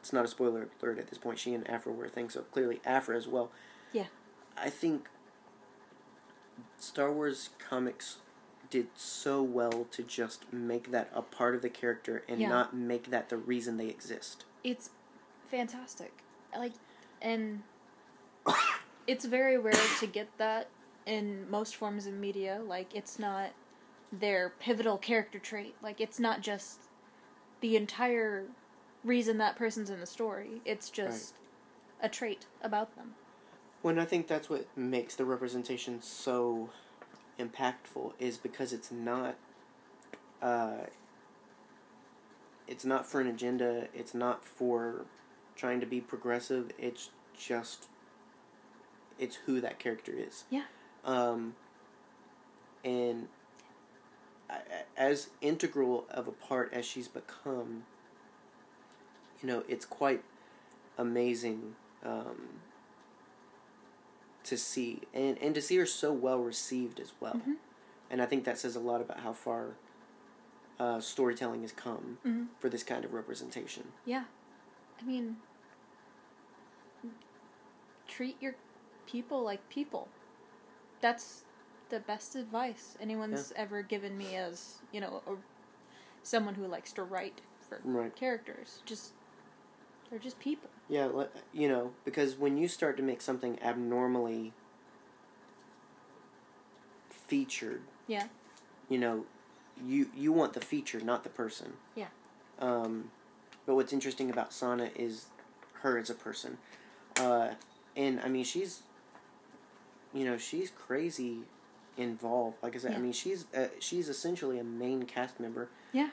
[0.00, 1.38] it's not a spoiler alert at this point.
[1.38, 3.50] She and Aphra were a thing, so clearly Aphra as well.
[3.94, 4.06] Yeah.
[4.58, 5.08] I think
[6.84, 8.18] Star Wars comics
[8.70, 12.48] did so well to just make that a part of the character and Yeah.
[12.48, 14.44] not make that the reason they exist.
[14.62, 14.90] It's
[15.50, 16.12] fantastic.
[16.56, 16.72] Like,
[17.22, 17.62] and
[19.06, 20.68] it's very rare to get that
[21.06, 22.60] in most forms of media.
[22.64, 23.50] Like, it's not
[24.12, 25.74] their pivotal character trait.
[25.82, 26.80] Like, it's not just
[27.60, 28.46] the entire
[29.02, 30.60] reason that person's in the story.
[30.64, 31.34] It's just
[32.00, 33.14] a trait about them.
[33.84, 36.70] When I think that's what makes the representation so
[37.38, 39.36] impactful is because it's not
[40.40, 40.86] uh,
[42.66, 45.04] it's not for an agenda, it's not for
[45.54, 47.88] trying to be progressive, it's just
[49.18, 50.44] it's who that character is.
[50.48, 50.64] Yeah.
[51.04, 51.54] Um
[52.86, 53.28] and
[54.96, 57.82] as integral of a part as she's become,
[59.42, 60.22] you know, it's quite
[60.96, 62.63] amazing um,
[64.44, 67.34] to see, and and to see her so well received as well.
[67.34, 67.56] Mhm.
[68.10, 69.76] And I think that says a lot about how far
[70.78, 72.48] uh, storytelling has come Mhm.
[72.58, 73.92] for this kind of representation.
[74.04, 74.24] Yeah.
[75.00, 75.36] I mean,
[78.08, 78.56] treat your
[79.06, 80.08] people like people.
[81.00, 81.44] That's
[81.90, 85.36] the best advice anyone's ever given me as, you know, a,
[86.22, 88.14] someone who likes to write for Right.
[88.16, 88.82] characters.
[88.84, 89.12] Just,
[90.14, 90.70] they're just people.
[90.88, 91.08] Yeah,
[91.52, 94.52] you know, because when you start to make something abnormally
[97.10, 98.28] featured, Yeah.
[98.88, 99.26] you know,
[99.84, 101.72] you you want the feature, not the person.
[101.96, 102.06] Yeah.
[102.60, 103.10] Um,
[103.66, 105.26] but what's interesting about Sana is
[105.82, 106.58] her as a person,
[107.16, 107.54] uh,
[107.96, 108.82] and I mean she's,
[110.12, 111.38] you know, she's crazy
[111.96, 112.58] involved.
[112.62, 115.70] Like I said, I mean she's uh, she's essentially a main cast member.
[115.92, 116.10] Yeah.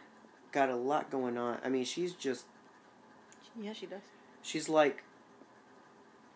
[0.51, 1.59] Got a lot going on.
[1.63, 2.45] I mean she's just
[3.59, 4.01] Yeah, she does.
[4.41, 5.03] she's like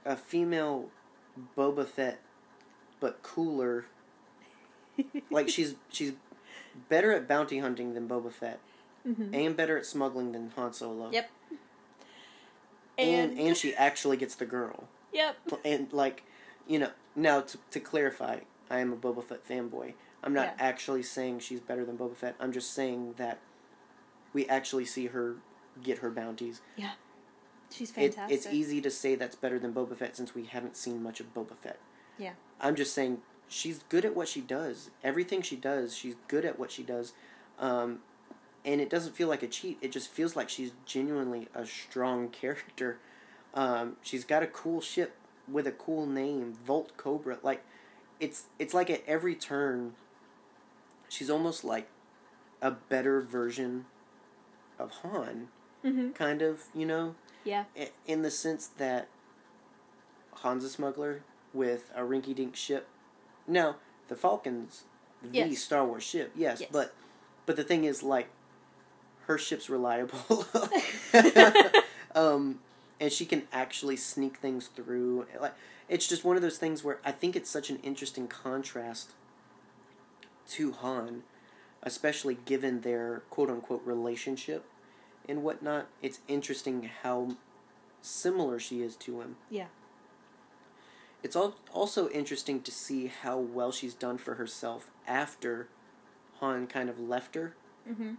[0.06, 0.90] a female
[1.58, 2.20] Boba Fett,
[3.00, 3.86] but cooler.
[5.32, 6.14] like she's she's
[6.90, 8.60] better at bounty hunting than Boba Fett,
[9.06, 11.10] hmm and better at smuggling than Han Solo.
[11.12, 11.30] Yep.
[12.98, 14.86] And and she actually gets the girl.
[15.14, 15.36] Yep.
[15.66, 16.24] And like,
[16.68, 18.40] you know, now to to clarify,
[18.70, 19.94] I am a Boba Fett fanboy.
[20.24, 20.66] I'm not Yeah.
[20.66, 22.36] actually saying she's better than Boba Fett.
[22.40, 23.40] I'm just saying that
[24.34, 25.36] we actually see her
[25.84, 26.62] get her bounties.
[27.76, 31.03] She's It, it's easy to say that's better than Boba Fett since we haven't seen
[31.03, 31.80] much of Boba Fett.
[32.18, 32.31] Yeah.
[32.61, 34.89] I'm just saying she's good at what she does.
[35.03, 37.14] Everything she does, she's good at what she does.
[37.60, 37.99] Um,
[38.64, 39.77] and it doesn't feel like a cheat.
[39.81, 42.97] It just feels like she's genuinely a strong character.
[43.53, 45.15] Um, she's got a cool ship
[45.47, 47.38] with a cool name, Volt Cobra.
[47.43, 47.64] Like,
[48.19, 49.93] it's it's like at every turn,
[51.10, 51.88] she's almost like
[52.61, 53.85] a better version
[54.80, 55.49] of Han,
[55.81, 56.64] hmm kind of.
[56.73, 57.15] You know,
[57.45, 57.65] Yeah.
[58.05, 59.07] in the sense that
[60.43, 61.22] Han's a smuggler
[61.53, 62.88] with a rinky-dink ship.
[63.47, 63.76] No,
[64.09, 64.84] the Falcon's
[65.22, 65.59] the Yes.
[65.59, 66.69] Star Wars ship, yes, Yes.
[66.72, 66.93] but
[67.45, 68.27] but the thing is, like,
[69.27, 70.45] her ship's reliable,
[72.15, 72.59] um,
[72.99, 75.27] and she can actually sneak things through.
[75.39, 75.53] Like,
[75.88, 79.11] it's just one of those things where I think it's such an interesting contrast
[80.49, 81.23] to Han,
[81.84, 84.65] especially given their quote-unquote relationship
[85.27, 85.88] and whatnot.
[86.02, 87.35] It's interesting how
[88.02, 89.38] similar she is to him.
[89.49, 89.68] Yeah.
[91.23, 95.68] It's al- also interesting to see how well she's done for herself after
[96.39, 97.56] Han kind of left her.
[97.88, 98.14] hmm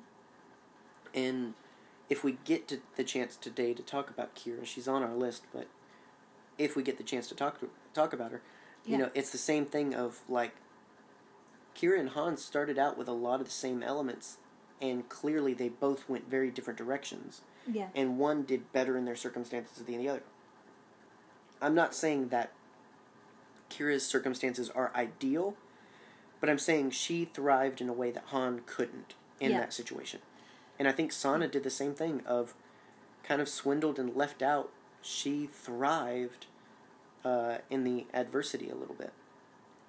[1.14, 1.54] And
[2.08, 5.44] if we get to the chance today to talk about Kira, she's on our list,
[5.52, 5.68] but
[6.58, 8.42] if we get the chance to talk to, talk about her,
[8.84, 8.92] yeah.
[8.92, 10.56] you know, it's the same thing of like
[11.76, 14.38] Kira and Han started out with a lot of the same elements
[14.80, 17.88] and clearly they both went very different directions Yeah.
[17.94, 20.22] and one did better in their circumstances than the other.
[21.60, 22.52] I'm not saying that
[23.70, 25.56] Kira's circumstances are ideal,
[26.40, 29.60] but I'm saying she thrived in a way that Han couldn't in Yeah.
[29.60, 30.20] that situation.
[30.78, 32.54] And I think Sana did the same thing of
[33.22, 34.70] kind of swindled and left out.
[35.02, 36.46] She thrived
[37.24, 39.12] uh, in the adversity a little bit,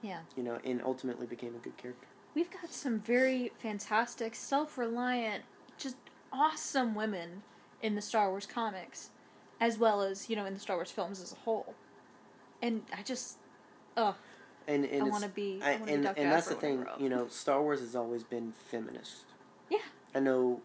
[0.01, 0.21] Yeah.
[0.35, 2.07] you know, and ultimately became a good character.
[2.37, 5.43] We've got some very fantastic, self reliant,
[5.79, 5.95] just
[6.31, 7.41] awesome women
[7.81, 9.09] in the Star Wars comics,
[9.59, 11.73] as well as, you know, in the Star Wars films as a whole.
[12.61, 13.37] And I just,
[13.97, 14.13] ugh,
[14.67, 16.87] And, and I want to be, I, I, and, be and that's the Aphra when
[16.87, 19.25] I thing, you know, Star Wars has always been feminist.
[19.71, 19.79] Yeah.
[20.13, 20.61] I know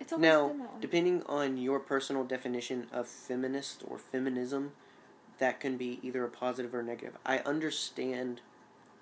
[0.00, 0.80] It's always now, been that way.
[0.80, 4.72] depending on your personal definition of feminist or feminism,
[5.38, 7.16] that can be either a positive or negative.
[7.24, 8.40] I understand,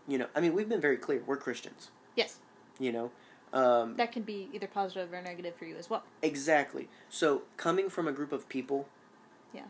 [0.07, 1.23] you know, I mean, we've been very clear.
[1.27, 2.39] We're Christians, Yes,
[2.79, 3.11] you know.
[3.53, 6.03] Um, that can be either positive or negative for you as well.
[6.23, 6.89] exactly.
[7.11, 8.89] So, coming from a group of people
[9.53, 9.65] Yeah.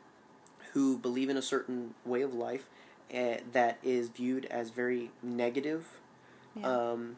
[0.72, 2.68] who believe in a certain way of life
[3.12, 5.98] uh, that is viewed as very negative,
[6.54, 6.66] Yeah.
[6.92, 7.16] Um,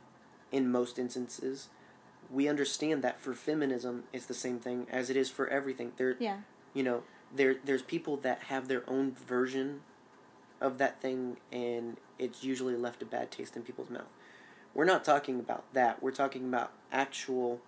[0.52, 1.68] in most instances,
[2.30, 5.92] we understand that for feminism, it's the same thing as it is for everything.
[5.96, 6.38] There, yeah.
[6.72, 7.02] you know,
[7.34, 9.82] there there's people that have their own version
[10.60, 14.08] of that thing, and it's usually left a bad taste in people's mouth.
[14.74, 16.02] We're not talking about that.
[16.02, 17.60] We're talking about actual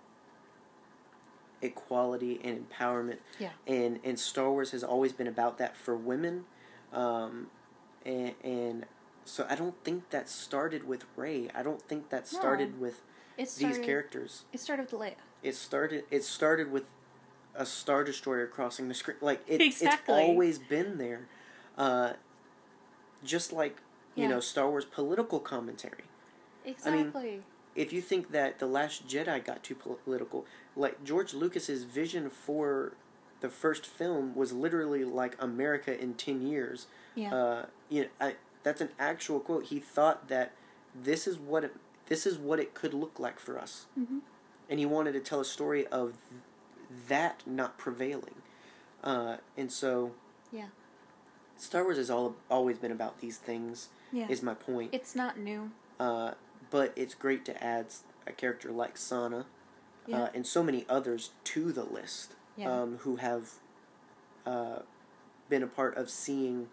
[1.61, 3.17] equality and empowerment.
[3.39, 3.49] Yeah.
[3.65, 6.45] And and Star Wars has always been about that for women,
[6.93, 7.47] um,
[8.05, 8.85] and and
[9.25, 11.49] so I don't think that started with Rey.
[11.55, 12.39] I don't think that No.
[12.39, 13.01] started with
[13.37, 13.77] It started.
[13.77, 14.43] these characters.
[14.53, 15.15] It started with Leia.
[15.43, 16.03] It started.
[16.11, 16.85] It started with
[17.55, 19.17] a star destroyer crossing the screen.
[19.21, 20.13] Like it, Exactly.
[20.13, 21.27] it's always been there.
[21.77, 22.13] Uh,
[23.23, 23.77] just like
[24.15, 24.29] you Yeah.
[24.29, 26.03] know Star Wars political commentary.
[26.67, 27.41] Exactly.
[27.75, 30.45] If you think that the Last Jedi got too political,
[30.75, 32.93] like George Lucas's vision for
[33.39, 36.87] the first film was literally like America in ten years.
[37.15, 37.33] yeah.
[37.33, 39.65] Uh, you know, I, that's an actual quote.
[39.65, 40.53] He thought that
[40.95, 41.75] this is what it,
[42.07, 44.19] this is what it could look like for us hmm
[44.69, 46.15] and he wanted to tell a story of
[47.07, 48.35] that not prevailing.
[49.03, 50.11] Uh, and so,
[50.51, 50.67] Yeah.
[51.55, 53.89] Star Wars has all always been about these things.
[54.11, 54.27] Yeah.
[54.29, 54.93] Is my point.
[54.93, 55.71] It's not new.
[55.99, 56.31] Uh,
[56.69, 57.87] but it's great to add
[58.25, 59.45] a character like Sana
[60.05, 60.23] Yeah.
[60.23, 62.81] uh, and so many others to the list Yeah.
[62.81, 63.51] um, who have
[64.45, 64.79] uh,
[65.49, 66.69] been a part of seeing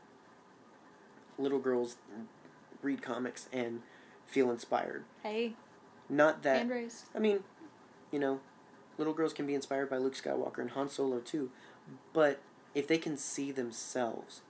[1.39, 1.97] little girls
[2.83, 3.83] read comics and
[4.27, 5.05] feel inspired.
[5.23, 5.55] hey,
[6.09, 7.05] Not that hand raised.
[7.15, 7.41] I mean,
[8.13, 8.41] you know,
[8.99, 11.51] little girls can be inspired by Luke Skywalker and Han Solo too,
[12.13, 12.41] but
[12.75, 14.43] if they can see themselves,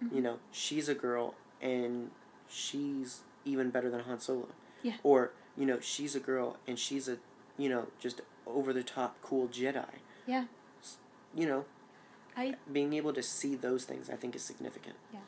[0.00, 0.22] you Mhm.
[0.22, 2.10] know, she's a girl and
[2.48, 4.48] she's even better than Han Solo.
[4.82, 4.94] Yeah.
[5.02, 7.18] Or, you know, she's a girl and she's a,
[7.58, 9.84] you know, just over the top cool Jedi.
[10.26, 10.44] Yeah.
[11.34, 11.64] You know,
[12.36, 14.96] I being able to see those things I think is significant.
[15.12, 15.20] Yeah.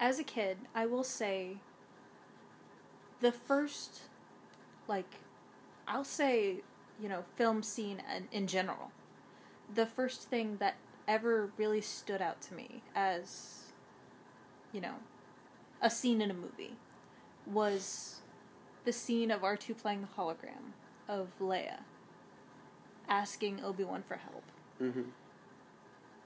[0.00, 1.58] As a kid, I will say
[3.20, 4.02] the first
[4.88, 5.14] like
[5.86, 6.62] I'll say,
[7.00, 8.90] you know, film scene in, in general.
[9.72, 10.76] The first thing that
[11.08, 13.62] ever really stood out to me as
[14.72, 14.94] you know,
[15.80, 16.76] a scene in a movie
[17.46, 18.21] was
[18.84, 20.72] the scene of R2 playing the hologram
[21.08, 21.80] of Leia
[23.08, 24.44] asking Obi-Wan for help
[24.80, 25.02] Mm-hmm.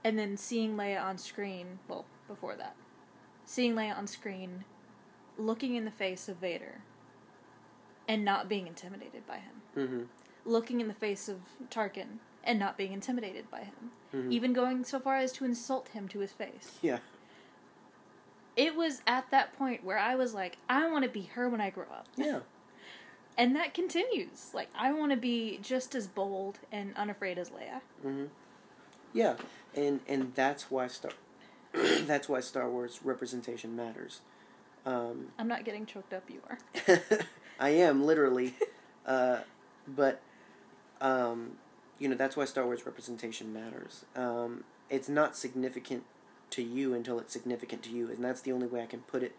[0.04, 2.74] and then seeing Leia on screen, well, before that,
[3.44, 4.64] seeing Leia on screen
[5.36, 6.80] looking in the face of Vader
[8.08, 10.02] and not being intimidated by him, Mm-hmm.
[10.46, 14.32] looking in the face of Tarkin and not being intimidated by him, Mhm.
[14.32, 16.78] even going so far as to insult him to his face.
[16.80, 17.00] Yeah.
[18.56, 21.60] It was at that point where I was like, I want to be her when
[21.60, 22.06] I grow up.
[22.16, 22.40] Yeah.
[23.38, 24.52] And that continues.
[24.54, 27.82] Like, I want to be just as bold and unafraid as Leia.
[28.02, 28.24] Mm-hmm.
[29.12, 29.36] Yeah,
[29.74, 31.12] and and that's why Star
[31.72, 34.20] that's why Star Wars representation matters.
[34.84, 37.00] Um, I'm not getting choked up, you are.
[37.58, 38.54] I am literally,
[39.06, 39.38] uh,
[39.88, 40.20] but
[41.00, 41.52] um,
[41.98, 44.04] you know that's why Star Wars representation matters.
[44.14, 46.04] Um, it's not significant
[46.56, 49.22] to you until it's significant to you, and that's the only way I can put
[49.22, 49.36] it,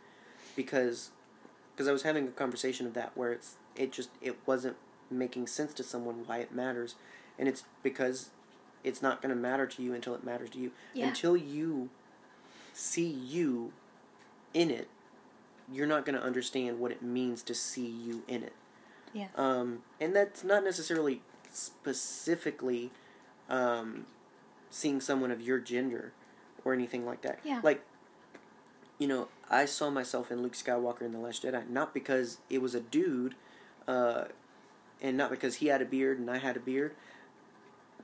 [0.56, 1.12] because
[1.76, 4.78] because I was having a conversation of that where it's it just it wasn't
[5.12, 6.96] making sense to someone why it matters,
[7.38, 8.30] and it's because
[8.84, 10.72] it's not going to matter to you until it matters to you.
[10.94, 11.08] Yeah.
[11.08, 11.90] Until you
[12.74, 13.74] see you
[14.54, 14.88] in it,
[15.72, 18.54] you're not going to understand what it means to see you in it.
[19.14, 19.28] Yeah.
[19.36, 21.22] Um, and that's not necessarily
[21.52, 22.92] specifically
[23.50, 24.06] um,
[24.70, 26.14] seeing someone of your gender
[26.68, 27.40] or anything like that.
[27.44, 27.62] Yeah.
[27.64, 27.82] Like,
[29.00, 32.62] you know, I saw myself in Luke Skywalker in The Last Jedi, not because it
[32.62, 33.36] was a dude,
[33.88, 34.26] uh,
[35.02, 36.94] and not because he had a beard and I had a beard.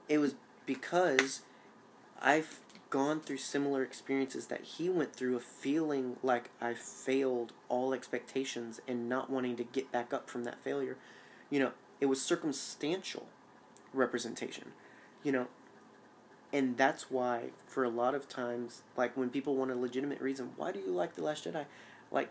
[0.07, 0.35] It was
[0.65, 1.41] because
[2.21, 7.93] I've gone through similar experiences that he went through of feeling like I failed all
[7.93, 10.95] expectations and not wanting to get back up from that failure.
[11.49, 13.27] You know, it was circumstantial
[13.93, 14.73] representation.
[15.23, 15.47] You know,
[16.53, 20.51] and that's why for a lot of times like when people want a legitimate reason
[20.55, 21.65] why do you like the last jedi
[22.11, 22.29] like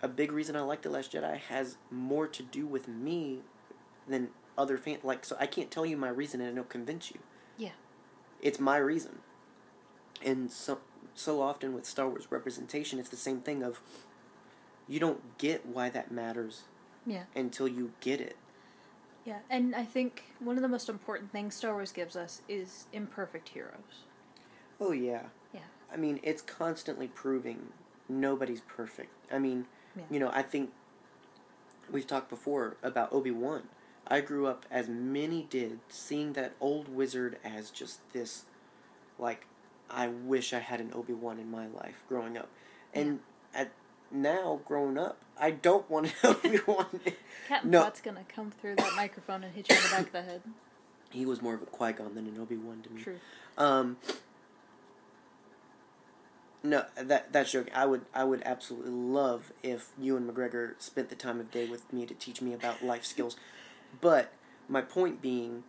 [0.00, 3.40] a big reason i like the last jedi has more to do with me
[4.08, 7.18] than other fans like so i can't tell you my reason and it'll convince you
[7.58, 7.70] Yeah.
[8.40, 9.18] it's my reason
[10.24, 10.78] and so
[11.14, 13.80] so often with star wars representation it's the same thing of
[14.86, 16.62] you don't get why that matters
[17.06, 17.24] Yeah.
[17.34, 18.36] until you get it
[19.24, 22.86] Yeah, and I think one of the most important things Star Wars gives us is
[22.92, 24.04] imperfect heroes.
[24.80, 25.22] oh yeah
[25.52, 25.60] Yeah.
[25.92, 27.68] i mean it's constantly proving
[28.08, 30.02] nobody's perfect i mean Yeah.
[30.10, 30.72] you know i think
[31.90, 33.62] we've talked before about obi-wan
[34.08, 38.44] i grew up as many did seeing that old wizard as just this
[39.18, 39.46] like
[39.88, 42.48] i wish i had an obi-wan in my life growing up
[42.92, 43.20] and
[43.54, 43.70] at
[44.14, 46.86] now, grown up, I don't want to help Obi Wan.
[47.48, 47.82] Captain No.
[47.82, 50.42] Pot's gonna come through that microphone and hit you in the back of the head.
[51.10, 53.02] he was more of a Qui Gon than an Obi Wan to me.
[53.02, 53.18] True.
[53.58, 53.96] Um,
[56.62, 57.74] no, that that's joking.
[57.74, 61.92] I would I would absolutely love if Ewan McGregor spent the time of day with
[61.92, 63.36] me to teach me about life skills.
[64.00, 64.32] But
[64.68, 65.64] my point being,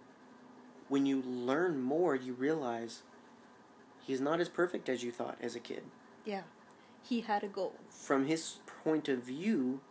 [0.87, 3.01] when you learn more, you realize
[4.07, 5.83] he's not as perfect as you thought as a kid.
[6.23, 6.43] Yeah.
[7.07, 7.73] He had a goal.
[7.89, 9.81] From his point of view,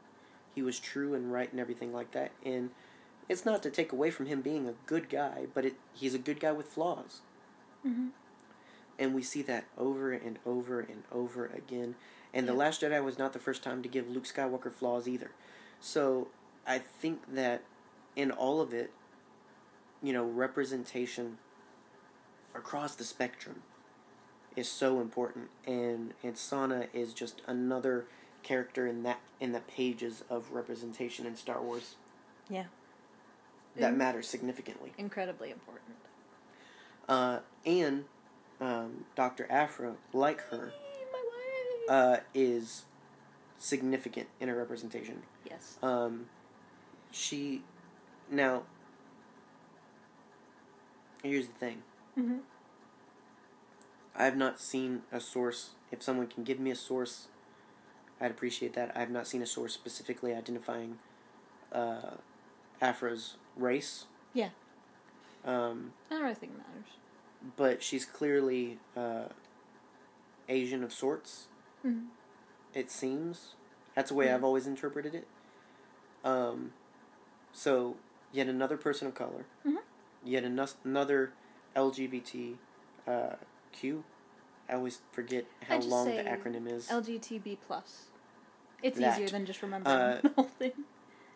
[0.55, 2.32] he was true and right and everything like that.
[2.45, 2.70] And
[3.28, 6.19] it's not to take away from him being a good guy, but it he's a
[6.19, 7.20] good guy with flaws.
[7.86, 8.09] Mm-hmm.
[8.99, 11.97] and we see that over and over and over again.
[12.32, 15.32] And the Last Jedi was not the first time to give Luke Skywalker flaws either.
[15.81, 16.28] So
[16.66, 17.62] I think that
[18.16, 18.91] in all of it,
[20.03, 21.39] you know, representation
[22.55, 23.62] across the spectrum
[24.57, 28.05] is so important, and and Sana is just another
[28.43, 31.97] character in that in the pages of representation in Star Wars.
[32.49, 32.65] Yeah.
[33.77, 33.97] That Mm.
[33.97, 34.93] matters significantly.
[34.99, 35.97] Incredibly important.
[37.09, 38.05] Uh, and
[38.61, 39.47] um, Dr.
[39.51, 40.73] Aphra, like her,
[41.13, 41.87] My way.
[41.89, 42.85] uh, is
[43.59, 45.23] significant in her representation.
[45.45, 45.77] yes.
[45.83, 46.27] Um,
[47.11, 47.63] she
[48.31, 48.63] now.
[51.23, 51.83] Here's the thing:
[52.19, 52.39] Mm-hmm.
[54.16, 55.70] I have not seen a source.
[55.91, 57.28] If someone can give me a source,
[58.20, 58.93] I'd appreciate that.
[58.97, 60.99] I have not seen a source specifically identifying
[61.73, 62.12] uh,
[62.81, 64.07] Aphra's race.
[64.32, 64.51] Yeah.
[65.45, 66.93] Um, I don't really think it matters.
[67.57, 69.24] but she's clearly uh,
[70.49, 71.49] Asian of sorts.
[71.85, 72.07] Mm-hmm.
[72.73, 73.55] It seems
[73.95, 74.35] that's the way Mhm.
[74.35, 75.27] I've always interpreted it.
[76.24, 76.73] Um,
[77.53, 77.97] so
[78.32, 79.77] yet another person of color, Mhm.
[80.24, 81.32] yet ano- another
[81.77, 82.57] LGBT
[83.07, 83.36] uh,
[83.75, 84.05] Q.
[84.69, 86.89] I always forget how long the acronym is.
[86.89, 88.07] LGTB plus.
[88.83, 89.15] It's That.
[89.15, 90.73] easier than just remembering Uh, the whole thing.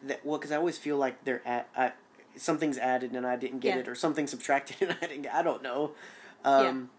[0.02, 1.92] that, well, because I always feel like they're at I,
[2.36, 3.80] something's added and I didn't get Yeah.
[3.82, 5.22] it, or something subtracted and I didn't.
[5.22, 5.92] get I don't know.
[6.44, 6.90] Um,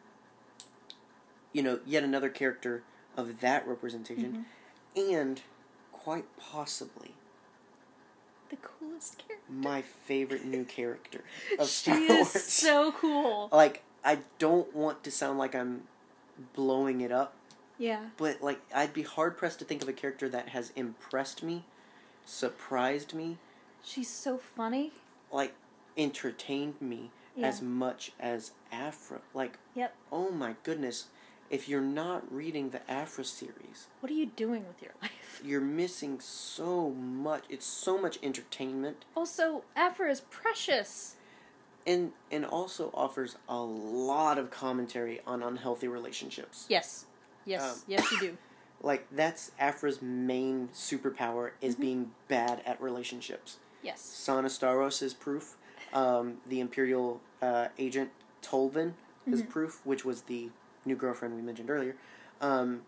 [1.54, 2.84] You know, yet another character
[3.18, 4.46] of that representation,
[4.96, 5.14] Mm-hmm.
[5.16, 5.42] and
[5.92, 7.16] quite possibly
[8.50, 9.52] The coolest character.
[9.52, 11.24] my favorite new character
[11.58, 12.44] of She Star is Wars.
[12.44, 13.50] so cool.
[13.52, 15.84] like I don't want to sound like I'm
[16.54, 17.34] blowing it up,
[17.78, 18.08] Yeah.
[18.18, 21.66] but like I'd be hard pressed to think of a character that has impressed me,
[22.26, 23.38] surprised me,
[23.84, 24.92] She's so funny.
[25.32, 25.54] like
[25.98, 27.48] entertained me Yeah.
[27.48, 29.22] as much as Aphra.
[29.34, 29.96] Like, Yep.
[30.12, 31.08] oh my goodness,
[31.50, 35.42] if you're not reading the Aphra series, What are you doing with your life?
[35.44, 37.44] you're missing so much.
[37.50, 41.16] It's so much entertainment Also, Aphra is precious.
[41.88, 46.66] And and also offers a lot of commentary on unhealthy relationships.
[46.70, 47.06] Yes.
[47.46, 47.62] Yes.
[47.64, 48.38] Um, yes, you do.
[48.82, 51.80] Like that's Aphra's main superpower is Mhm.
[51.82, 53.58] being bad at relationships.
[53.84, 54.00] Yes.
[54.00, 55.58] Sana Starros is proof.
[55.92, 58.12] Um, the Imperial uh, agent
[58.42, 58.94] Tolvan
[59.28, 59.50] is Mhm.
[59.50, 60.50] proof, which was the
[60.86, 61.98] new girlfriend we mentioned earlier.
[62.40, 62.84] Um,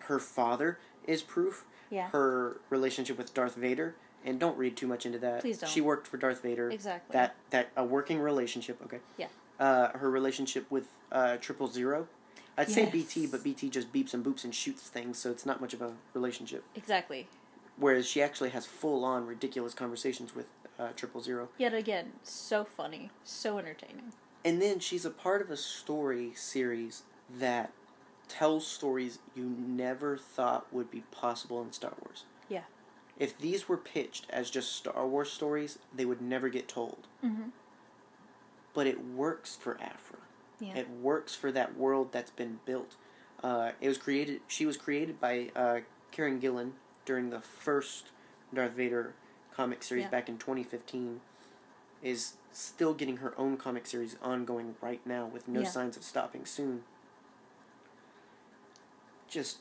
[0.00, 1.64] her father is proof.
[1.88, 2.08] Yeah.
[2.08, 3.94] Her relationship with Darth Vader,
[4.24, 5.40] and don't read too much into that.
[5.40, 5.70] Please don't.
[5.70, 6.70] She worked for Darth Vader.
[6.70, 7.12] Exactly.
[7.12, 8.80] That that a working relationship.
[8.84, 8.98] Okay.
[9.16, 9.28] Yeah.
[9.58, 12.08] Uh, her relationship with uh, Triple Zero.
[12.56, 15.60] I'd say BT, but BT just beeps and boops and shoots things, so it's not
[15.60, 16.64] much of a relationship.
[16.74, 17.28] Exactly.
[17.76, 20.46] Whereas she actually has full on ridiculous conversations with
[20.76, 21.50] uh, Triple Zero.
[21.56, 24.12] Yet again, so funny, so entertaining.
[24.44, 27.02] And then she's a part of a story series
[27.38, 27.72] that
[28.28, 32.24] tells stories you never thought would be possible in Star Wars.
[32.48, 32.62] Yeah.
[33.18, 37.08] If these were pitched as just Star Wars stories, they would never get told.
[37.24, 37.48] Mm-hmm.
[38.74, 40.18] But it works for Aphra.
[40.60, 40.76] Yeah.
[40.76, 42.94] It works for that world that's been built.
[43.42, 44.40] Uh, it was created.
[44.46, 45.80] She was created by uh,
[46.12, 46.74] Kieron Gillen
[47.04, 48.10] during the first
[48.54, 49.14] Darth Vader
[49.52, 50.10] comic series Yeah.
[50.10, 51.20] back in 2015.
[52.00, 55.68] Is still getting her own comic series ongoing right now with no Yeah.
[55.68, 56.84] signs of stopping soon.
[59.28, 59.58] Just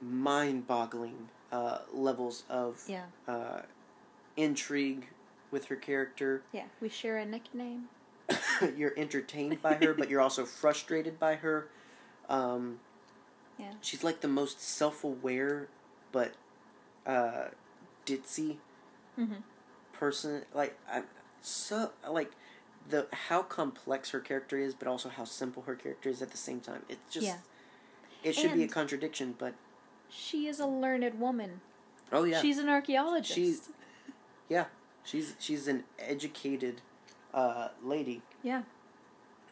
[0.00, 3.04] mind-boggling uh, levels of yeah.
[3.28, 3.60] uh,
[4.36, 5.06] intrigue
[5.52, 6.42] with her character.
[6.52, 6.64] Yeah.
[6.80, 7.84] We share a nickname.
[8.76, 11.68] you're entertained by her, but you're also frustrated by her.
[12.28, 12.80] Um,
[13.58, 13.72] Yeah.
[13.80, 15.68] She's like the most self-aware,
[16.12, 16.32] but
[17.06, 17.48] uh,
[18.04, 18.56] ditzy
[19.16, 19.42] Mm-hmm.
[19.92, 20.42] person.
[20.52, 21.02] Like I,
[21.40, 22.32] so like
[22.88, 26.36] the how complex her character is, but also how simple her character is at the
[26.36, 26.82] same time.
[26.88, 27.36] It's just Yeah.
[28.24, 29.54] it should be a contradiction, but
[30.08, 31.60] She is a learned woman.
[32.12, 33.34] oh yeah, She's an archaeologist.
[33.34, 33.68] She's-
[34.48, 34.66] yeah,
[35.04, 36.80] she's she's an educated
[37.32, 38.22] uh, lady.
[38.42, 38.62] yeah.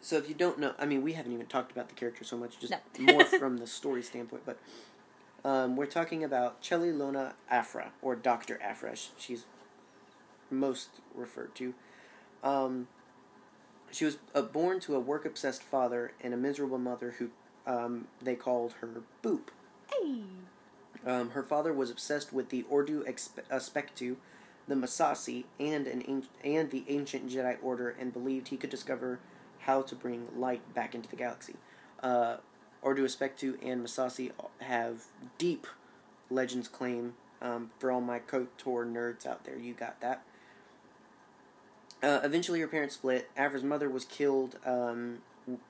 [0.00, 2.36] So if you don't know, I mean, we haven't even talked about the character so
[2.36, 3.12] much, just No.
[3.14, 4.42] more from the story standpoint.
[4.44, 4.58] But
[5.44, 8.58] Um, we're talking about Chelli Lona Aphra, or Dr.
[8.62, 9.10] Afresh.
[9.16, 9.44] she's
[10.50, 11.74] most referred to.
[12.44, 12.88] Um,
[13.90, 17.30] she was uh, born to a work obsessed father and a miserable mother who
[17.66, 18.88] um, they called her
[19.22, 19.48] Boop.
[21.04, 23.04] Um, her father was obsessed with the Ordu
[23.50, 24.16] Aspectu,
[24.68, 29.18] the Massassi, and an an- and the ancient Jedi Order, and believed he could discover
[29.60, 31.54] how to bring light back into the galaxy.
[32.02, 32.36] Uh,
[32.82, 35.04] Ordu Aspectu and Massassi have
[35.38, 35.66] deep
[36.30, 37.14] legends claim.
[37.40, 40.22] Um, for all my KOTOR nerds out there, you got that.
[42.00, 43.28] Uh, eventually, her parents split.
[43.36, 45.18] Aphra's mother was killed um,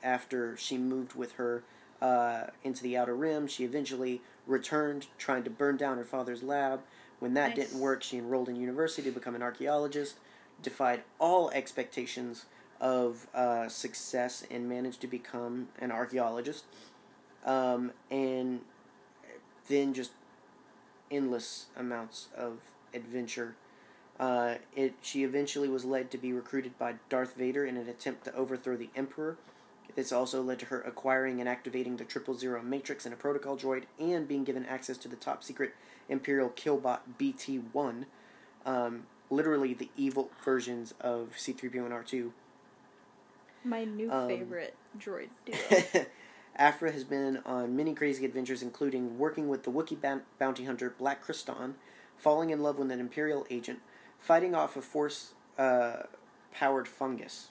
[0.03, 1.63] after she moved with her
[2.03, 3.47] uh, into the Outer Rim.
[3.47, 6.81] She eventually returned, trying to burn down her father's lab.
[7.21, 7.69] When that Nice.
[7.69, 10.17] didn't work, she enrolled in university to become an archaeologist,
[10.61, 12.47] defied all expectations
[12.81, 16.65] of uh, success, and managed to become an archaeologist.
[17.47, 18.61] Um, and
[19.69, 20.11] then just
[21.11, 22.59] endless amounts of
[22.93, 23.55] adventure.
[24.19, 28.25] Uh, it she eventually was led to be recruited by Darth Vader in an attempt
[28.25, 29.37] to overthrow the Emperor.
[29.95, 33.57] This also led to her acquiring and activating the Triple Zero Matrix in a protocol
[33.57, 35.75] droid, and being given access to the top secret
[36.09, 38.07] Imperial Killbot BT One,
[38.65, 42.33] um, literally the evil versions of C three PO and R two.
[43.65, 46.07] My new Um, favorite droid duo.
[46.57, 50.91] Aphra has been on many crazy adventures, including working with the Wookiee ban- bounty hunter
[50.91, 51.75] Black Krrsantan,
[52.19, 53.81] falling in love with an Imperial agent,
[54.19, 56.03] fighting off a Force uh,
[56.53, 57.49] powered fungus.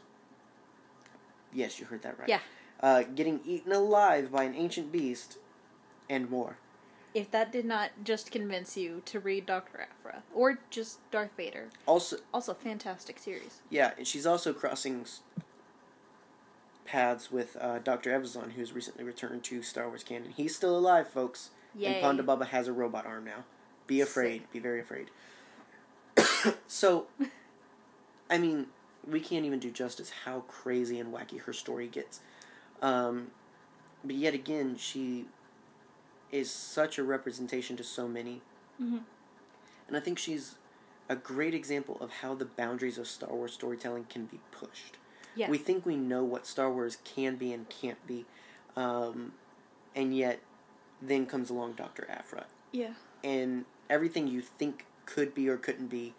[1.53, 2.30] Yes, you heard that right.
[2.30, 2.40] Yeah.
[2.80, 5.38] Uh, getting eaten alive by an ancient beast,
[6.10, 6.57] and more.
[7.14, 9.82] if that did not just convince you to read Dr.
[9.82, 13.60] Aphra or just Darth Vader, Also, also fantastic series.
[13.69, 15.19] yeah, and she's also crossing s-
[16.86, 18.11] paths with uh, Dr.
[18.18, 20.32] Evazan, who's recently returned to Star Wars canon.
[20.36, 21.49] He's still alive, folks.
[21.76, 22.02] Yay.
[22.02, 23.44] And Ponda Baba has a robot arm now.
[23.88, 24.44] Be afraid.
[24.52, 25.07] Be very afraid.
[26.68, 27.07] so,
[28.30, 28.68] I mean,
[29.07, 32.19] we can't even do justice how crazy and wacky her story gets.
[32.82, 33.32] Um,
[34.03, 35.26] but yet again, she
[36.32, 38.41] is such a representation to so many.
[38.80, 39.03] Mhm.
[39.88, 40.56] And I think she's
[41.10, 44.98] a great example of how the boundaries of Star Wars storytelling can be pushed.
[45.36, 45.49] Yeah.
[45.49, 48.26] We think we know what Star Wars can be and can't be,
[48.76, 49.34] um,
[49.95, 50.40] and yet
[51.02, 52.10] then comes along Dr.
[52.10, 52.45] Aphra.
[52.72, 52.94] Yeah.
[53.23, 56.14] And everything you think could be or couldn't be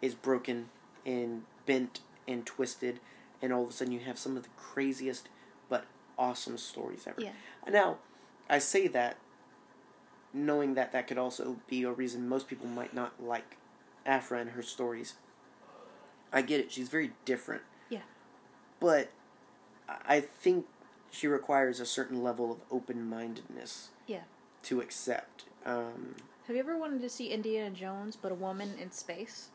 [0.00, 0.70] is broken
[1.06, 3.00] and bent and twisted,
[3.40, 5.28] and all of a sudden you have some of the craziest
[5.68, 5.86] but
[6.18, 7.20] awesome stories ever.
[7.20, 7.32] Yeah.
[7.68, 7.98] Now,
[8.48, 9.16] I say that
[10.34, 13.56] knowing that that could also be a reason most people might not like
[14.06, 15.14] Aphra and her stories.
[16.32, 17.62] I get it, she's very different.
[17.90, 18.00] Yeah.
[18.80, 19.10] But
[19.88, 20.66] I think
[21.10, 24.22] she requires a certain level of open mindedness Yeah.
[24.64, 25.44] to accept.
[25.66, 26.16] Um,
[26.46, 29.48] Have you ever wanted to see Indiana Jones but a woman in space?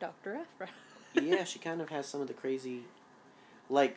[0.00, 0.36] Dr.
[0.36, 0.68] Aphra.
[1.22, 2.82] yeah, she kind of has some of the crazy,
[3.70, 3.96] like,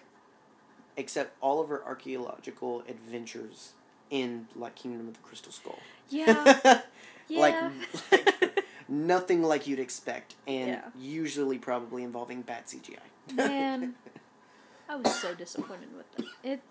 [0.97, 3.73] except all of her archaeological adventures
[4.09, 5.79] in like Kingdom of the Crystal Skull.
[6.09, 6.43] Yeah.
[6.63, 6.83] like,
[7.29, 7.71] Yeah.
[8.11, 10.81] like nothing like you'd expect, and Yeah.
[10.97, 12.97] usually probably involving bad CGI.
[13.35, 13.95] Man.
[14.89, 16.25] I was so disappointed with it.
[16.43, 16.61] It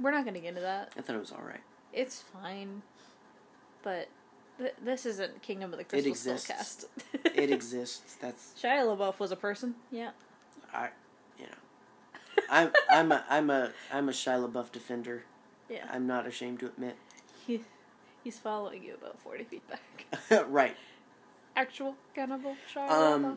[0.00, 0.92] we're not going to get into that.
[0.96, 1.60] I thought it was all right.
[1.92, 2.82] It's fine.
[3.82, 4.08] But
[4.58, 6.46] th- this isn't Kingdom of the Crystal exists.
[6.46, 6.84] cast.
[7.34, 8.16] It exists.
[8.20, 9.74] That's Shia LaBeouf was a person.
[9.90, 10.10] Yeah.
[10.72, 10.88] I,
[11.38, 15.24] you know, I'm I'm a I'm a I'm a Shia LaBeouf defender.
[15.68, 15.86] Yeah.
[15.90, 16.96] I'm not ashamed to admit.
[17.46, 17.60] He,
[18.22, 20.46] he's following you about 40 feet back.
[20.48, 20.76] right.
[21.56, 23.36] Actual cannibal Shia Um, LaBeouf.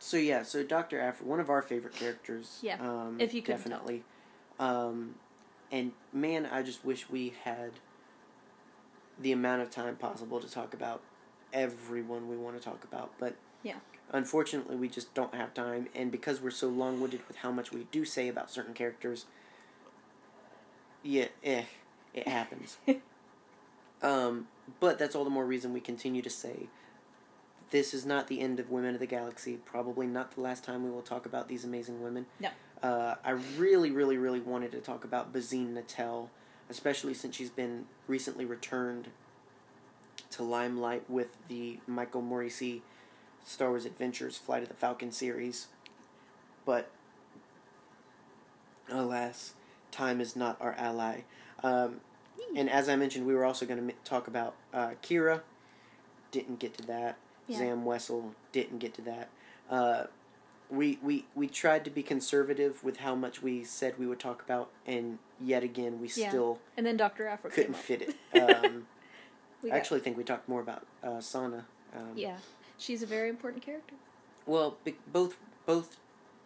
[0.00, 2.58] So yeah, so Doctor Aphra, one of our favorite characters.
[2.62, 3.56] Yeah, Um, if you tell.
[3.56, 4.02] definitely.
[4.58, 5.14] Um,
[5.72, 7.72] and man, I just wish we had
[9.18, 11.00] the amount of time possible to talk about
[11.52, 13.76] everyone we want to talk about, but Yeah.
[14.12, 15.88] unfortunately, we just don't have time.
[15.94, 19.26] And because we're so long-winded with how much we do say about certain characters,
[21.02, 21.64] yeah, eh,
[22.12, 22.78] it happens.
[24.02, 24.48] um,
[24.80, 26.68] but that's all the more reason we continue to say
[27.70, 29.56] this is not the end of Women of the Galaxy.
[29.64, 32.26] Probably not the last time we will talk about these amazing women.
[32.38, 32.50] No.
[32.82, 36.28] Uh, I really, really, really wanted to talk about Bazine Netal,
[36.70, 39.08] especially since she's been recently returned
[40.30, 42.80] to limelight with the Michael Moreci
[43.44, 45.68] Star Wars Adventures Flight of the Falcon series.
[46.64, 46.90] But
[48.90, 49.54] alas,
[49.90, 51.20] time is not our ally.
[51.62, 52.00] Um,
[52.56, 55.42] and as I mentioned, we were also going to talk about uh, Qi'ra.
[56.30, 57.16] Didn't get to that.
[57.46, 57.58] Yeah.
[57.58, 59.28] Zam Wesell didn't get to that.
[59.70, 60.04] Uh,
[60.76, 64.42] we, we we tried to be conservative with how much we said we would talk
[64.42, 66.28] about, and yet again we Yeah.
[66.28, 68.16] still And then Doctor Aphra came couldn't fit it.
[68.64, 68.86] Um,
[69.62, 71.66] We I actually think we talked more about uh, Sana.
[71.96, 72.36] Um, yeah,
[72.76, 73.94] she's a very important character.
[74.46, 74.76] Well,
[75.10, 75.36] both
[75.66, 75.96] both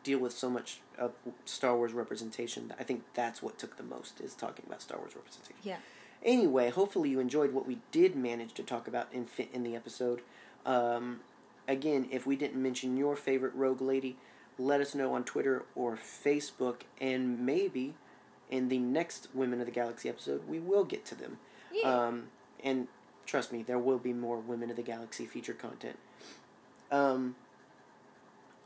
[0.04, 1.12] deal with so much of
[1.44, 2.72] Star Wars representation.
[2.78, 5.56] I think that's what took the most is talking about Star Wars representation.
[5.62, 5.78] Yeah.
[6.22, 9.74] Anyway, hopefully you enjoyed what we did manage to talk about and fit in the
[9.76, 10.20] episode.
[10.66, 11.20] Um,
[11.68, 14.16] again, if we didn't mention your favorite Rogue Lady,
[14.58, 17.94] let us know on Twitter or Facebook, and maybe
[18.50, 21.38] in the next Women of the Galaxy episode, we will get to them.
[21.72, 22.06] Yeah.
[22.06, 22.24] Um,
[22.64, 22.88] and
[23.26, 25.98] trust me, there will be more Women of the Galaxy feature content.
[26.90, 27.36] Um,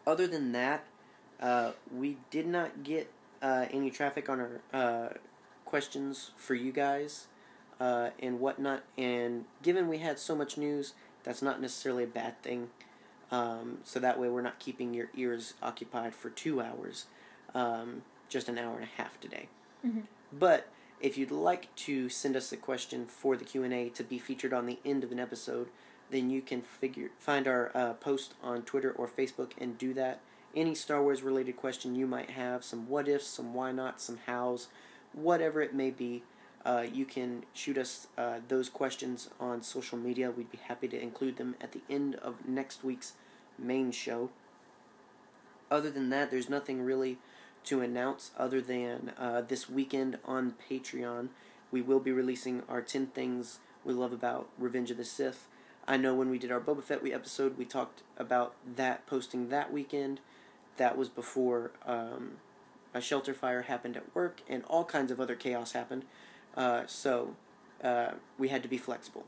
[0.06, 0.84] other than that,
[1.40, 3.10] uh, we did not get
[3.42, 5.08] uh, any traffic on our uh,
[5.64, 7.26] questions for you guys
[7.80, 8.84] uh, and whatnot.
[8.96, 12.68] And given we had so much news, that's not necessarily a bad thing.
[13.32, 17.06] Um, so that way, we're not keeping your ears occupied for two hours,
[17.54, 19.48] um, just an hour and a half today.
[19.84, 20.02] Mhm.
[20.30, 20.68] But
[21.00, 24.18] if you'd like to send us a question for the Q and A to be
[24.18, 25.68] featured on the end of an episode,
[26.10, 30.20] then you can figure find our uh, post on Twitter or Facebook and do that.
[30.54, 34.18] Any Star Wars related question you might have, some what ifs, some why not, some
[34.26, 34.68] hows,
[35.14, 36.22] whatever it may be,
[36.66, 40.30] uh, you can shoot us uh, those questions on social media.
[40.30, 43.14] We'd be happy to include them at the end of next week's
[43.62, 44.30] main show.
[45.70, 47.18] Other than that, there's nothing really
[47.64, 51.28] to announce other than uh, this weekend on Patreon.
[51.70, 55.48] We will be releasing our 10 things we love about Revenge of the Sith.
[55.88, 59.48] I know when we did our Boba Fett we episode, we talked about that posting
[59.48, 60.20] that weekend.
[60.76, 62.32] That was before um,
[62.94, 66.04] a shelter fire happened at work and all kinds of other chaos happened.
[66.56, 67.34] Uh, so
[67.82, 69.24] uh, we had to be flexible,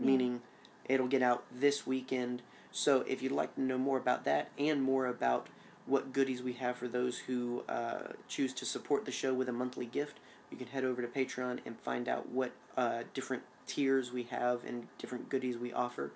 [0.00, 0.06] Yeah.
[0.06, 0.40] meaning
[0.86, 2.42] it'll get out this weekend.
[2.72, 5.46] So if you'd like to know more about that and more about
[5.86, 9.52] what goodies we have for those who uh, choose to support the show with a
[9.52, 10.18] monthly gift,
[10.50, 14.64] you can head over to Patreon and find out what uh, different tiers we have
[14.64, 16.12] and different goodies we offer.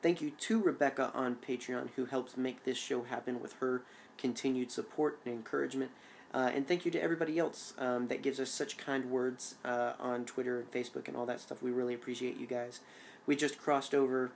[0.00, 3.82] Thank you to Rebecca on Patreon who helps make this show happen with her
[4.16, 5.90] continued support and encouragement.
[6.32, 9.92] Uh, and thank you to everybody else um, that gives us such kind words uh,
[9.98, 11.62] on Twitter and Facebook and all that stuff.
[11.62, 12.80] We really appreciate you guys.
[13.26, 14.30] We just crossed over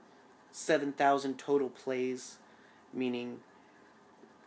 [0.53, 2.37] 7,000 total plays,
[2.93, 3.39] meaning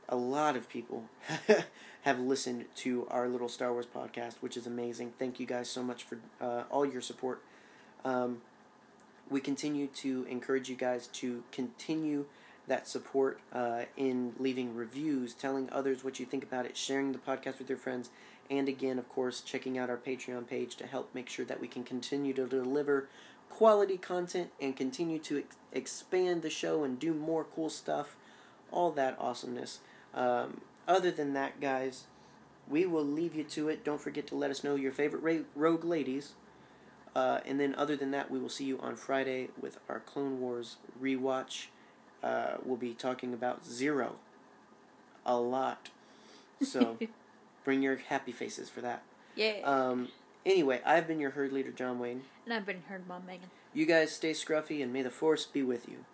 [0.08, 1.04] a lot of people
[2.02, 5.12] have listened to our little Star Wars podcast, which is amazing.
[5.18, 7.42] Thank you guys so much for uh, all your support.
[8.04, 8.40] Um,
[9.28, 12.26] we continue to encourage you guys to continue
[12.68, 17.18] that support uh, in leaving reviews, telling others what you think about it, sharing the
[17.18, 18.10] podcast with your friends,
[18.48, 21.66] and again, of course, checking out our Patreon page to help make sure that we
[21.66, 23.08] can continue to deliver
[23.48, 28.16] quality content and continue to ex- expand the show and do more cool stuff.
[28.70, 29.81] All that awesomeness.
[30.14, 32.05] Um, other than that, guys,
[32.68, 33.85] we will leave you to it.
[33.85, 36.32] Don't forget to let us know your favorite ra- rogue ladies.
[37.14, 40.39] Uh, and then, other than that, we will see you on Friday with our Clone
[40.40, 41.66] Wars rewatch.
[42.23, 44.16] Uh, we'll be talking about Zero
[45.24, 45.89] a lot.
[46.62, 46.98] So,
[47.64, 49.02] bring your happy faces for that.
[49.35, 49.60] yeah.
[49.64, 50.09] Um,
[50.47, 52.23] anyway, I've been your herd leader, John Wayne.
[52.44, 53.51] and I've been herd Mom Megan.
[53.74, 56.05] You guys stay scruffy, and may the Force be with you.